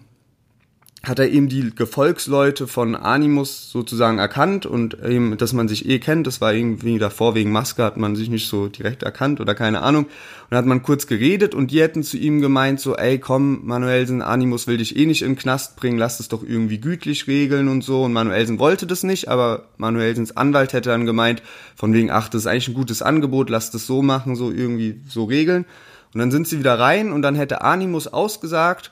hat 1.04 1.20
er 1.20 1.30
eben 1.30 1.48
die 1.48 1.70
Gefolgsleute 1.74 2.66
von 2.66 2.96
Animus 2.96 3.70
sozusagen 3.70 4.18
erkannt 4.18 4.66
und 4.66 4.98
eben, 5.04 5.36
dass 5.36 5.52
man 5.52 5.68
sich 5.68 5.88
eh 5.88 6.00
kennt. 6.00 6.26
Das 6.26 6.40
war 6.40 6.52
irgendwie 6.52 6.98
davor 6.98 7.36
wegen 7.36 7.52
Maske, 7.52 7.84
hat 7.84 7.96
man 7.96 8.16
sich 8.16 8.28
nicht 8.28 8.48
so 8.48 8.66
direkt 8.66 9.04
erkannt 9.04 9.40
oder 9.40 9.54
keine 9.54 9.82
Ahnung. 9.82 10.06
Und 10.50 10.56
hat 10.56 10.66
man 10.66 10.82
kurz 10.82 11.06
geredet 11.06 11.54
und 11.54 11.70
die 11.70 11.80
hätten 11.80 12.02
zu 12.02 12.16
ihm 12.16 12.40
gemeint, 12.40 12.80
so, 12.80 12.96
ey, 12.96 13.20
komm, 13.20 13.64
Manuelsen, 13.64 14.22
Animus 14.22 14.66
will 14.66 14.78
dich 14.78 14.96
eh 14.96 15.06
nicht 15.06 15.22
in 15.22 15.32
den 15.32 15.38
Knast 15.38 15.76
bringen, 15.76 15.98
lass 15.98 16.18
es 16.18 16.28
doch 16.28 16.42
irgendwie 16.42 16.80
gütlich 16.80 17.28
regeln 17.28 17.68
und 17.68 17.84
so. 17.84 18.02
Und 18.02 18.12
Manuelsen 18.12 18.58
wollte 18.58 18.86
das 18.86 19.04
nicht, 19.04 19.28
aber 19.28 19.68
Manuelsens 19.76 20.36
Anwalt 20.36 20.72
hätte 20.72 20.90
dann 20.90 21.06
gemeint, 21.06 21.42
von 21.76 21.92
wegen, 21.92 22.10
ach, 22.10 22.28
das 22.28 22.42
ist 22.42 22.46
eigentlich 22.48 22.68
ein 22.68 22.74
gutes 22.74 23.02
Angebot, 23.02 23.50
lass 23.50 23.70
das 23.70 23.86
so 23.86 24.02
machen, 24.02 24.34
so 24.34 24.50
irgendwie 24.50 25.00
so 25.08 25.24
regeln. 25.24 25.64
Und 26.12 26.18
dann 26.18 26.32
sind 26.32 26.48
sie 26.48 26.58
wieder 26.58 26.76
rein 26.78 27.12
und 27.12 27.22
dann 27.22 27.36
hätte 27.36 27.62
Animus 27.62 28.08
ausgesagt 28.08 28.90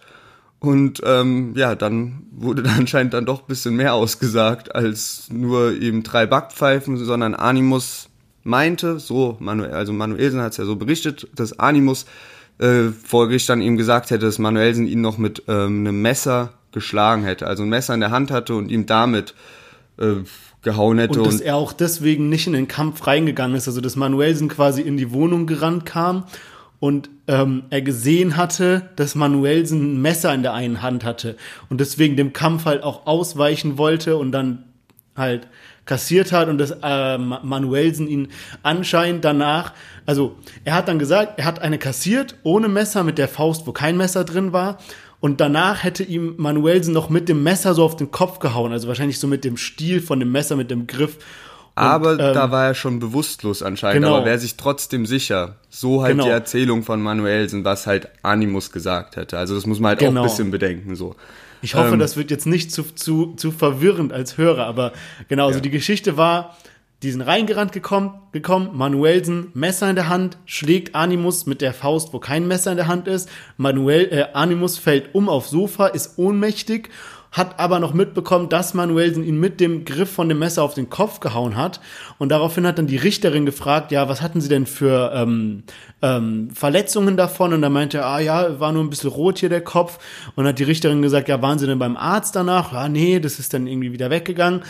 und 0.58 1.02
ähm, 1.04 1.52
ja, 1.56 1.74
dann 1.74 2.26
wurde 2.32 2.62
da 2.62 2.70
anscheinend 2.76 3.14
dann 3.14 3.26
doch 3.26 3.40
ein 3.40 3.46
bisschen 3.46 3.76
mehr 3.76 3.94
ausgesagt 3.94 4.74
als 4.74 5.28
nur 5.30 5.72
eben 5.72 6.02
drei 6.02 6.26
Backpfeifen, 6.26 6.96
sondern 6.96 7.34
Animus 7.34 8.08
meinte, 8.42 8.98
so, 9.00 9.36
Manuel, 9.40 9.72
also 9.72 9.92
Manuelsen 9.92 10.40
hat 10.40 10.52
es 10.52 10.58
ja 10.58 10.64
so 10.64 10.76
berichtet, 10.76 11.28
dass 11.34 11.58
Animus 11.58 12.06
äh, 12.58 12.88
vor 12.88 13.26
Gericht 13.26 13.48
dann 13.48 13.60
ihm 13.60 13.76
gesagt 13.76 14.10
hätte, 14.10 14.24
dass 14.24 14.38
Manuelsen 14.38 14.86
ihn 14.86 15.00
noch 15.00 15.18
mit 15.18 15.42
ähm, 15.48 15.80
einem 15.80 16.00
Messer 16.00 16.52
geschlagen 16.72 17.24
hätte, 17.24 17.46
also 17.46 17.64
ein 17.64 17.68
Messer 17.68 17.94
in 17.94 18.00
der 18.00 18.10
Hand 18.10 18.30
hatte 18.30 18.54
und 18.54 18.70
ihm 18.70 18.86
damit 18.86 19.34
äh, 19.98 20.24
gehauen 20.62 20.98
hätte. 20.98 21.20
Und 21.20 21.26
dass 21.26 21.40
er 21.40 21.56
auch 21.56 21.72
deswegen 21.72 22.28
nicht 22.28 22.46
in 22.46 22.52
den 22.52 22.68
Kampf 22.68 23.06
reingegangen 23.06 23.56
ist. 23.56 23.68
Also 23.68 23.80
dass 23.80 23.96
Manuelsen 23.96 24.48
quasi 24.48 24.82
in 24.82 24.96
die 24.96 25.12
Wohnung 25.12 25.46
gerannt 25.46 25.86
kam 25.86 26.24
und 26.78 27.08
ähm, 27.26 27.64
er 27.70 27.82
gesehen 27.82 28.36
hatte, 28.36 28.90
dass 28.96 29.14
Manuelsen 29.14 29.94
ein 29.94 30.02
Messer 30.02 30.34
in 30.34 30.42
der 30.42 30.52
einen 30.52 30.82
Hand 30.82 31.04
hatte 31.04 31.36
und 31.70 31.80
deswegen 31.80 32.16
dem 32.16 32.32
Kampf 32.32 32.64
halt 32.66 32.82
auch 32.82 33.06
ausweichen 33.06 33.78
wollte 33.78 34.16
und 34.16 34.32
dann 34.32 34.64
halt 35.16 35.48
kassiert 35.86 36.32
hat 36.32 36.48
und 36.48 36.58
dass 36.58 36.72
äh, 36.82 37.16
Ma- 37.16 37.40
Manuelsen 37.42 38.08
ihn 38.08 38.28
anscheinend 38.62 39.24
danach, 39.24 39.72
also 40.04 40.36
er 40.64 40.74
hat 40.74 40.88
dann 40.88 40.98
gesagt, 40.98 41.38
er 41.38 41.44
hat 41.46 41.62
eine 41.62 41.78
kassiert 41.78 42.36
ohne 42.42 42.68
Messer 42.68 43.04
mit 43.04 43.16
der 43.16 43.28
Faust, 43.28 43.66
wo 43.66 43.72
kein 43.72 43.96
Messer 43.96 44.24
drin 44.24 44.52
war 44.52 44.78
und 45.20 45.40
danach 45.40 45.82
hätte 45.84 46.02
ihm 46.02 46.34
Manuelsen 46.36 46.92
noch 46.92 47.08
mit 47.08 47.28
dem 47.28 47.42
Messer 47.42 47.72
so 47.72 47.84
auf 47.84 47.96
den 47.96 48.10
Kopf 48.10 48.38
gehauen, 48.40 48.72
also 48.72 48.88
wahrscheinlich 48.88 49.18
so 49.18 49.26
mit 49.26 49.44
dem 49.44 49.56
Stiel 49.56 50.02
von 50.02 50.20
dem 50.20 50.30
Messer, 50.32 50.56
mit 50.56 50.70
dem 50.70 50.86
Griff. 50.86 51.18
Und, 51.76 51.82
aber 51.82 52.12
ähm, 52.12 52.34
da 52.34 52.50
war 52.50 52.66
er 52.68 52.74
schon 52.74 53.00
bewusstlos 53.00 53.62
anscheinend, 53.62 54.02
genau. 54.04 54.16
aber 54.16 54.26
wäre 54.26 54.38
sich 54.38 54.56
trotzdem 54.56 55.04
sicher. 55.04 55.56
So 55.68 56.02
halt 56.02 56.12
Genau. 56.12 56.24
die 56.24 56.30
Erzählung 56.30 56.82
von 56.82 57.02
Manuelsen, 57.02 57.64
was 57.64 57.86
halt 57.86 58.08
Animus 58.22 58.72
gesagt 58.72 59.16
hätte. 59.16 59.36
Also 59.38 59.54
das 59.54 59.66
muss 59.66 59.78
man 59.78 59.90
halt 59.90 60.00
auch 60.02 60.06
Genau. 60.08 60.22
ein 60.22 60.26
bisschen 60.26 60.50
bedenken 60.50 60.96
so. 60.96 61.14
Ich 61.62 61.74
hoffe, 61.74 61.92
Ähm, 61.94 61.98
das 61.98 62.16
wird 62.16 62.30
jetzt 62.30 62.46
nicht 62.46 62.72
zu, 62.72 62.82
zu, 62.94 63.34
zu 63.36 63.50
verwirrend 63.50 64.12
als 64.12 64.38
Hörer, 64.38 64.66
aber 64.66 64.92
genau, 65.28 65.46
also 65.48 65.60
die 65.60 65.70
Geschichte 65.70 66.16
war, 66.16 66.56
die 67.02 67.10
sind 67.10 67.20
reingerannt 67.20 67.72
gekommen, 67.72 68.14
gekommen, 68.32 68.70
Manuelsen, 68.72 69.48
Messer 69.52 69.90
in 69.90 69.96
der 69.96 70.08
Hand, 70.08 70.38
schlägt 70.46 70.94
Animus 70.94 71.44
mit 71.44 71.60
der 71.60 71.74
Faust, 71.74 72.14
wo 72.14 72.20
kein 72.20 72.48
Messer 72.48 72.70
in 72.70 72.78
der 72.78 72.86
Hand 72.88 73.06
ist. 73.06 73.28
Manuel, 73.58 74.08
äh, 74.10 74.26
Animus 74.32 74.78
fällt 74.78 75.14
um 75.14 75.28
aufs 75.28 75.50
Sofa, 75.50 75.88
ist 75.88 76.16
ohnmächtig, 76.18 76.88
hat 77.32 77.58
aber 77.58 77.80
noch 77.80 77.92
mitbekommen, 77.92 78.48
dass 78.48 78.74
Manuelsen 78.74 79.24
ihn 79.24 79.38
mit 79.38 79.60
dem 79.60 79.84
Griff 79.84 80.10
von 80.10 80.28
dem 80.28 80.38
Messer 80.38 80.62
auf 80.62 80.74
den 80.74 80.88
Kopf 80.88 81.20
gehauen 81.20 81.56
hat. 81.56 81.80
Und 82.18 82.30
daraufhin 82.30 82.66
hat 82.66 82.78
dann 82.78 82.86
die 82.86 82.96
Richterin 82.96 83.46
gefragt, 83.46 83.92
ja, 83.92 84.08
was 84.08 84.22
hatten 84.22 84.40
sie 84.40 84.48
denn 84.48 84.66
für 84.66 85.12
ähm, 85.14 85.64
ähm, 86.02 86.50
Verletzungen 86.52 87.16
davon? 87.16 87.52
Und 87.52 87.62
da 87.62 87.68
meinte 87.68 87.98
er, 87.98 88.06
ah 88.06 88.20
ja, 88.20 88.60
war 88.60 88.72
nur 88.72 88.82
ein 88.82 88.90
bisschen 88.90 89.10
rot 89.10 89.38
hier 89.38 89.48
der 89.48 89.60
Kopf. 89.60 89.98
Und 90.34 90.46
hat 90.46 90.58
die 90.58 90.64
Richterin 90.64 91.02
gesagt, 91.02 91.28
ja, 91.28 91.42
waren 91.42 91.58
sie 91.58 91.66
denn 91.66 91.78
beim 91.78 91.96
Arzt 91.96 92.36
danach? 92.36 92.72
Ja, 92.72 92.88
nee, 92.88 93.20
das 93.20 93.38
ist 93.38 93.52
dann 93.52 93.66
irgendwie 93.66 93.92
wieder 93.92 94.10
weggegangen. 94.10 94.62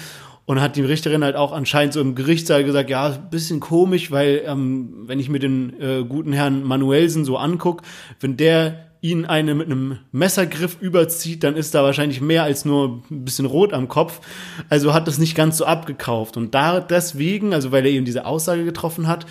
Und 0.45 0.61
hat 0.61 0.77
die 0.77 0.83
Richterin 0.83 1.25
halt 1.25 1.35
auch 1.35 1.53
anscheinend 1.53 1.93
so 1.93 2.01
im 2.01 2.15
Gerichtssaal 2.15 2.63
gesagt, 2.63 2.89
ja, 2.89 3.09
bisschen 3.09 3.59
komisch, 3.59 4.13
weil 4.13 4.43
ähm, 4.47 5.03
wenn 5.07 5.19
ich 5.19 5.29
mir 5.29 5.41
den 5.41 5.81
äh, 5.81 6.05
guten 6.05 6.33
Herrn 6.33 6.63
Manuelsen 6.63 7.25
so 7.25 7.37
anguck, 7.37 7.83
wenn 8.21 8.37
der 8.37 8.86
ihn 9.01 9.25
eine 9.25 9.55
mit 9.55 9.67
einem 9.67 9.99
Messergriff 10.13 10.79
überzieht, 10.81 11.45
dann 11.45 11.57
ist 11.57 11.75
da 11.75 11.83
wahrscheinlich 11.83 12.21
mehr 12.21 12.43
als 12.43 12.65
nur 12.65 13.03
ein 13.11 13.25
bisschen 13.25 13.47
rot 13.47 13.73
am 13.73 13.89
Kopf. 13.89 14.21
Also 14.69 14.95
hat 14.95 15.07
das 15.07 15.19
nicht 15.19 15.35
ganz 15.35 15.59
so 15.59 15.65
abgekauft. 15.65 16.37
Und 16.37 16.55
da 16.55 16.81
deswegen, 16.81 17.55
also 17.55 17.73
weil 17.73 17.85
er 17.85 17.93
eben 17.93 18.05
diese 18.05 18.27
Aussage 18.27 18.65
getroffen 18.65 19.07
hat, 19.07 19.27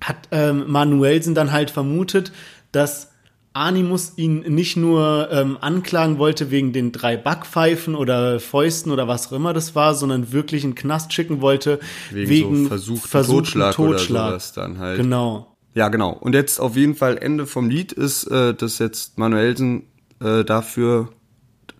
hat 0.00 0.28
ähm, 0.30 0.64
Manuelsen 0.68 1.34
dann 1.34 1.52
halt 1.52 1.70
vermutet, 1.70 2.32
dass 2.72 3.10
Animus 3.52 4.12
ihn 4.16 4.40
nicht 4.40 4.76
nur 4.76 5.28
ähm, 5.32 5.58
anklagen 5.60 6.18
wollte 6.18 6.52
wegen 6.52 6.72
den 6.72 6.92
drei 6.92 7.16
Backpfeifen 7.16 7.96
oder 7.96 8.38
Fäusten 8.38 8.92
oder 8.92 9.08
was 9.08 9.26
auch 9.26 9.32
immer 9.32 9.52
das 9.52 9.74
war, 9.74 9.94
sondern 9.94 10.32
wirklich 10.32 10.62
in 10.62 10.70
den 10.70 10.76
Knast 10.76 11.12
schicken 11.12 11.40
wollte 11.40 11.80
Wegen 12.12 12.68
so 12.78 12.96
versuchten 12.96 13.60
Totschlag 13.72 13.78
oder 13.78 13.98
sowas 13.98 14.52
dann 14.52 14.78
halt. 14.78 14.98
Genau. 14.98 15.56
Ja, 15.74 15.88
genau. 15.88 16.10
Und 16.12 16.34
jetzt 16.34 16.58
auf 16.60 16.76
jeden 16.76 16.94
Fall 16.94 17.16
Ende 17.18 17.46
vom 17.46 17.70
Lied 17.70 17.92
ist, 17.92 18.24
äh, 18.24 18.54
dass 18.54 18.78
jetzt 18.78 19.18
Manuelsen 19.18 19.84
äh, 20.20 20.44
dafür 20.44 21.10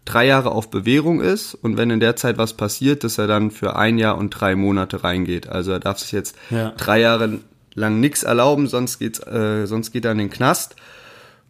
drei 0.05 0.26
Jahre 0.26 0.53
auf 0.53 0.70
Bewährung 0.70 1.20
ist 1.20 1.55
und 1.55 1.76
wenn 1.76 1.91
in 1.91 2.01
der 2.01 2.16
Zeit 2.16 2.38
was 2.38 2.55
passiert, 2.55 3.05
dass 3.05 3.18
er 3.18 3.26
dann 3.26 3.51
für 3.51 3.76
ein 3.76 3.99
Jahr 3.99 4.16
und 4.16 4.30
drei 4.30 4.57
Monate 4.57 5.05
reingeht. 5.05 5.49
Also 5.49 5.72
er 5.72 5.80
darf 5.80 5.99
sich 5.99 6.12
jetzt 6.12 6.36
Ja. 6.51 6.72
drei 6.76 7.01
Jahre 7.01 7.41
lang 7.74 8.01
nichts 8.01 8.22
erlauben, 8.22 8.66
sonst 8.66 8.99
geht's, 8.99 9.20
äh, 9.20 9.66
sonst 9.66 9.93
geht 9.93 10.05
er 10.05 10.12
in 10.12 10.18
den 10.18 10.30
Knast. 10.30 10.76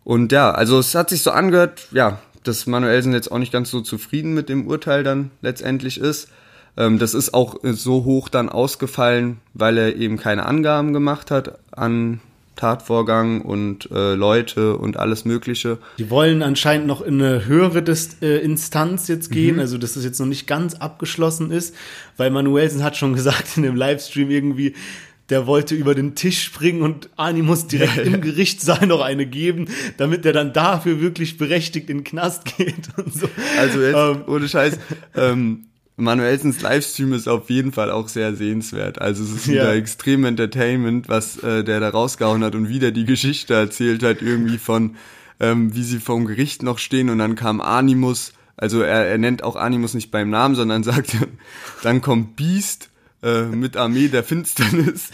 Und 0.04 0.32
ja, 0.32 0.50
also 0.50 0.78
es 0.78 0.94
hat 0.94 1.10
sich 1.10 1.22
so 1.22 1.30
angehört, 1.30 1.88
ja, 1.92 2.18
dass 2.42 2.66
Manuelsen 2.66 3.12
jetzt 3.12 3.30
auch 3.30 3.38
nicht 3.38 3.52
ganz 3.52 3.70
so 3.70 3.80
zufrieden 3.80 4.34
mit 4.34 4.48
dem 4.48 4.66
Urteil 4.66 5.04
dann 5.04 5.30
letztendlich 5.42 5.98
ist. 6.00 6.28
Ähm, 6.76 6.98
das 6.98 7.14
ist 7.14 7.34
auch 7.34 7.56
so 7.62 8.04
hoch 8.04 8.28
dann 8.28 8.48
ausgefallen, 8.48 9.38
weil 9.54 9.76
er 9.78 9.96
eben 9.96 10.16
keine 10.16 10.46
Angaben 10.46 10.92
gemacht 10.92 11.30
hat 11.30 11.58
an 11.70 12.20
Tatvorgang 12.60 13.40
und 13.40 13.90
äh, 13.90 14.12
Leute 14.14 14.76
und 14.76 14.98
alles 14.98 15.24
Mögliche. 15.24 15.78
Die 15.96 16.10
wollen 16.10 16.42
anscheinend 16.42 16.86
noch 16.86 17.00
in 17.00 17.22
eine 17.22 17.46
höhere 17.46 17.82
Dis 17.82 18.18
äh, 18.20 18.36
Instanz 18.38 19.08
jetzt 19.08 19.30
gehen, 19.30 19.58
also 19.58 19.78
dass 19.78 19.94
das 19.94 20.04
jetzt 20.04 20.20
noch 20.20 20.26
nicht 20.26 20.46
ganz 20.46 20.74
abgeschlossen 20.74 21.50
ist, 21.50 21.74
weil 22.18 22.30
Manuelsen 22.30 22.84
hat 22.84 22.98
schon 22.98 23.14
gesagt 23.20 23.56
in 23.56 23.62
dem 23.62 23.76
Livestream 23.76 24.30
irgendwie, 24.30 24.74
der 25.30 25.46
wollte 25.46 25.74
über 25.74 25.94
den 25.94 26.14
Tisch 26.16 26.42
springen 26.42 26.82
und 26.82 27.08
Animus 27.16 27.66
direkt 27.66 27.96
im 28.04 28.20
Gerichtssaal 28.20 28.86
noch 28.86 29.00
eine 29.00 29.24
geben, 29.24 29.68
damit 29.96 30.26
er 30.26 30.34
dann 30.34 30.52
dafür 30.52 31.00
wirklich 31.00 31.38
berechtigt 31.38 31.88
in 31.88 31.98
den 31.98 32.04
Knast 32.04 32.44
geht 32.58 32.90
und 32.98 33.14
so. 33.14 33.26
Also 33.58 33.80
jetzt, 33.80 33.96
Ähm, 33.96 34.24
ohne 34.26 34.48
Scheiß, 34.48 34.78
ähm, 35.16 35.64
Manuelsens 36.00 36.60
Livestream 36.60 37.12
ist 37.12 37.28
auf 37.28 37.48
jeden 37.50 37.72
Fall 37.72 37.90
auch 37.90 38.08
sehr 38.08 38.34
sehenswert. 38.34 39.00
Also 39.00 39.22
es 39.24 39.30
ist 39.30 39.48
wieder 39.48 39.72
Ja. 39.72 39.78
extrem 39.78 40.24
Entertainment, 40.24 41.08
was 41.08 41.38
äh, 41.42 41.62
der 41.64 41.80
da 41.80 41.88
rausgehauen 41.90 42.42
hat 42.44 42.54
und 42.54 42.68
wieder 42.68 42.90
die 42.90 43.04
Geschichte 43.04 43.54
erzählt 43.54 44.02
hat, 44.02 44.22
irgendwie 44.22 44.58
von, 44.58 44.96
ähm, 45.40 45.74
wie 45.74 45.82
sie 45.84 45.98
vorm 46.00 46.26
Gericht 46.26 46.62
noch 46.62 46.78
stehen 46.78 47.08
und 47.10 47.18
dann 47.18 47.34
kam 47.34 47.60
Animus, 47.60 48.32
also 48.56 48.82
er, 48.82 49.06
er 49.06 49.18
nennt 49.18 49.42
auch 49.42 49.56
Animus 49.56 49.94
nicht 49.94 50.10
beim 50.10 50.30
Namen, 50.30 50.54
sondern 50.54 50.82
sagt, 50.84 51.16
dann 51.82 52.00
kommt 52.02 52.36
Beast 52.36 52.90
äh, 53.22 53.42
mit 53.42 53.76
Armee 53.76 54.08
der 54.08 54.24
Finsternis 54.24 55.10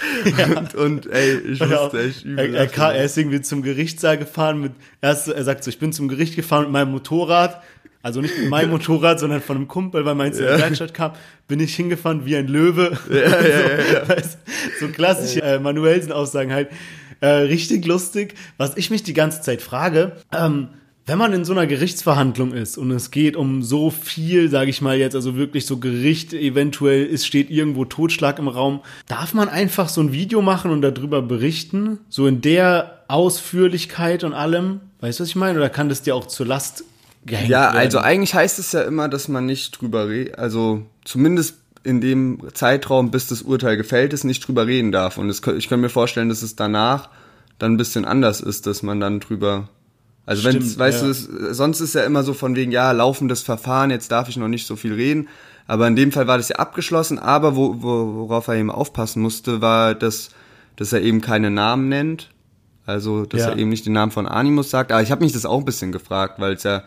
und, 0.56 0.74
und 0.76 1.06
ey, 1.06 1.38
ich 1.38 1.58
Ja, 1.58 1.66
musste 1.82 2.00
echt 2.04 2.24
übel 2.24 2.54
er, 2.54 2.72
er, 2.72 2.94
er 2.94 3.04
ist 3.04 3.16
irgendwie 3.18 3.40
zum 3.40 3.62
Gerichtssaal 3.62 4.16
gefahren 4.18 4.60
mit, 4.60 4.72
erst, 5.02 5.28
er 5.28 5.42
sagt 5.44 5.64
so, 5.64 5.70
ich 5.70 5.78
bin 5.80 5.92
zum 5.92 6.06
Gericht 6.08 6.36
gefahren 6.36 6.62
mit 6.64 6.72
meinem 6.72 6.92
Motorrad, 6.92 7.62
also 8.06 8.20
nicht 8.20 8.38
mit 8.38 8.50
meinem 8.50 8.70
Motorrad, 8.76 9.18
sondern 9.18 9.40
von 9.40 9.56
einem 9.56 9.66
Kumpel, 9.66 10.04
weil 10.04 10.14
meins 10.14 10.38
in 10.38 10.44
der 10.44 10.60
Werkstatt 10.60 10.94
kam, 10.94 11.12
bin 11.48 11.58
ich 11.58 11.74
hingefahren 11.74 12.24
wie 12.24 12.36
ein 12.36 12.46
Löwe. 12.46 12.96
Ja, 13.10 13.16
ja, 13.16 14.04
ja, 14.08 14.22
so, 14.22 14.36
so 14.86 14.88
klassische 14.92 15.42
äh, 15.42 15.58
Manuelsen-Aussagen 15.58 16.52
halt. 16.52 16.68
Äh, 17.18 17.26
richtig 17.26 17.84
lustig. 17.84 18.34
Was 18.58 18.76
ich 18.76 18.90
mich 18.90 19.02
die 19.02 19.12
ganze 19.12 19.40
Zeit 19.40 19.60
frage, 19.60 20.12
ähm, 20.32 20.68
wenn 21.06 21.18
man 21.18 21.32
in 21.32 21.44
so 21.44 21.52
einer 21.52 21.66
Gerichtsverhandlung 21.66 22.52
ist 22.52 22.78
und 22.78 22.92
es 22.92 23.10
geht 23.10 23.34
um 23.34 23.64
so 23.64 23.90
viel, 23.90 24.50
sage 24.50 24.70
ich 24.70 24.80
mal 24.80 24.96
jetzt, 24.96 25.16
also 25.16 25.34
wirklich 25.34 25.66
so 25.66 25.78
Gericht, 25.78 26.32
eventuell 26.32 27.12
es 27.12 27.26
steht 27.26 27.50
irgendwo 27.50 27.86
Totschlag 27.86 28.38
im 28.38 28.46
Raum, 28.46 28.82
darf 29.08 29.34
man 29.34 29.48
einfach 29.48 29.88
so 29.88 30.00
ein 30.00 30.12
Video 30.12 30.42
machen 30.42 30.70
und 30.70 30.82
darüber 30.82 31.22
berichten, 31.22 31.98
so 32.08 32.28
in 32.28 32.40
der 32.40 33.02
Ausführlichkeit 33.08 34.22
und 34.22 34.32
allem, 34.32 34.80
weißt 35.00 35.18
du, 35.18 35.22
was 35.22 35.28
ich 35.28 35.36
meine? 35.36 35.58
Oder 35.58 35.70
kann 35.70 35.88
das 35.88 36.02
dir 36.02 36.14
auch 36.14 36.26
zur 36.26 36.46
Last 36.46 36.84
gehängt 37.26 37.50
Ja, 37.50 37.64
werden? 37.64 37.76
also 37.78 37.98
eigentlich 37.98 38.34
heißt 38.34 38.58
es 38.58 38.72
ja 38.72 38.82
immer, 38.82 39.08
dass 39.08 39.28
man 39.28 39.46
nicht 39.46 39.80
drüber 39.80 40.08
redet, 40.08 40.38
also 40.38 40.82
zumindest 41.04 41.56
in 41.84 42.00
dem 42.00 42.40
Zeitraum, 42.52 43.10
bis 43.10 43.28
das 43.28 43.42
Urteil 43.42 43.76
gefällt 43.76 44.12
ist, 44.12 44.24
nicht 44.24 44.46
drüber 44.46 44.66
reden 44.66 44.90
darf. 44.90 45.18
Und 45.18 45.28
es, 45.30 45.40
ich 45.56 45.68
kann 45.68 45.80
mir 45.80 45.88
vorstellen, 45.88 46.28
dass 46.28 46.42
es 46.42 46.56
danach 46.56 47.08
dann 47.58 47.74
ein 47.74 47.76
bisschen 47.76 48.04
anders 48.04 48.40
ist, 48.40 48.66
dass 48.66 48.82
man 48.82 48.98
dann 49.00 49.20
drüber 49.20 49.68
also 50.26 50.42
wenn 50.42 50.56
weißt 50.78 51.02
ja. 51.02 51.04
du, 51.04 51.10
es, 51.10 51.28
sonst 51.56 51.80
ist 51.80 51.94
ja 51.94 52.02
immer 52.02 52.24
so 52.24 52.34
von 52.34 52.56
wegen, 52.56 52.72
ja, 52.72 52.90
laufendes 52.90 53.42
Verfahren, 53.42 53.90
jetzt 53.92 54.10
darf 54.10 54.28
ich 54.28 54.36
noch 54.36 54.48
nicht 54.48 54.66
so 54.66 54.74
viel 54.74 54.92
reden. 54.92 55.28
Aber 55.68 55.86
in 55.86 55.94
dem 55.94 56.10
Fall 56.10 56.26
war 56.26 56.36
das 56.36 56.48
ja 56.48 56.56
abgeschlossen, 56.56 57.20
aber 57.20 57.54
wo, 57.54 57.80
wo, 57.80 58.14
worauf 58.28 58.48
er 58.48 58.54
eben 58.56 58.70
aufpassen 58.70 59.22
musste, 59.22 59.60
war, 59.60 59.94
dass, 59.94 60.30
dass 60.74 60.92
er 60.92 61.02
eben 61.02 61.20
keine 61.20 61.52
Namen 61.52 61.88
nennt. 61.88 62.30
Also, 62.86 63.24
dass 63.24 63.42
Ja. 63.42 63.48
er 63.50 63.56
eben 63.56 63.70
nicht 63.70 63.86
den 63.86 63.92
Namen 63.92 64.10
von 64.10 64.26
Animus 64.26 64.70
sagt. 64.70 64.90
Aber 64.90 65.02
ich 65.02 65.12
habe 65.12 65.22
mich 65.24 65.32
das 65.32 65.46
auch 65.46 65.58
ein 65.60 65.64
bisschen 65.64 65.92
gefragt, 65.92 66.40
weil 66.40 66.54
es 66.54 66.64
ja, 66.64 66.82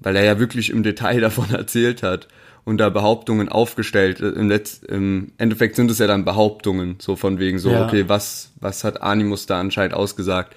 weil 0.00 0.16
er 0.16 0.24
ja 0.24 0.38
wirklich 0.38 0.70
im 0.70 0.82
Detail 0.82 1.20
davon 1.28 1.50
erzählt 1.50 2.02
hat 2.02 2.28
und 2.64 2.78
da 2.78 2.88
Behauptungen 2.90 3.48
aufgestellt. 3.48 4.20
Im, 4.20 4.48
Letz-, 4.48 4.84
Im 4.84 5.32
Endeffekt 5.38 5.76
sind 5.76 5.90
es 5.90 5.98
ja 5.98 6.06
dann 6.06 6.24
Behauptungen, 6.24 6.96
so 6.98 7.16
von 7.16 7.38
wegen 7.38 7.58
so, 7.58 7.70
Ja. 7.70 7.86
okay, 7.86 8.04
was, 8.08 8.52
was 8.60 8.84
hat 8.84 9.02
Animus 9.02 9.46
da 9.46 9.58
anscheinend 9.60 9.94
ausgesagt? 9.94 10.54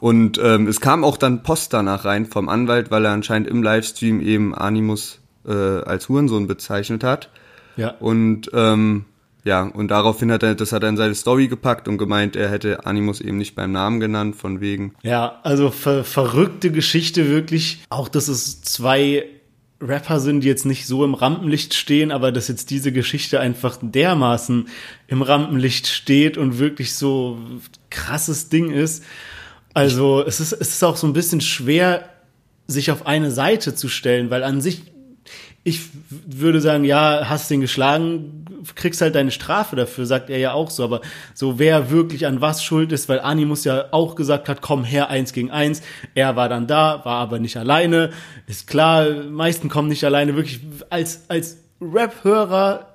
Und 0.00 0.40
ähm, 0.42 0.66
es 0.66 0.80
kam 0.80 1.04
auch 1.04 1.16
dann 1.16 1.42
Post 1.44 1.72
danach 1.74 2.04
rein 2.04 2.26
vom 2.26 2.48
Anwalt, 2.48 2.90
weil 2.90 3.04
er 3.04 3.12
anscheinend 3.12 3.46
im 3.48 3.62
Livestream 3.62 4.20
eben 4.20 4.54
Animus 4.54 5.20
äh, 5.46 5.52
als 5.52 6.08
Hurensohn 6.08 6.46
bezeichnet 6.48 7.04
hat. 7.04 7.30
ja. 7.76 7.90
Und 8.00 8.50
ähm, 8.52 9.04
ja, 9.44 9.62
und 9.62 9.88
daraufhin 9.88 10.30
hat 10.30 10.42
er, 10.42 10.54
das 10.54 10.72
hat 10.72 10.82
er 10.82 10.88
in 10.88 10.96
seine 10.96 11.14
Story 11.14 11.48
gepackt 11.48 11.88
und 11.88 11.98
gemeint, 11.98 12.36
er 12.36 12.50
hätte 12.50 12.86
Animus 12.86 13.20
eben 13.20 13.38
nicht 13.38 13.54
beim 13.54 13.72
Namen 13.72 14.00
genannt, 14.00 14.36
von 14.36 14.60
wegen. 14.60 14.94
Ja, 15.02 15.40
also 15.42 15.70
ver 15.70 16.04
verrückte 16.04 16.70
Geschichte 16.70 17.28
wirklich. 17.28 17.82
Auch, 17.90 18.08
dass 18.08 18.28
es 18.28 18.62
zwei 18.62 19.24
Rapper 19.82 20.20
sind, 20.20 20.42
die 20.42 20.48
jetzt 20.48 20.64
nicht 20.64 20.86
so 20.86 21.04
im 21.04 21.14
Rampenlicht 21.14 21.74
stehen, 21.74 22.12
aber 22.12 22.30
dass 22.30 22.48
jetzt 22.48 22.70
diese 22.70 22.92
Geschichte 22.92 23.40
einfach 23.40 23.78
dermaßen 23.82 24.68
im 25.08 25.22
Rampenlicht 25.22 25.88
steht 25.88 26.38
und 26.38 26.58
wirklich 26.58 26.94
so 26.94 27.38
krasses 27.90 28.48
Ding 28.48 28.70
ist. 28.70 29.02
Also 29.74 30.24
es 30.24 30.38
ist, 30.40 30.52
es 30.52 30.68
ist 30.74 30.84
auch 30.84 30.96
so 30.96 31.06
ein 31.06 31.14
bisschen 31.14 31.40
schwer, 31.40 32.08
sich 32.68 32.90
auf 32.90 33.06
eine 33.06 33.30
Seite 33.30 33.74
zu 33.74 33.88
stellen, 33.88 34.30
weil 34.30 34.44
an 34.44 34.60
sich, 34.60 34.82
ich 35.64 35.80
würde 36.08 36.60
sagen, 36.60 36.84
ja, 36.84 37.28
hast 37.28 37.50
den 37.50 37.60
geschlagen, 37.60 38.41
kriegst 38.74 39.00
halt 39.00 39.14
deine 39.14 39.30
Strafe 39.30 39.76
dafür, 39.76 40.06
sagt 40.06 40.30
er 40.30 40.38
ja 40.38 40.52
auch 40.52 40.70
so, 40.70 40.84
aber 40.84 41.00
so 41.34 41.58
wer 41.58 41.90
wirklich 41.90 42.26
an 42.26 42.40
was 42.40 42.62
schuld 42.62 42.92
ist, 42.92 43.08
weil 43.08 43.20
Animus 43.20 43.64
ja 43.64 43.86
auch 43.92 44.14
gesagt 44.14 44.48
hat, 44.48 44.62
komm 44.62 44.84
her, 44.84 45.08
eins 45.08 45.32
gegen 45.32 45.50
eins, 45.50 45.82
er 46.14 46.36
war 46.36 46.48
dann 46.48 46.66
da, 46.66 47.04
war 47.04 47.16
aber 47.16 47.38
nicht 47.38 47.56
alleine, 47.56 48.10
ist 48.46 48.66
klar, 48.66 49.08
meisten 49.30 49.68
kommen 49.68 49.88
nicht 49.88 50.04
alleine, 50.04 50.36
wirklich 50.36 50.60
als, 50.90 51.24
als 51.28 51.58
Rap-Hörer 51.80 52.88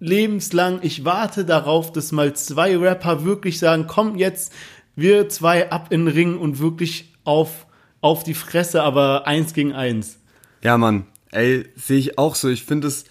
lebenslang, 0.00 0.80
ich 0.82 1.04
warte 1.04 1.44
darauf, 1.44 1.92
dass 1.92 2.10
mal 2.10 2.34
zwei 2.34 2.76
Rapper 2.76 3.24
wirklich 3.24 3.58
sagen, 3.58 3.86
komm 3.86 4.16
jetzt, 4.16 4.52
wir 4.96 5.28
zwei 5.28 5.70
ab 5.70 5.88
in 5.90 6.06
den 6.06 6.14
Ring 6.14 6.38
und 6.38 6.58
wirklich 6.58 7.12
auf, 7.24 7.66
auf 8.00 8.24
die 8.24 8.34
Fresse, 8.34 8.82
aber 8.82 9.26
eins 9.26 9.54
gegen 9.54 9.72
eins. 9.72 10.18
Ja, 10.62 10.76
Mann, 10.78 11.06
ey, 11.30 11.66
sehe 11.76 11.98
ich 11.98 12.18
auch 12.18 12.34
so. 12.34 12.48
Ich 12.48 12.64
finde 12.64 12.88
es, 12.88 13.04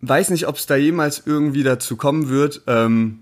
weiß 0.00 0.30
nicht, 0.30 0.46
ob 0.46 0.56
es 0.56 0.66
da 0.66 0.76
jemals 0.76 1.22
irgendwie 1.24 1.62
dazu 1.62 1.96
kommen 1.96 2.28
wird. 2.28 2.62
Ähm, 2.66 3.20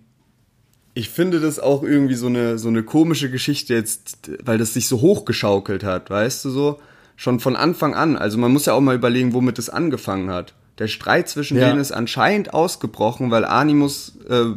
ich 0.94 1.10
finde 1.10 1.40
das 1.40 1.58
auch 1.58 1.82
irgendwie 1.82 2.14
so 2.14 2.26
eine, 2.26 2.58
so 2.58 2.68
eine 2.68 2.82
komische 2.82 3.30
Geschichte 3.30 3.74
jetzt, 3.74 4.30
weil 4.44 4.58
das 4.58 4.74
sich 4.74 4.88
so 4.88 5.00
hochgeschaukelt 5.00 5.84
hat, 5.84 6.08
weißt 6.10 6.44
du 6.46 6.50
so? 6.50 6.80
Schon 7.16 7.40
von 7.40 7.56
Anfang 7.56 7.94
an. 7.94 8.16
Also 8.16 8.38
man 8.38 8.52
muss 8.52 8.66
ja 8.66 8.74
auch 8.74 8.80
mal 8.80 8.94
überlegen, 8.94 9.32
womit 9.32 9.58
es 9.58 9.68
angefangen 9.70 10.30
hat. 10.30 10.54
Der 10.78 10.88
Streit 10.88 11.28
zwischen 11.28 11.56
Ja. 11.58 11.68
denen 11.68 11.80
ist 11.80 11.92
anscheinend 11.92 12.52
ausgebrochen, 12.52 13.30
weil 13.30 13.44
Animus 13.46 14.18
äh, 14.28 14.52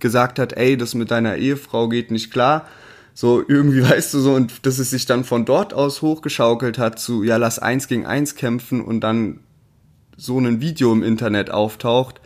gesagt 0.00 0.38
hat, 0.40 0.52
ey, 0.54 0.76
das 0.76 0.94
mit 0.94 1.10
deiner 1.12 1.36
Ehefrau 1.36 1.88
geht 1.88 2.10
nicht 2.10 2.32
klar. 2.32 2.66
So 3.14 3.42
irgendwie, 3.46 3.82
weißt 3.88 4.14
du 4.14 4.20
so, 4.20 4.34
und 4.34 4.66
dass 4.66 4.78
es 4.78 4.90
sich 4.90 5.06
dann 5.06 5.22
von 5.24 5.44
dort 5.44 5.74
aus 5.74 6.02
hochgeschaukelt 6.02 6.78
hat 6.78 6.98
zu, 6.98 7.22
ja, 7.22 7.36
lass 7.36 7.58
eins 7.60 7.86
gegen 7.86 8.06
eins 8.06 8.34
kämpfen 8.34 8.80
und 8.80 9.00
dann 9.00 9.40
so 10.16 10.38
ein 10.38 10.60
Video 10.60 10.92
im 10.92 11.02
Internet 11.02 11.50
auftaucht. 11.50 12.20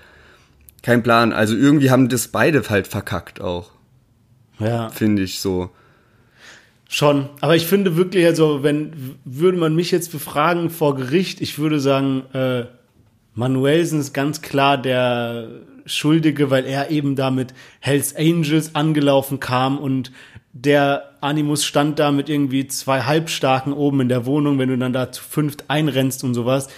Kein 0.82 1.03
Plan. 1.03 1.32
Also 1.32 1.57
irgendwie 1.57 1.91
haben 1.91 2.09
das 2.09 2.28
beide 2.28 2.62
halt 2.68 2.87
verkackt 2.87 3.41
auch, 3.41 3.70
Ja. 4.59 4.89
finde 4.91 5.22
ich 5.22 5.41
so. 5.41 5.70
Schon, 6.89 7.28
aber 7.41 7.57
ich 7.57 7.66
finde 7.66 7.97
wirklich, 7.97 8.24
also 8.26 8.62
wenn 8.62 9.16
würde 9.24 9.59
man 9.59 9.74
mich 9.74 9.91
jetzt 9.91 10.12
befragen 10.12 10.70
vor 10.70 10.95
Gericht, 10.95 11.41
ich 11.41 11.59
würde 11.59 11.80
sagen, 11.80 12.22
äh, 12.32 12.66
Manuelsen 13.34 13.99
ist 14.01 14.12
ganz 14.14 14.41
klar 14.41 14.78
der 14.78 15.49
Schuldige, 15.84 16.51
weil 16.51 16.64
er 16.64 16.91
eben 16.91 17.16
da 17.16 17.30
mit 17.32 17.55
Hells 17.80 18.14
Angels 18.14 18.74
angelaufen 18.76 19.41
kam 19.41 19.78
und 19.78 20.12
der 20.53 21.11
Animus 21.20 21.64
stand 21.64 21.99
da 21.99 22.12
mit 22.12 22.28
irgendwie 22.28 22.66
zwei 22.68 23.03
Halbstarken 23.03 23.72
oben 23.72 24.01
in 24.03 24.09
der 24.09 24.24
Wohnung, 24.24 24.59
wenn 24.59 24.68
du 24.68 24.78
dann 24.78 24.93
da 24.93 25.11
zu 25.12 25.22
fünft 25.22 25.64
einrennst 25.68 26.24
und 26.24 26.34
sowas, 26.34 26.68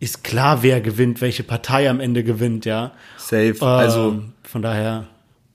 ist 0.00 0.22
klar, 0.24 0.62
wer 0.62 0.80
gewinnt, 0.80 1.20
welche 1.20 1.42
Partei 1.42 1.88
am 1.90 2.00
Ende 2.00 2.22
gewinnt, 2.24 2.64
ja. 2.64 2.92
Safe. 3.16 3.56
Also 3.62 4.10
Ähm, 4.10 4.32
von 4.42 4.62
daher, 4.62 5.06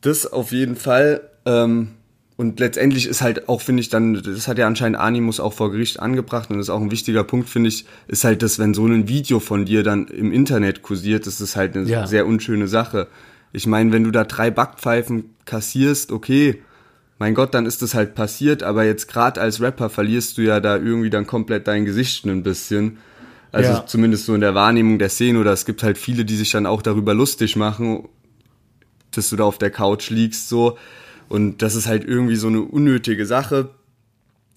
das 0.02 0.26
auf 0.32 0.52
jeden 0.52 0.76
Fall. 0.76 1.22
Ähm, 1.46 1.90
und 2.36 2.60
letztendlich 2.60 3.06
ist 3.08 3.22
halt 3.22 3.48
auch, 3.48 3.62
finde 3.62 3.82
ich, 3.82 3.90
dann, 3.90 4.16
das 4.16 4.48
hat 4.48 4.58
ja 4.58 4.66
anscheinend 4.68 4.98
Animus 4.98 5.40
auch 5.40 5.54
vor 5.54 5.72
Gericht 5.72 6.00
angebracht 6.00 6.50
und 6.50 6.58
das 6.58 6.66
ist 6.68 6.70
auch 6.72 6.82
ein 6.82 6.92
wichtiger 6.92 7.24
Punkt, 7.24 7.48
finde 7.48 7.70
ich, 7.70 7.86
ist 8.08 8.24
halt, 8.24 8.42
dass 8.42 8.60
wenn 8.60 8.74
so 8.74 8.86
ein 8.88 9.08
Video 9.08 9.40
von 9.40 9.66
dir 9.66 9.84
dann 9.84 10.08
im 10.08 10.32
Internet 10.32 10.82
kursiert, 10.82 11.28
das 11.28 11.40
ist 11.42 11.56
halt 11.56 11.76
eine 11.78 11.88
Ja. 11.88 12.08
sehr 12.08 12.26
unschöne 12.26 12.68
Sache. 12.68 13.08
Ich 13.54 13.68
meine, 13.68 13.92
wenn 13.94 14.04
du 14.04 14.12
da 14.12 14.24
drei 14.24 14.50
Backpfeifen 14.50 15.36
kassierst, 15.46 16.12
okay, 16.12 16.62
mein 17.20 17.36
Gott, 17.36 17.54
dann 17.54 17.66
ist 17.68 17.82
das 17.84 17.94
halt 17.94 18.16
passiert, 18.16 18.64
aber 18.64 18.84
jetzt 18.84 19.08
gerade 19.08 19.40
als 19.40 19.62
Rapper 19.62 19.90
verlierst 19.90 20.38
du 20.38 20.42
ja 20.42 20.60
da 20.60 20.76
irgendwie 20.76 21.12
dann 21.12 21.28
komplett 21.28 21.68
dein 21.68 21.86
Gesicht 21.86 22.26
ein 22.26 22.42
bisschen. 22.44 22.98
Also 23.54 23.70
Ja. 23.72 23.86
zumindest 23.86 24.26
so 24.26 24.34
in 24.36 24.42
der 24.42 24.56
Wahrnehmung 24.56 25.00
der 25.00 25.10
Szene 25.10 25.40
oder 25.40 25.54
es 25.54 25.66
gibt 25.66 25.84
halt 25.84 25.98
viele, 25.98 26.26
die 26.26 26.36
sich 26.36 26.50
dann 26.52 26.66
auch 26.66 26.82
darüber 26.82 27.14
lustig 27.14 27.56
machen, 27.56 28.10
dass 29.12 29.30
du 29.30 29.36
da 29.36 29.44
auf 29.46 29.60
der 29.60 29.70
Couch 29.70 30.10
liegst 30.10 30.50
so 30.50 30.78
und 31.30 31.62
das 31.62 31.76
ist 31.76 31.88
halt 31.88 32.04
irgendwie 32.04 32.36
so 32.36 32.48
eine 32.48 32.62
unnötige 32.62 33.26
Sache. 33.28 33.70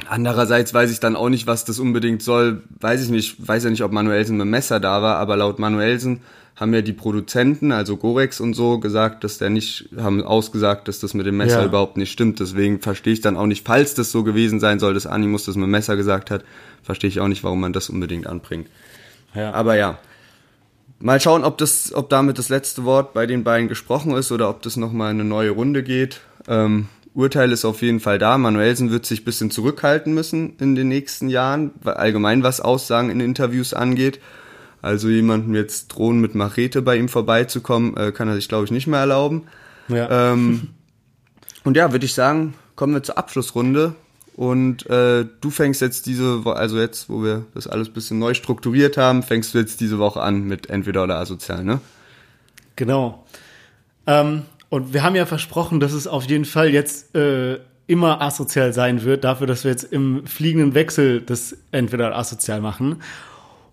Andererseits 0.09 0.73
weiß 0.75 0.91
ich 0.91 1.01
dann 1.01 1.15
auch 1.17 1.29
nicht, 1.29 1.47
was 1.47 1.65
das 1.65 1.79
unbedingt 1.79 2.23
soll. 2.23 2.63
Weiß 2.81 3.03
ich 3.03 3.09
nicht, 3.11 3.47
weiß 3.47 3.65
ja 3.65 3.71
nicht, 3.71 3.83
ob 3.83 3.93
Manuelsen 3.93 4.37
mit 4.37 4.45
dem 4.47 4.51
Messer 4.51 4.79
da 4.81 5.03
war, 5.03 5.17
aber 5.17 5.37
laut 5.37 5.59
Manuelsen 5.59 6.21
haben 6.55 6.73
ja 6.73 6.81
die 6.81 6.93
Produzenten, 6.95 7.71
also 7.73 7.99
Gorex 7.99 8.41
und 8.41 8.55
so, 8.55 8.79
gesagt, 8.79 9.25
dass 9.25 9.37
der 9.37 9.51
nicht, 9.51 9.91
haben 9.99 10.23
ausgesagt, 10.23 10.89
dass 10.89 11.01
das 11.01 11.13
mit 11.13 11.27
dem 11.27 11.37
Messer 11.37 11.61
Ja. 11.61 11.67
überhaupt 11.67 11.99
nicht 11.99 12.11
stimmt. 12.13 12.41
Deswegen 12.41 12.81
verstehe 12.81 13.13
ich 13.13 13.21
dann 13.21 13.37
auch 13.37 13.47
nicht, 13.47 13.67
falls 13.67 13.95
das 13.95 14.11
so 14.11 14.23
gewesen 14.25 14.59
sein 14.59 14.79
soll, 14.79 14.95
dass 14.95 15.07
Animus 15.07 15.45
das 15.45 15.57
mit 15.57 15.65
dem 15.65 15.71
Messer 15.71 15.97
gesagt 15.97 16.31
hat, 16.31 16.45
verstehe 16.83 17.09
ich 17.09 17.21
auch 17.21 17.29
nicht, 17.29 17.45
warum 17.45 17.61
man 17.61 17.75
das 17.75 17.91
unbedingt 17.91 18.27
anbringt. 18.27 18.69
Ja. 19.37 19.53
Aber 19.53 19.77
ja. 19.77 19.99
Mal 20.99 21.21
schauen, 21.21 21.45
ob 21.45 21.59
das, 21.59 21.93
ob 21.95 22.09
damit 22.09 22.39
das 22.39 22.49
letzte 22.49 22.85
Wort 22.85 23.13
bei 23.13 23.27
den 23.27 23.45
beiden 23.45 23.69
gesprochen 23.69 24.13
ist 24.13 24.33
oder 24.33 24.49
ob 24.49 24.63
das 24.63 24.77
nochmal 24.77 25.11
eine 25.11 25.25
neue 25.25 25.51
Runde 25.51 25.83
geht. 25.83 26.21
Ähm, 26.49 26.89
Urteil 27.13 27.53
ist 27.53 27.65
auf 27.65 27.83
jeden 27.83 28.01
Fall 28.01 28.19
da. 28.19 28.39
Manuelsen 28.39 28.91
wird 28.91 29.07
sich 29.07 29.23
ein 29.23 29.25
bisschen 29.25 29.51
zurückhalten 29.51 30.15
müssen 30.15 30.57
in 30.59 30.75
den 30.75 30.89
nächsten 30.89 31.29
Jahren, 31.29 31.73
weil 31.83 31.95
allgemein 31.95 32.43
was 32.43 32.61
Aussagen 32.61 33.11
in 33.11 33.21
Interviews 33.21 33.75
angeht. 33.75 34.21
Also 34.83 35.09
jemandem 35.09 35.55
jetzt 35.55 35.89
drohen 35.89 36.21
mit 36.21 36.35
Machete 36.35 36.83
bei 36.83 36.97
ihm 36.97 37.09
vorbeizukommen, 37.09 37.97
äh, 37.97 38.13
kann 38.13 38.29
er 38.29 38.35
sich, 38.35 38.49
glaube 38.49 38.67
ich, 38.67 38.71
nicht 38.71 38.87
mehr 38.87 39.01
erlauben. 39.01 39.45
ja. 39.89 40.33
Ähm, 40.33 40.69
und 41.65 41.77
ja, 41.77 41.91
würde 41.93 42.05
ich 42.05 42.15
sagen, 42.15 42.55
kommen 42.75 42.95
wir 42.95 43.03
zur 43.03 43.19
Abschlussrunde. 43.19 43.95
Und 44.37 44.89
äh, 44.91 45.25
du 45.41 45.51
fängst 45.51 45.81
jetzt 45.81 46.05
diese 46.05 46.45
Woche, 46.45 46.57
also 46.57 46.79
jetzt, 46.79 47.09
wo 47.09 47.25
wir 47.25 47.47
das 47.55 47.67
alles 47.67 47.89
ein 47.89 47.95
bisschen 47.95 48.19
neu 48.19 48.35
strukturiert 48.35 48.99
haben, 48.99 49.23
fängst 49.23 49.55
du 49.55 49.59
jetzt 49.59 49.81
diese 49.81 49.99
Woche 49.99 50.21
an 50.21 50.45
mit 50.45 50.69
entweder 50.69 51.05
oder 51.05 51.17
asozial, 51.17 51.65
ne? 51.65 51.81
Genau. 52.77 53.25
Ähm, 54.07 54.43
und 54.69 54.93
wir 54.93 55.03
haben 55.03 55.17
ja 55.17 55.25
versprochen, 55.25 55.81
dass 55.81 55.93
es 55.93 56.07
auf 56.07 56.25
jeden 56.25 56.45
Fall 56.45 56.69
jetzt 56.69 57.15
äh, 57.17 57.61
immer 57.87 58.21
asozial 58.21 58.75
sein 58.75 59.05
wird, 59.05 59.25
dafür, 59.25 59.47
dass 59.47 59.65
wir 59.65 59.71
jetzt 59.71 59.85
im 59.85 60.27
fliegenden 60.27 60.75
Wechsel 60.75 61.23
das 61.23 61.57
entweder 61.73 62.15
asozial 62.15 62.61
machen. 62.61 62.97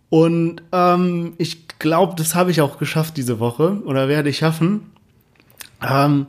Und 0.07 0.61
ähm, 0.71 1.33
ich 1.39 1.67
glaube, 1.77 2.13
das 2.15 2.35
habe 2.35 2.51
ich 2.51 2.61
auch 2.61 2.77
geschafft 2.77 3.17
diese 3.17 3.39
Woche 3.39 3.81
oder 3.83 4.07
werde 4.07 4.29
ich 4.29 4.37
schaffen. 4.37 4.91
Ähm, 5.81 6.27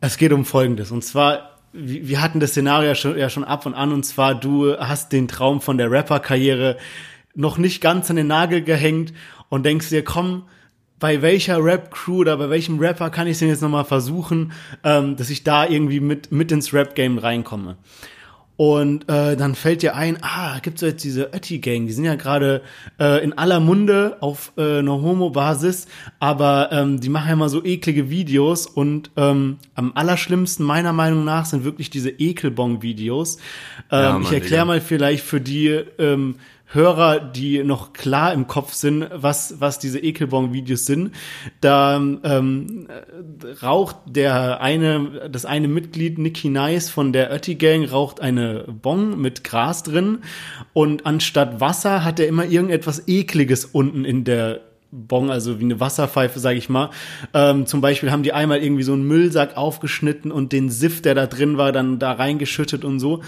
es 0.00 0.18
geht 0.18 0.32
um 0.32 0.44
Folgendes. 0.44 0.92
Und 0.92 1.02
zwar, 1.02 1.55
wir 1.76 2.22
hatten 2.22 2.40
das 2.40 2.50
Szenario 2.50 2.88
ja 2.88 2.94
schon, 2.94 3.18
ja 3.18 3.30
schon 3.30 3.44
ab 3.44 3.66
und 3.66 3.74
an. 3.74 3.92
Und 3.92 4.04
zwar, 4.04 4.34
du 4.34 4.76
hast 4.78 5.12
den 5.12 5.28
Traum 5.28 5.60
von 5.60 5.78
der 5.78 5.90
Rapper-Karriere 5.90 6.76
noch 7.34 7.58
nicht 7.58 7.80
ganz 7.80 8.10
an 8.10 8.16
den 8.16 8.28
Nagel 8.28 8.62
gehängt 8.62 9.12
und 9.48 9.64
denkst 9.64 9.90
dir, 9.90 10.02
komm, 10.02 10.44
bei 10.98 11.20
welcher 11.20 11.62
Rap-Crew 11.62 12.20
oder 12.20 12.36
bei 12.38 12.48
welchem 12.48 12.78
Rapper 12.78 13.10
kann 13.10 13.26
ich 13.26 13.38
denn 13.38 13.48
jetzt 13.48 13.60
nochmal 13.60 13.84
versuchen, 13.84 14.52
ähm, 14.82 15.16
dass 15.16 15.28
ich 15.28 15.44
da 15.44 15.66
irgendwie 15.66 16.00
mit, 16.00 16.32
mit 16.32 16.50
ins 16.50 16.72
Rap-Game 16.72 17.18
reinkomme. 17.18 17.76
Und 18.56 19.08
äh, 19.10 19.36
dann 19.36 19.54
fällt 19.54 19.82
dir 19.82 19.94
ein, 19.96 20.18
ah, 20.22 20.58
gibt's 20.60 20.80
jetzt 20.80 21.04
diese 21.04 21.34
Ötti-Gang, 21.34 21.86
die 21.86 21.92
sind 21.92 22.04
ja 22.04 22.14
gerade 22.14 22.62
äh, 22.98 23.22
in 23.22 23.36
aller 23.36 23.60
Munde 23.60 24.16
auf 24.20 24.52
äh, 24.56 24.78
einer 24.78 25.02
Homo-Basis, 25.02 25.86
aber 26.20 26.70
ähm, 26.72 26.98
die 26.98 27.10
machen 27.10 27.26
ja 27.28 27.32
immer 27.34 27.50
so 27.50 27.62
eklige 27.62 28.08
Videos 28.08 28.66
und 28.66 29.10
ähm, 29.16 29.58
am 29.74 29.92
allerschlimmsten 29.94 30.64
meiner 30.64 30.94
Meinung 30.94 31.24
nach 31.24 31.44
sind 31.44 31.64
wirklich 31.64 31.90
diese 31.90 32.08
Ekelbong-Videos. 32.08 33.36
Ähm, 33.36 33.42
Ja, 33.90 34.20
ich 34.20 34.32
erkläre 34.32 34.64
mal 34.64 34.80
vielleicht 34.80 35.24
für 35.24 35.40
die 35.40 35.68
ähm, 35.98 36.36
Hörer, 36.68 37.20
die 37.20 37.62
noch 37.62 37.92
klar 37.92 38.32
im 38.32 38.48
Kopf 38.48 38.72
sind, 38.72 39.08
was, 39.12 39.60
was 39.60 39.78
diese 39.78 40.00
Ekelbong-Videos 40.00 40.84
sind. 40.84 41.12
Da 41.60 41.96
ähm, 41.96 42.88
äh, 42.88 43.64
raucht 43.64 43.96
der 44.06 44.60
eine, 44.60 45.28
das 45.30 45.44
eine 45.44 45.68
Mitglied, 45.68 46.18
Nicky 46.18 46.48
Nice 46.48 46.90
von 46.90 47.12
der 47.12 47.32
Ötti 47.32 47.54
Gang, 47.54 47.90
raucht 47.90 48.20
eine 48.20 48.64
Bong 48.64 49.20
mit 49.20 49.44
Gras 49.44 49.84
drin 49.84 50.18
und 50.72 51.06
anstatt 51.06 51.60
Wasser 51.60 52.04
hat 52.04 52.18
er 52.18 52.26
immer 52.26 52.44
irgendetwas 52.44 53.06
Ekliges 53.06 53.64
unten 53.64 54.04
in 54.04 54.24
der 54.24 54.60
Bong, 54.90 55.30
also 55.30 55.58
wie 55.60 55.64
eine 55.64 55.80
Wasserpfeife, 55.80 56.38
sage 56.38 56.58
ich 56.58 56.68
mal. 56.68 56.90
Ähm, 57.34 57.66
zum 57.66 57.80
Beispiel 57.80 58.10
haben 58.10 58.22
die 58.22 58.32
einmal 58.32 58.62
irgendwie 58.62 58.82
so 58.82 58.92
einen 58.92 59.06
Müllsack 59.06 59.56
aufgeschnitten 59.56 60.30
und 60.30 60.52
den 60.52 60.70
Siff, 60.70 61.02
der 61.02 61.14
da 61.14 61.26
drin 61.26 61.58
war, 61.58 61.72
dann 61.72 61.98
da 61.98 62.12
reingeschüttet 62.12 62.84
und 62.84 63.00
so. 63.00 63.22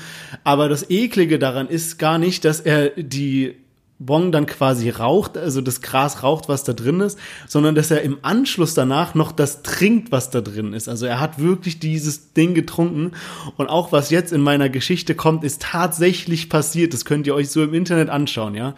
Aber 0.44 0.68
das 0.68 0.88
Eklige 0.90 1.38
daran 1.38 1.68
ist 1.68 1.98
gar 1.98 2.18
nicht, 2.18 2.44
dass 2.44 2.60
er 2.60 2.90
die 2.90 3.56
Bong 4.00 4.30
dann 4.30 4.46
quasi 4.46 4.90
raucht, 4.90 5.36
also 5.36 5.60
das 5.60 5.80
Gras 5.80 6.22
raucht, 6.22 6.48
was 6.48 6.62
da 6.62 6.72
drin 6.72 7.00
ist, 7.00 7.18
sondern 7.48 7.74
dass 7.74 7.90
er 7.90 8.02
im 8.02 8.18
Anschluss 8.22 8.74
danach 8.74 9.14
noch 9.14 9.32
das 9.32 9.62
trinkt, 9.62 10.12
was 10.12 10.30
da 10.30 10.40
drin 10.40 10.72
ist. 10.72 10.88
Also 10.88 11.06
er 11.06 11.18
hat 11.18 11.40
wirklich 11.40 11.80
dieses 11.80 12.32
Ding 12.32 12.54
getrunken 12.54 13.12
und 13.56 13.68
auch 13.68 13.90
was 13.90 14.10
jetzt 14.10 14.32
in 14.32 14.40
meiner 14.40 14.68
Geschichte 14.68 15.16
kommt, 15.16 15.42
ist 15.42 15.62
tatsächlich 15.62 16.48
passiert. 16.48 16.94
Das 16.94 17.04
könnt 17.04 17.26
ihr 17.26 17.34
euch 17.34 17.50
so 17.50 17.62
im 17.62 17.74
Internet 17.74 18.08
anschauen, 18.08 18.54
ja. 18.54 18.74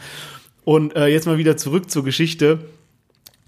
Und 0.70 0.94
äh, 0.94 1.08
jetzt 1.08 1.26
mal 1.26 1.36
wieder 1.36 1.56
zurück 1.56 1.90
zur 1.90 2.04
Geschichte. 2.04 2.60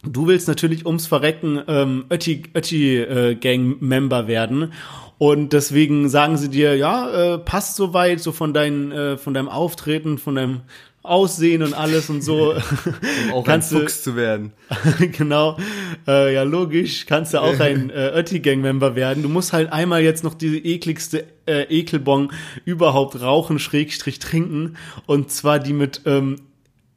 Du 0.02 0.26
willst 0.26 0.48
natürlich 0.48 0.86
ums 0.86 1.06
Verrecken 1.06 1.62
ähm, 1.68 2.04
Ötti, 2.10 2.42
Ötti 2.52 2.96
äh, 2.98 3.36
Gang 3.36 3.80
Member 3.80 4.26
werden 4.26 4.72
und 5.18 5.52
deswegen 5.52 6.08
sagen 6.08 6.36
sie 6.36 6.48
dir, 6.48 6.76
ja, 6.76 7.34
äh, 7.34 7.38
passt 7.38 7.76
soweit, 7.76 8.18
so 8.18 8.32
von 8.32 8.52
dein, 8.52 8.90
äh, 8.90 9.16
von 9.18 9.34
deinem 9.34 9.48
Auftreten, 9.48 10.18
von 10.18 10.34
deinem 10.34 10.62
Aussehen 11.04 11.62
und 11.62 11.74
alles 11.74 12.10
und 12.10 12.22
so. 12.22 12.54
Um 13.28 13.32
auch 13.34 13.44
Kannst 13.44 13.70
ein 13.70 13.76
du- 13.76 13.80
Fuchs 13.82 14.02
zu 14.02 14.16
werden. 14.16 14.52
genau, 15.16 15.58
äh, 16.08 16.34
ja 16.34 16.42
logisch, 16.42 17.06
kannst 17.06 17.34
du 17.34 17.40
auch 17.40 17.60
ein 17.60 17.90
äh, 17.94 18.18
Ötti-Gang-Member 18.18 18.96
werden. 18.96 19.22
Du 19.22 19.28
musst 19.28 19.52
halt 19.52 19.72
einmal 19.72 20.02
jetzt 20.02 20.24
noch 20.24 20.34
diese 20.34 20.58
ekligste 20.58 21.24
äh, 21.46 21.62
Ekelbong 21.72 22.32
überhaupt 22.64 23.20
rauchen, 23.20 23.60
Schrägstrich 23.60 24.18
trinken 24.18 24.76
und 25.06 25.30
zwar 25.30 25.60
die 25.60 25.72
mit 25.72 26.00
ähm, 26.04 26.40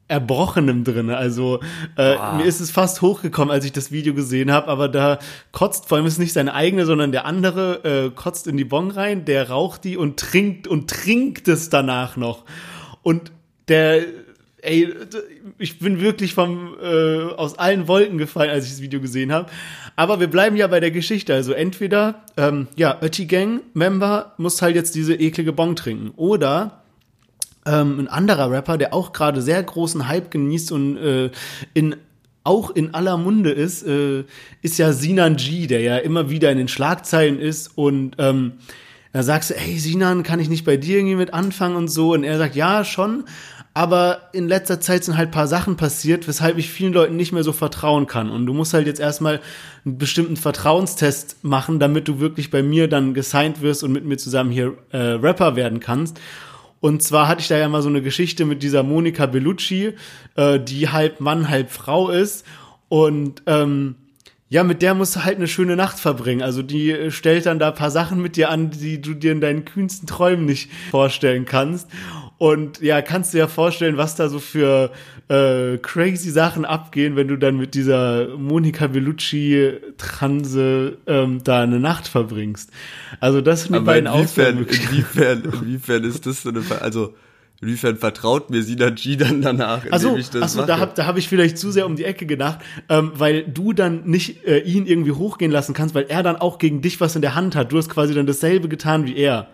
Erbrochenem 0.08 0.84
drin. 0.84 1.10
Also 1.10 1.60
äh, 1.96 2.16
mir 2.36 2.44
ist 2.44 2.60
es 2.60 2.70
fast 2.70 3.02
hochgekommen, 3.02 3.52
als 3.52 3.64
ich 3.64 3.72
das 3.72 3.90
Video 3.90 4.14
gesehen 4.14 4.52
habe, 4.52 4.68
aber 4.68 4.88
da 4.88 5.18
kotzt, 5.52 5.88
vor 5.88 5.98
allem 5.98 6.06
ist 6.06 6.14
es 6.14 6.18
nicht 6.20 6.32
seine 6.32 6.54
eigene, 6.54 6.86
sondern 6.86 7.10
der 7.10 7.24
andere 7.24 7.84
äh, 7.84 8.10
kotzt 8.10 8.46
in 8.46 8.56
die 8.56 8.64
Bong 8.64 8.92
rein, 8.92 9.24
der 9.24 9.50
raucht 9.50 9.84
die 9.84 9.96
und 9.96 10.18
trinkt 10.18 10.68
und 10.68 10.88
trinkt 10.88 11.48
es 11.48 11.70
danach 11.70 12.16
noch. 12.16 12.44
Und 13.02 13.32
der, 13.68 14.04
ey, 14.62 14.94
ich 15.58 15.80
bin 15.80 16.00
wirklich 16.00 16.34
vom 16.34 16.76
äh, 16.80 17.22
aus 17.32 17.58
allen 17.58 17.88
Wolken 17.88 18.18
gefallen, 18.18 18.50
als 18.50 18.66
ich 18.66 18.70
das 18.70 18.80
Video 18.82 19.00
gesehen 19.00 19.32
habe. 19.32 19.50
Aber 19.96 20.20
wir 20.20 20.28
bleiben 20.28 20.56
ja 20.56 20.68
bei 20.68 20.78
der 20.78 20.92
Geschichte. 20.92 21.34
Also 21.34 21.52
entweder, 21.52 22.22
ähm, 22.36 22.68
ja, 22.76 22.98
Ötti 23.02 23.26
Gang 23.26 23.62
Member 23.74 24.34
muss 24.36 24.62
halt 24.62 24.76
jetzt 24.76 24.94
diese 24.94 25.14
eklige 25.14 25.52
Bong 25.52 25.74
trinken, 25.74 26.12
oder 26.16 26.82
ähm, 27.66 27.98
ein 28.00 28.08
anderer 28.08 28.50
Rapper, 28.50 28.78
der 28.78 28.94
auch 28.94 29.12
gerade 29.12 29.42
sehr 29.42 29.62
großen 29.62 30.08
Hype 30.08 30.30
genießt 30.30 30.72
und 30.72 30.96
äh, 30.96 31.30
in 31.74 31.96
auch 32.44 32.70
in 32.70 32.94
aller 32.94 33.16
Munde 33.16 33.50
ist, 33.50 33.82
äh, 33.82 34.24
ist 34.62 34.78
ja 34.78 34.92
Sinan 34.92 35.36
G, 35.36 35.66
der 35.66 35.80
ja 35.80 35.96
immer 35.96 36.30
wieder 36.30 36.52
in 36.52 36.58
den 36.58 36.68
Schlagzeilen 36.68 37.40
ist 37.40 37.76
und 37.76 38.14
ähm, 38.18 38.52
da 39.12 39.22
sagst 39.22 39.50
du, 39.50 39.54
ey 39.56 39.78
Sinan, 39.78 40.22
kann 40.22 40.40
ich 40.40 40.48
nicht 40.48 40.64
bei 40.64 40.76
dir 40.76 40.98
irgendwie 40.98 41.16
mit 41.16 41.34
anfangen 41.34 41.74
und 41.74 41.88
so 41.88 42.12
und 42.12 42.22
er 42.22 42.38
sagt, 42.38 42.54
ja, 42.54 42.84
schon, 42.84 43.24
aber 43.74 44.30
in 44.32 44.46
letzter 44.46 44.80
Zeit 44.80 45.04
sind 45.04 45.16
halt 45.16 45.32
paar 45.32 45.48
Sachen 45.48 45.76
passiert, 45.76 46.28
weshalb 46.28 46.56
ich 46.56 46.70
vielen 46.70 46.92
Leuten 46.92 47.16
nicht 47.16 47.32
mehr 47.32 47.42
so 47.42 47.52
vertrauen 47.52 48.06
kann 48.06 48.30
und 48.30 48.46
du 48.46 48.54
musst 48.54 48.74
halt 48.74 48.86
jetzt 48.86 49.00
erstmal 49.00 49.40
einen 49.84 49.98
bestimmten 49.98 50.36
Vertrauenstest 50.36 51.42
machen, 51.42 51.80
damit 51.80 52.06
du 52.06 52.20
wirklich 52.20 52.50
bei 52.50 52.62
mir 52.62 52.88
dann 52.88 53.12
gesigned 53.12 53.60
wirst 53.60 53.82
und 53.82 53.92
mit 53.92 54.04
mir 54.04 54.18
zusammen 54.18 54.50
hier 54.50 54.74
äh, 54.92 54.98
Rapper 54.98 55.56
werden 55.56 55.80
kannst. 55.80 56.20
Und 56.80 57.02
zwar 57.02 57.28
hatte 57.28 57.40
ich 57.40 57.48
da 57.48 57.56
ja 57.56 57.68
mal 57.68 57.82
so 57.82 57.88
eine 57.88 58.02
Geschichte 58.02 58.44
mit 58.44 58.62
dieser 58.62 58.82
Monika 58.82 59.26
Bellucci, 59.26 59.94
äh, 60.36 60.60
die 60.60 60.88
halb 60.88 61.20
Mann, 61.20 61.48
halb 61.48 61.70
Frau 61.70 62.10
ist. 62.10 62.44
Und 62.88 63.42
ähm, 63.46 63.96
ja, 64.48 64.62
mit 64.62 64.82
der 64.82 64.94
musst 64.94 65.16
du 65.16 65.24
halt 65.24 65.36
eine 65.36 65.48
schöne 65.48 65.74
Nacht 65.74 65.98
verbringen. 65.98 66.42
Also 66.42 66.62
die 66.62 66.90
äh, 66.90 67.10
stellt 67.10 67.46
dann 67.46 67.58
da 67.58 67.72
paar 67.72 67.90
Sachen 67.90 68.22
mit 68.22 68.36
dir 68.36 68.50
an, 68.50 68.70
die 68.70 69.00
du 69.00 69.14
dir 69.14 69.32
in 69.32 69.40
deinen 69.40 69.64
kühnsten 69.64 70.06
Träumen 70.06 70.44
nicht 70.44 70.70
vorstellen 70.90 71.46
kannst. 71.46 71.88
Und 72.38 72.82
ja, 72.82 73.00
kannst 73.00 73.32
dir 73.32 73.38
ja 73.38 73.48
vorstellen, 73.48 73.96
was 73.96 74.14
da 74.14 74.28
so 74.28 74.40
für 74.40 74.90
äh, 75.28 75.78
crazy 75.78 76.30
Sachen 76.30 76.66
abgehen, 76.66 77.16
wenn 77.16 77.28
du 77.28 77.36
dann 77.36 77.56
mit 77.56 77.74
dieser 77.74 78.36
Monika 78.36 78.88
Bellucci-Transe 78.88 80.98
ähm, 81.06 81.42
da 81.44 81.62
eine 81.62 81.80
Nacht 81.80 82.08
verbringst. 82.08 82.68
Also 83.20 83.40
das 83.40 83.62
sind 83.62 83.72
die 83.72 83.78
Aber 83.78 83.86
beiden 83.86 84.12
inwiefern, 84.12 84.58
inwiefern, 84.58 85.44
inwiefern 85.62 86.04
ist 86.04 86.26
das 86.26 86.42
so 86.42 86.50
eine, 86.50 86.60
also, 86.80 87.14
inwiefern 87.62 87.96
vertraut 87.96 88.50
mir 88.50 88.62
Sina 88.62 88.90
G 88.90 89.16
dann 89.16 89.40
danach, 89.40 89.78
indem 89.78 89.92
Also, 89.94 90.14
ich 90.16 90.28
das 90.28 90.42
also 90.42 90.58
mache? 90.58 90.66
da 90.66 90.78
habe 90.78 90.92
da 90.94 91.06
hab 91.06 91.16
ich 91.16 91.28
vielleicht 91.28 91.56
zu 91.56 91.70
sehr 91.70 91.86
um 91.86 91.96
die 91.96 92.04
Ecke 92.04 92.26
gedacht, 92.26 92.58
ähm, 92.90 93.12
weil 93.14 93.44
du 93.44 93.72
dann 93.72 94.04
nicht 94.04 94.46
äh, 94.46 94.58
ihn 94.58 94.84
irgendwie 94.86 95.12
hochgehen 95.12 95.50
lassen 95.50 95.72
kannst, 95.72 95.94
weil 95.94 96.04
er 96.08 96.22
dann 96.22 96.36
auch 96.36 96.58
gegen 96.58 96.82
dich 96.82 97.00
was 97.00 97.16
in 97.16 97.22
der 97.22 97.34
Hand 97.34 97.56
hat. 97.56 97.72
Du 97.72 97.78
hast 97.78 97.88
quasi 97.88 98.12
dann 98.14 98.26
dasselbe 98.26 98.68
getan 98.68 99.06
wie 99.06 99.16
er. 99.16 99.48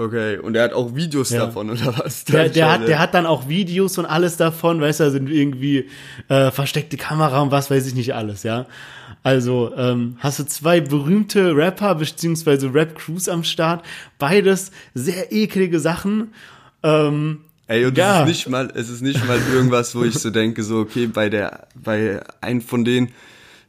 Okay, 0.00 0.38
und 0.38 0.56
er 0.56 0.64
hat 0.64 0.72
auch 0.72 0.94
Videos 0.94 1.30
Ja. 1.30 1.46
davon, 1.46 1.70
oder 1.70 1.94
was? 1.98 2.24
Der, 2.24 2.48
der, 2.48 2.72
hat, 2.72 2.88
der 2.88 2.98
hat 2.98 3.14
dann 3.14 3.26
auch 3.26 3.48
Videos 3.48 3.98
und 3.98 4.06
alles 4.06 4.36
davon, 4.36 4.80
weißt 4.80 5.00
du, 5.00 5.04
da 5.04 5.10
sind 5.10 5.30
irgendwie 5.30 5.88
äh, 6.28 6.50
versteckte 6.50 6.96
Kamera 6.96 7.40
und 7.42 7.50
was 7.50 7.70
weiß 7.70 7.86
ich 7.86 7.94
nicht 7.94 8.14
alles, 8.14 8.42
ja. 8.42 8.66
Also 9.22 9.72
ähm, 9.76 10.16
hast 10.20 10.38
du 10.38 10.44
zwei 10.46 10.80
berühmte 10.80 11.54
Rapper 11.54 11.94
beziehungsweise 11.96 12.72
Rap-Crews 12.72 13.28
am 13.28 13.44
Start, 13.44 13.84
beides 14.18 14.70
sehr 14.94 15.30
eklige 15.32 15.78
Sachen. 15.80 16.32
Ähm, 16.82 17.40
Ey, 17.66 17.84
und 17.84 17.96
Ja. 17.98 18.14
es 18.14 18.20
ist 18.22 18.26
nicht 18.28 18.48
mal, 18.48 18.72
es 18.74 18.88
ist 18.88 19.02
nicht 19.02 19.24
mal 19.26 19.38
irgendwas, 19.54 19.94
wo 19.94 20.02
ich 20.04 20.14
so 20.18 20.30
denke, 20.30 20.62
so, 20.62 20.78
okay, 20.78 21.06
bei 21.06 21.28
der, 21.28 21.68
bei 21.74 22.20
einem 22.40 22.62
von 22.62 22.84
denen, 22.84 23.10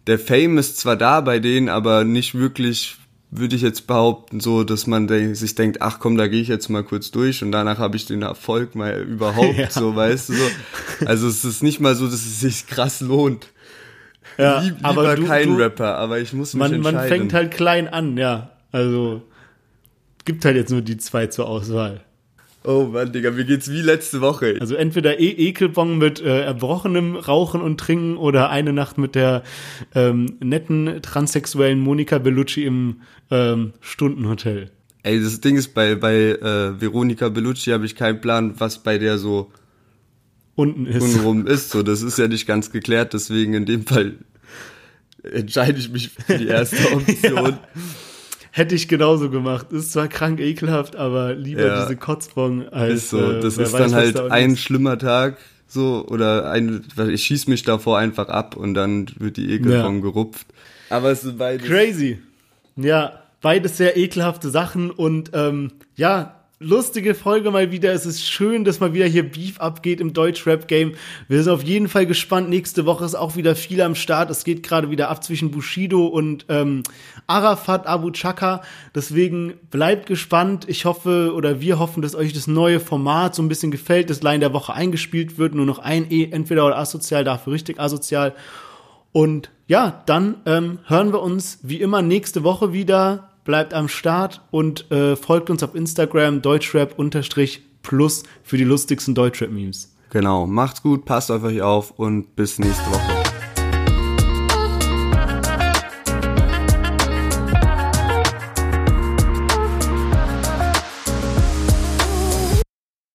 der 0.07 0.17
Fame 0.17 0.57
ist 0.57 0.77
zwar 0.77 0.95
da 0.95 1.21
bei 1.21 1.37
denen, 1.39 1.69
aber 1.69 2.03
nicht 2.03 2.33
wirklich, 2.33 2.95
würde 3.33 3.55
ich 3.55 3.61
jetzt 3.61 3.87
behaupten, 3.87 4.41
so, 4.41 4.63
dass 4.65 4.87
man 4.87 5.07
sich 5.35 5.55
denkt, 5.55 5.81
ach 5.81 5.99
komm, 5.99 6.17
da 6.17 6.27
gehe 6.27 6.41
ich 6.41 6.49
jetzt 6.49 6.67
mal 6.69 6.83
kurz 6.83 7.11
durch 7.11 7.41
und 7.43 7.53
danach 7.53 7.79
habe 7.79 7.95
ich 7.95 8.05
den 8.05 8.21
Erfolg 8.23 8.75
mal 8.75 9.01
überhaupt, 9.01 9.55
Ja. 9.57 9.69
so, 9.69 9.95
weißt 9.95 10.29
du, 10.29 10.33
so. 10.33 10.43
Also 11.05 11.27
es 11.27 11.45
ist 11.45 11.63
nicht 11.63 11.79
mal 11.79 11.95
so, 11.95 12.05
dass 12.05 12.15
es 12.15 12.41
sich 12.41 12.67
krass 12.67 12.99
lohnt. 12.99 13.47
ja, 14.37 14.59
Lieb, 14.61 14.75
aber 14.83 15.03
lieber 15.03 15.15
du, 15.15 15.25
kein 15.27 15.47
du, 15.47 15.55
Rapper, 15.55 15.95
aber 15.97 16.19
ich 16.19 16.33
muss 16.33 16.53
mich 16.53 16.59
man, 16.59 16.73
entscheiden. 16.73 16.97
man 16.99 17.07
fängt 17.07 17.33
halt 17.33 17.51
klein 17.51 17.87
an, 17.87 18.17
ja. 18.17 18.51
Also 18.73 19.21
gibt 20.25 20.43
halt 20.45 20.55
jetzt 20.57 20.69
nur 20.71 20.81
die 20.81 20.97
zwei 20.97 21.27
zur 21.27 21.47
Auswahl. 21.47 22.01
Oh 22.63 22.89
Mann, 22.91 23.11
Digga, 23.11 23.31
mir 23.31 23.45
geht's 23.45 23.71
wie 23.71 23.81
letzte 23.81 24.21
Woche. 24.21 24.57
Also 24.59 24.75
entweder 24.75 25.19
e 25.19 25.29
Ekelbong 25.29 25.97
mit 25.97 26.21
äh, 26.21 26.43
erbrochenem 26.43 27.15
Rauchen 27.15 27.61
und 27.61 27.79
Trinken 27.79 28.17
oder 28.17 28.51
eine 28.51 28.71
Nacht 28.71 28.99
mit 28.99 29.15
der 29.15 29.43
ähm, 29.95 30.37
netten 30.39 31.01
transsexuellen 31.01 31.79
Monika 31.79 32.19
Bellucci 32.19 32.65
im 32.65 33.01
ähm, 33.31 33.73
Stundenhotel. 33.81 34.69
Ey, 35.03 35.19
das 35.19 35.41
Ding 35.41 35.57
ist, 35.57 35.73
bei, 35.73 35.95
bei 35.95 36.13
äh, 36.13 36.79
Veronika 36.79 37.29
Bellucci 37.29 37.71
habe 37.71 37.85
ich 37.85 37.95
keinen 37.95 38.21
Plan, 38.21 38.53
was 38.59 38.83
bei 38.83 38.99
der 38.99 39.17
so 39.17 39.51
Unten 40.53 40.85
ist. 40.85 41.01
untenrum 41.01 41.47
ist. 41.47 41.71
So, 41.71 41.81
das 41.81 42.03
ist 42.03 42.19
ja 42.19 42.27
nicht 42.27 42.45
ganz 42.45 42.71
geklärt, 42.71 43.13
deswegen 43.13 43.55
in 43.55 43.65
dem 43.65 43.87
Fall 43.87 44.17
entscheide 45.23 45.79
ich 45.79 45.89
mich 45.89 46.09
für 46.09 46.37
die 46.37 46.47
erste 46.47 46.77
Option. 46.93 47.57
Hätte 48.51 48.75
ich 48.75 48.87
genauso 48.89 49.29
gemacht. 49.29 49.71
Ist 49.71 49.93
zwar 49.93 50.07
krank 50.09 50.39
ekelhaft, 50.41 50.95
aber 50.97 51.33
lieber 51.33 51.67
Ja. 51.67 51.81
diese 51.83 51.95
Kotzbong 51.95 52.67
als. 52.69 52.93
Ist 52.95 53.09
so, 53.11 53.31
das 53.39 53.57
äh, 53.57 53.63
ist 53.63 53.73
weiß, 53.73 53.79
dann 53.81 53.95
halt 53.95 54.15
da 54.17 54.27
ein 54.27 54.51
ist. 54.53 54.59
schlimmer 54.59 54.97
Tag, 54.97 55.37
so, 55.67 56.05
oder 56.09 56.51
ein, 56.51 56.83
ich 57.09 57.23
schieß 57.23 57.47
mich 57.47 57.63
davor 57.63 57.97
einfach 57.97 58.27
ab 58.27 58.57
und 58.57 58.73
dann 58.73 59.07
wird 59.17 59.37
die 59.37 59.51
Ekelform 59.53 59.95
Ja. 59.95 60.01
gerupft. 60.01 60.47
Aber 60.89 61.11
es 61.11 61.21
sind 61.21 61.37
beides. 61.37 61.65
Crazy. 61.65 62.19
Ja, 62.75 63.21
beides 63.41 63.77
sehr 63.77 63.95
ekelhafte 63.95 64.49
Sachen 64.49 64.91
und 64.91 65.31
ähm, 65.33 65.71
ja, 65.95 66.40
lustige 66.61 67.15
Folge 67.15 67.49
mal 67.49 67.71
wieder. 67.71 67.91
Es 67.91 68.05
ist 68.05 68.29
schön, 68.29 68.63
dass 68.63 68.79
mal 68.79 68.93
wieder 68.93 69.07
hier 69.07 69.29
Beef 69.29 69.59
abgeht 69.59 69.99
im 69.99 70.13
Deutsch-Rap-Game. 70.13 70.93
Wir 71.27 71.43
sind 71.43 71.51
auf 71.51 71.63
jeden 71.63 71.89
Fall 71.89 72.05
gespannt. 72.05 72.49
Nächste 72.49 72.85
Woche 72.85 73.03
ist 73.03 73.15
auch 73.15 73.35
wieder 73.35 73.55
viel 73.55 73.81
am 73.81 73.95
Start. 73.95 74.29
Es 74.29 74.43
geht 74.43 74.61
gerade 74.61 74.91
wieder 74.91 75.09
ab 75.09 75.23
zwischen 75.23 75.49
Bushido 75.49 76.05
und 76.05 76.45
ähm, 76.49 76.83
Arafat 77.25 77.87
Abu 77.87 78.11
Chaka. 78.11 78.61
Deswegen 78.93 79.53
bleibt 79.71 80.05
gespannt. 80.05 80.65
Ich 80.69 80.85
hoffe 80.85 81.33
oder 81.35 81.61
wir 81.61 81.79
hoffen, 81.79 82.03
dass 82.03 82.13
euch 82.13 82.31
das 82.31 82.45
neue 82.45 82.79
Format 82.79 83.33
so 83.33 83.41
ein 83.41 83.49
bisschen 83.49 83.71
gefällt, 83.71 84.11
dass 84.11 84.21
Line 84.21 84.39
der 84.39 84.53
Woche 84.53 84.73
eingespielt 84.73 85.39
wird. 85.39 85.55
Nur 85.55 85.65
noch 85.65 85.79
ein 85.79 86.11
E, 86.11 86.29
entweder 86.31 86.67
oder 86.67 86.77
asozial, 86.77 87.23
dafür 87.23 87.53
richtig 87.53 87.79
asozial. 87.79 88.35
Und 89.11 89.49
ja, 89.67 90.03
dann 90.05 90.35
ähm, 90.45 90.79
hören 90.85 91.11
wir 91.11 91.21
uns 91.21 91.59
wie 91.63 91.81
immer 91.81 92.03
nächste 92.03 92.43
Woche 92.43 92.71
wieder. 92.71 93.30
Bleibt 93.43 93.73
am 93.73 93.87
Start 93.87 94.41
und 94.51 94.91
äh, 94.91 95.15
folgt 95.15 95.49
uns 95.49 95.63
auf 95.63 95.73
Instagram 95.75 96.41
deutschrap-plus 96.41 98.23
für 98.43 98.57
die 98.57 98.63
lustigsten 98.63 99.15
Deutschrap-Memes. 99.15 99.95
Genau, 100.11 100.45
macht's 100.45 100.83
gut, 100.83 101.05
passt 101.05 101.31
auf 101.31 101.43
euch 101.43 101.61
auf 101.61 101.91
und 101.91 102.35
bis 102.35 102.59
nächste 102.59 102.85
Woche. 102.91 103.20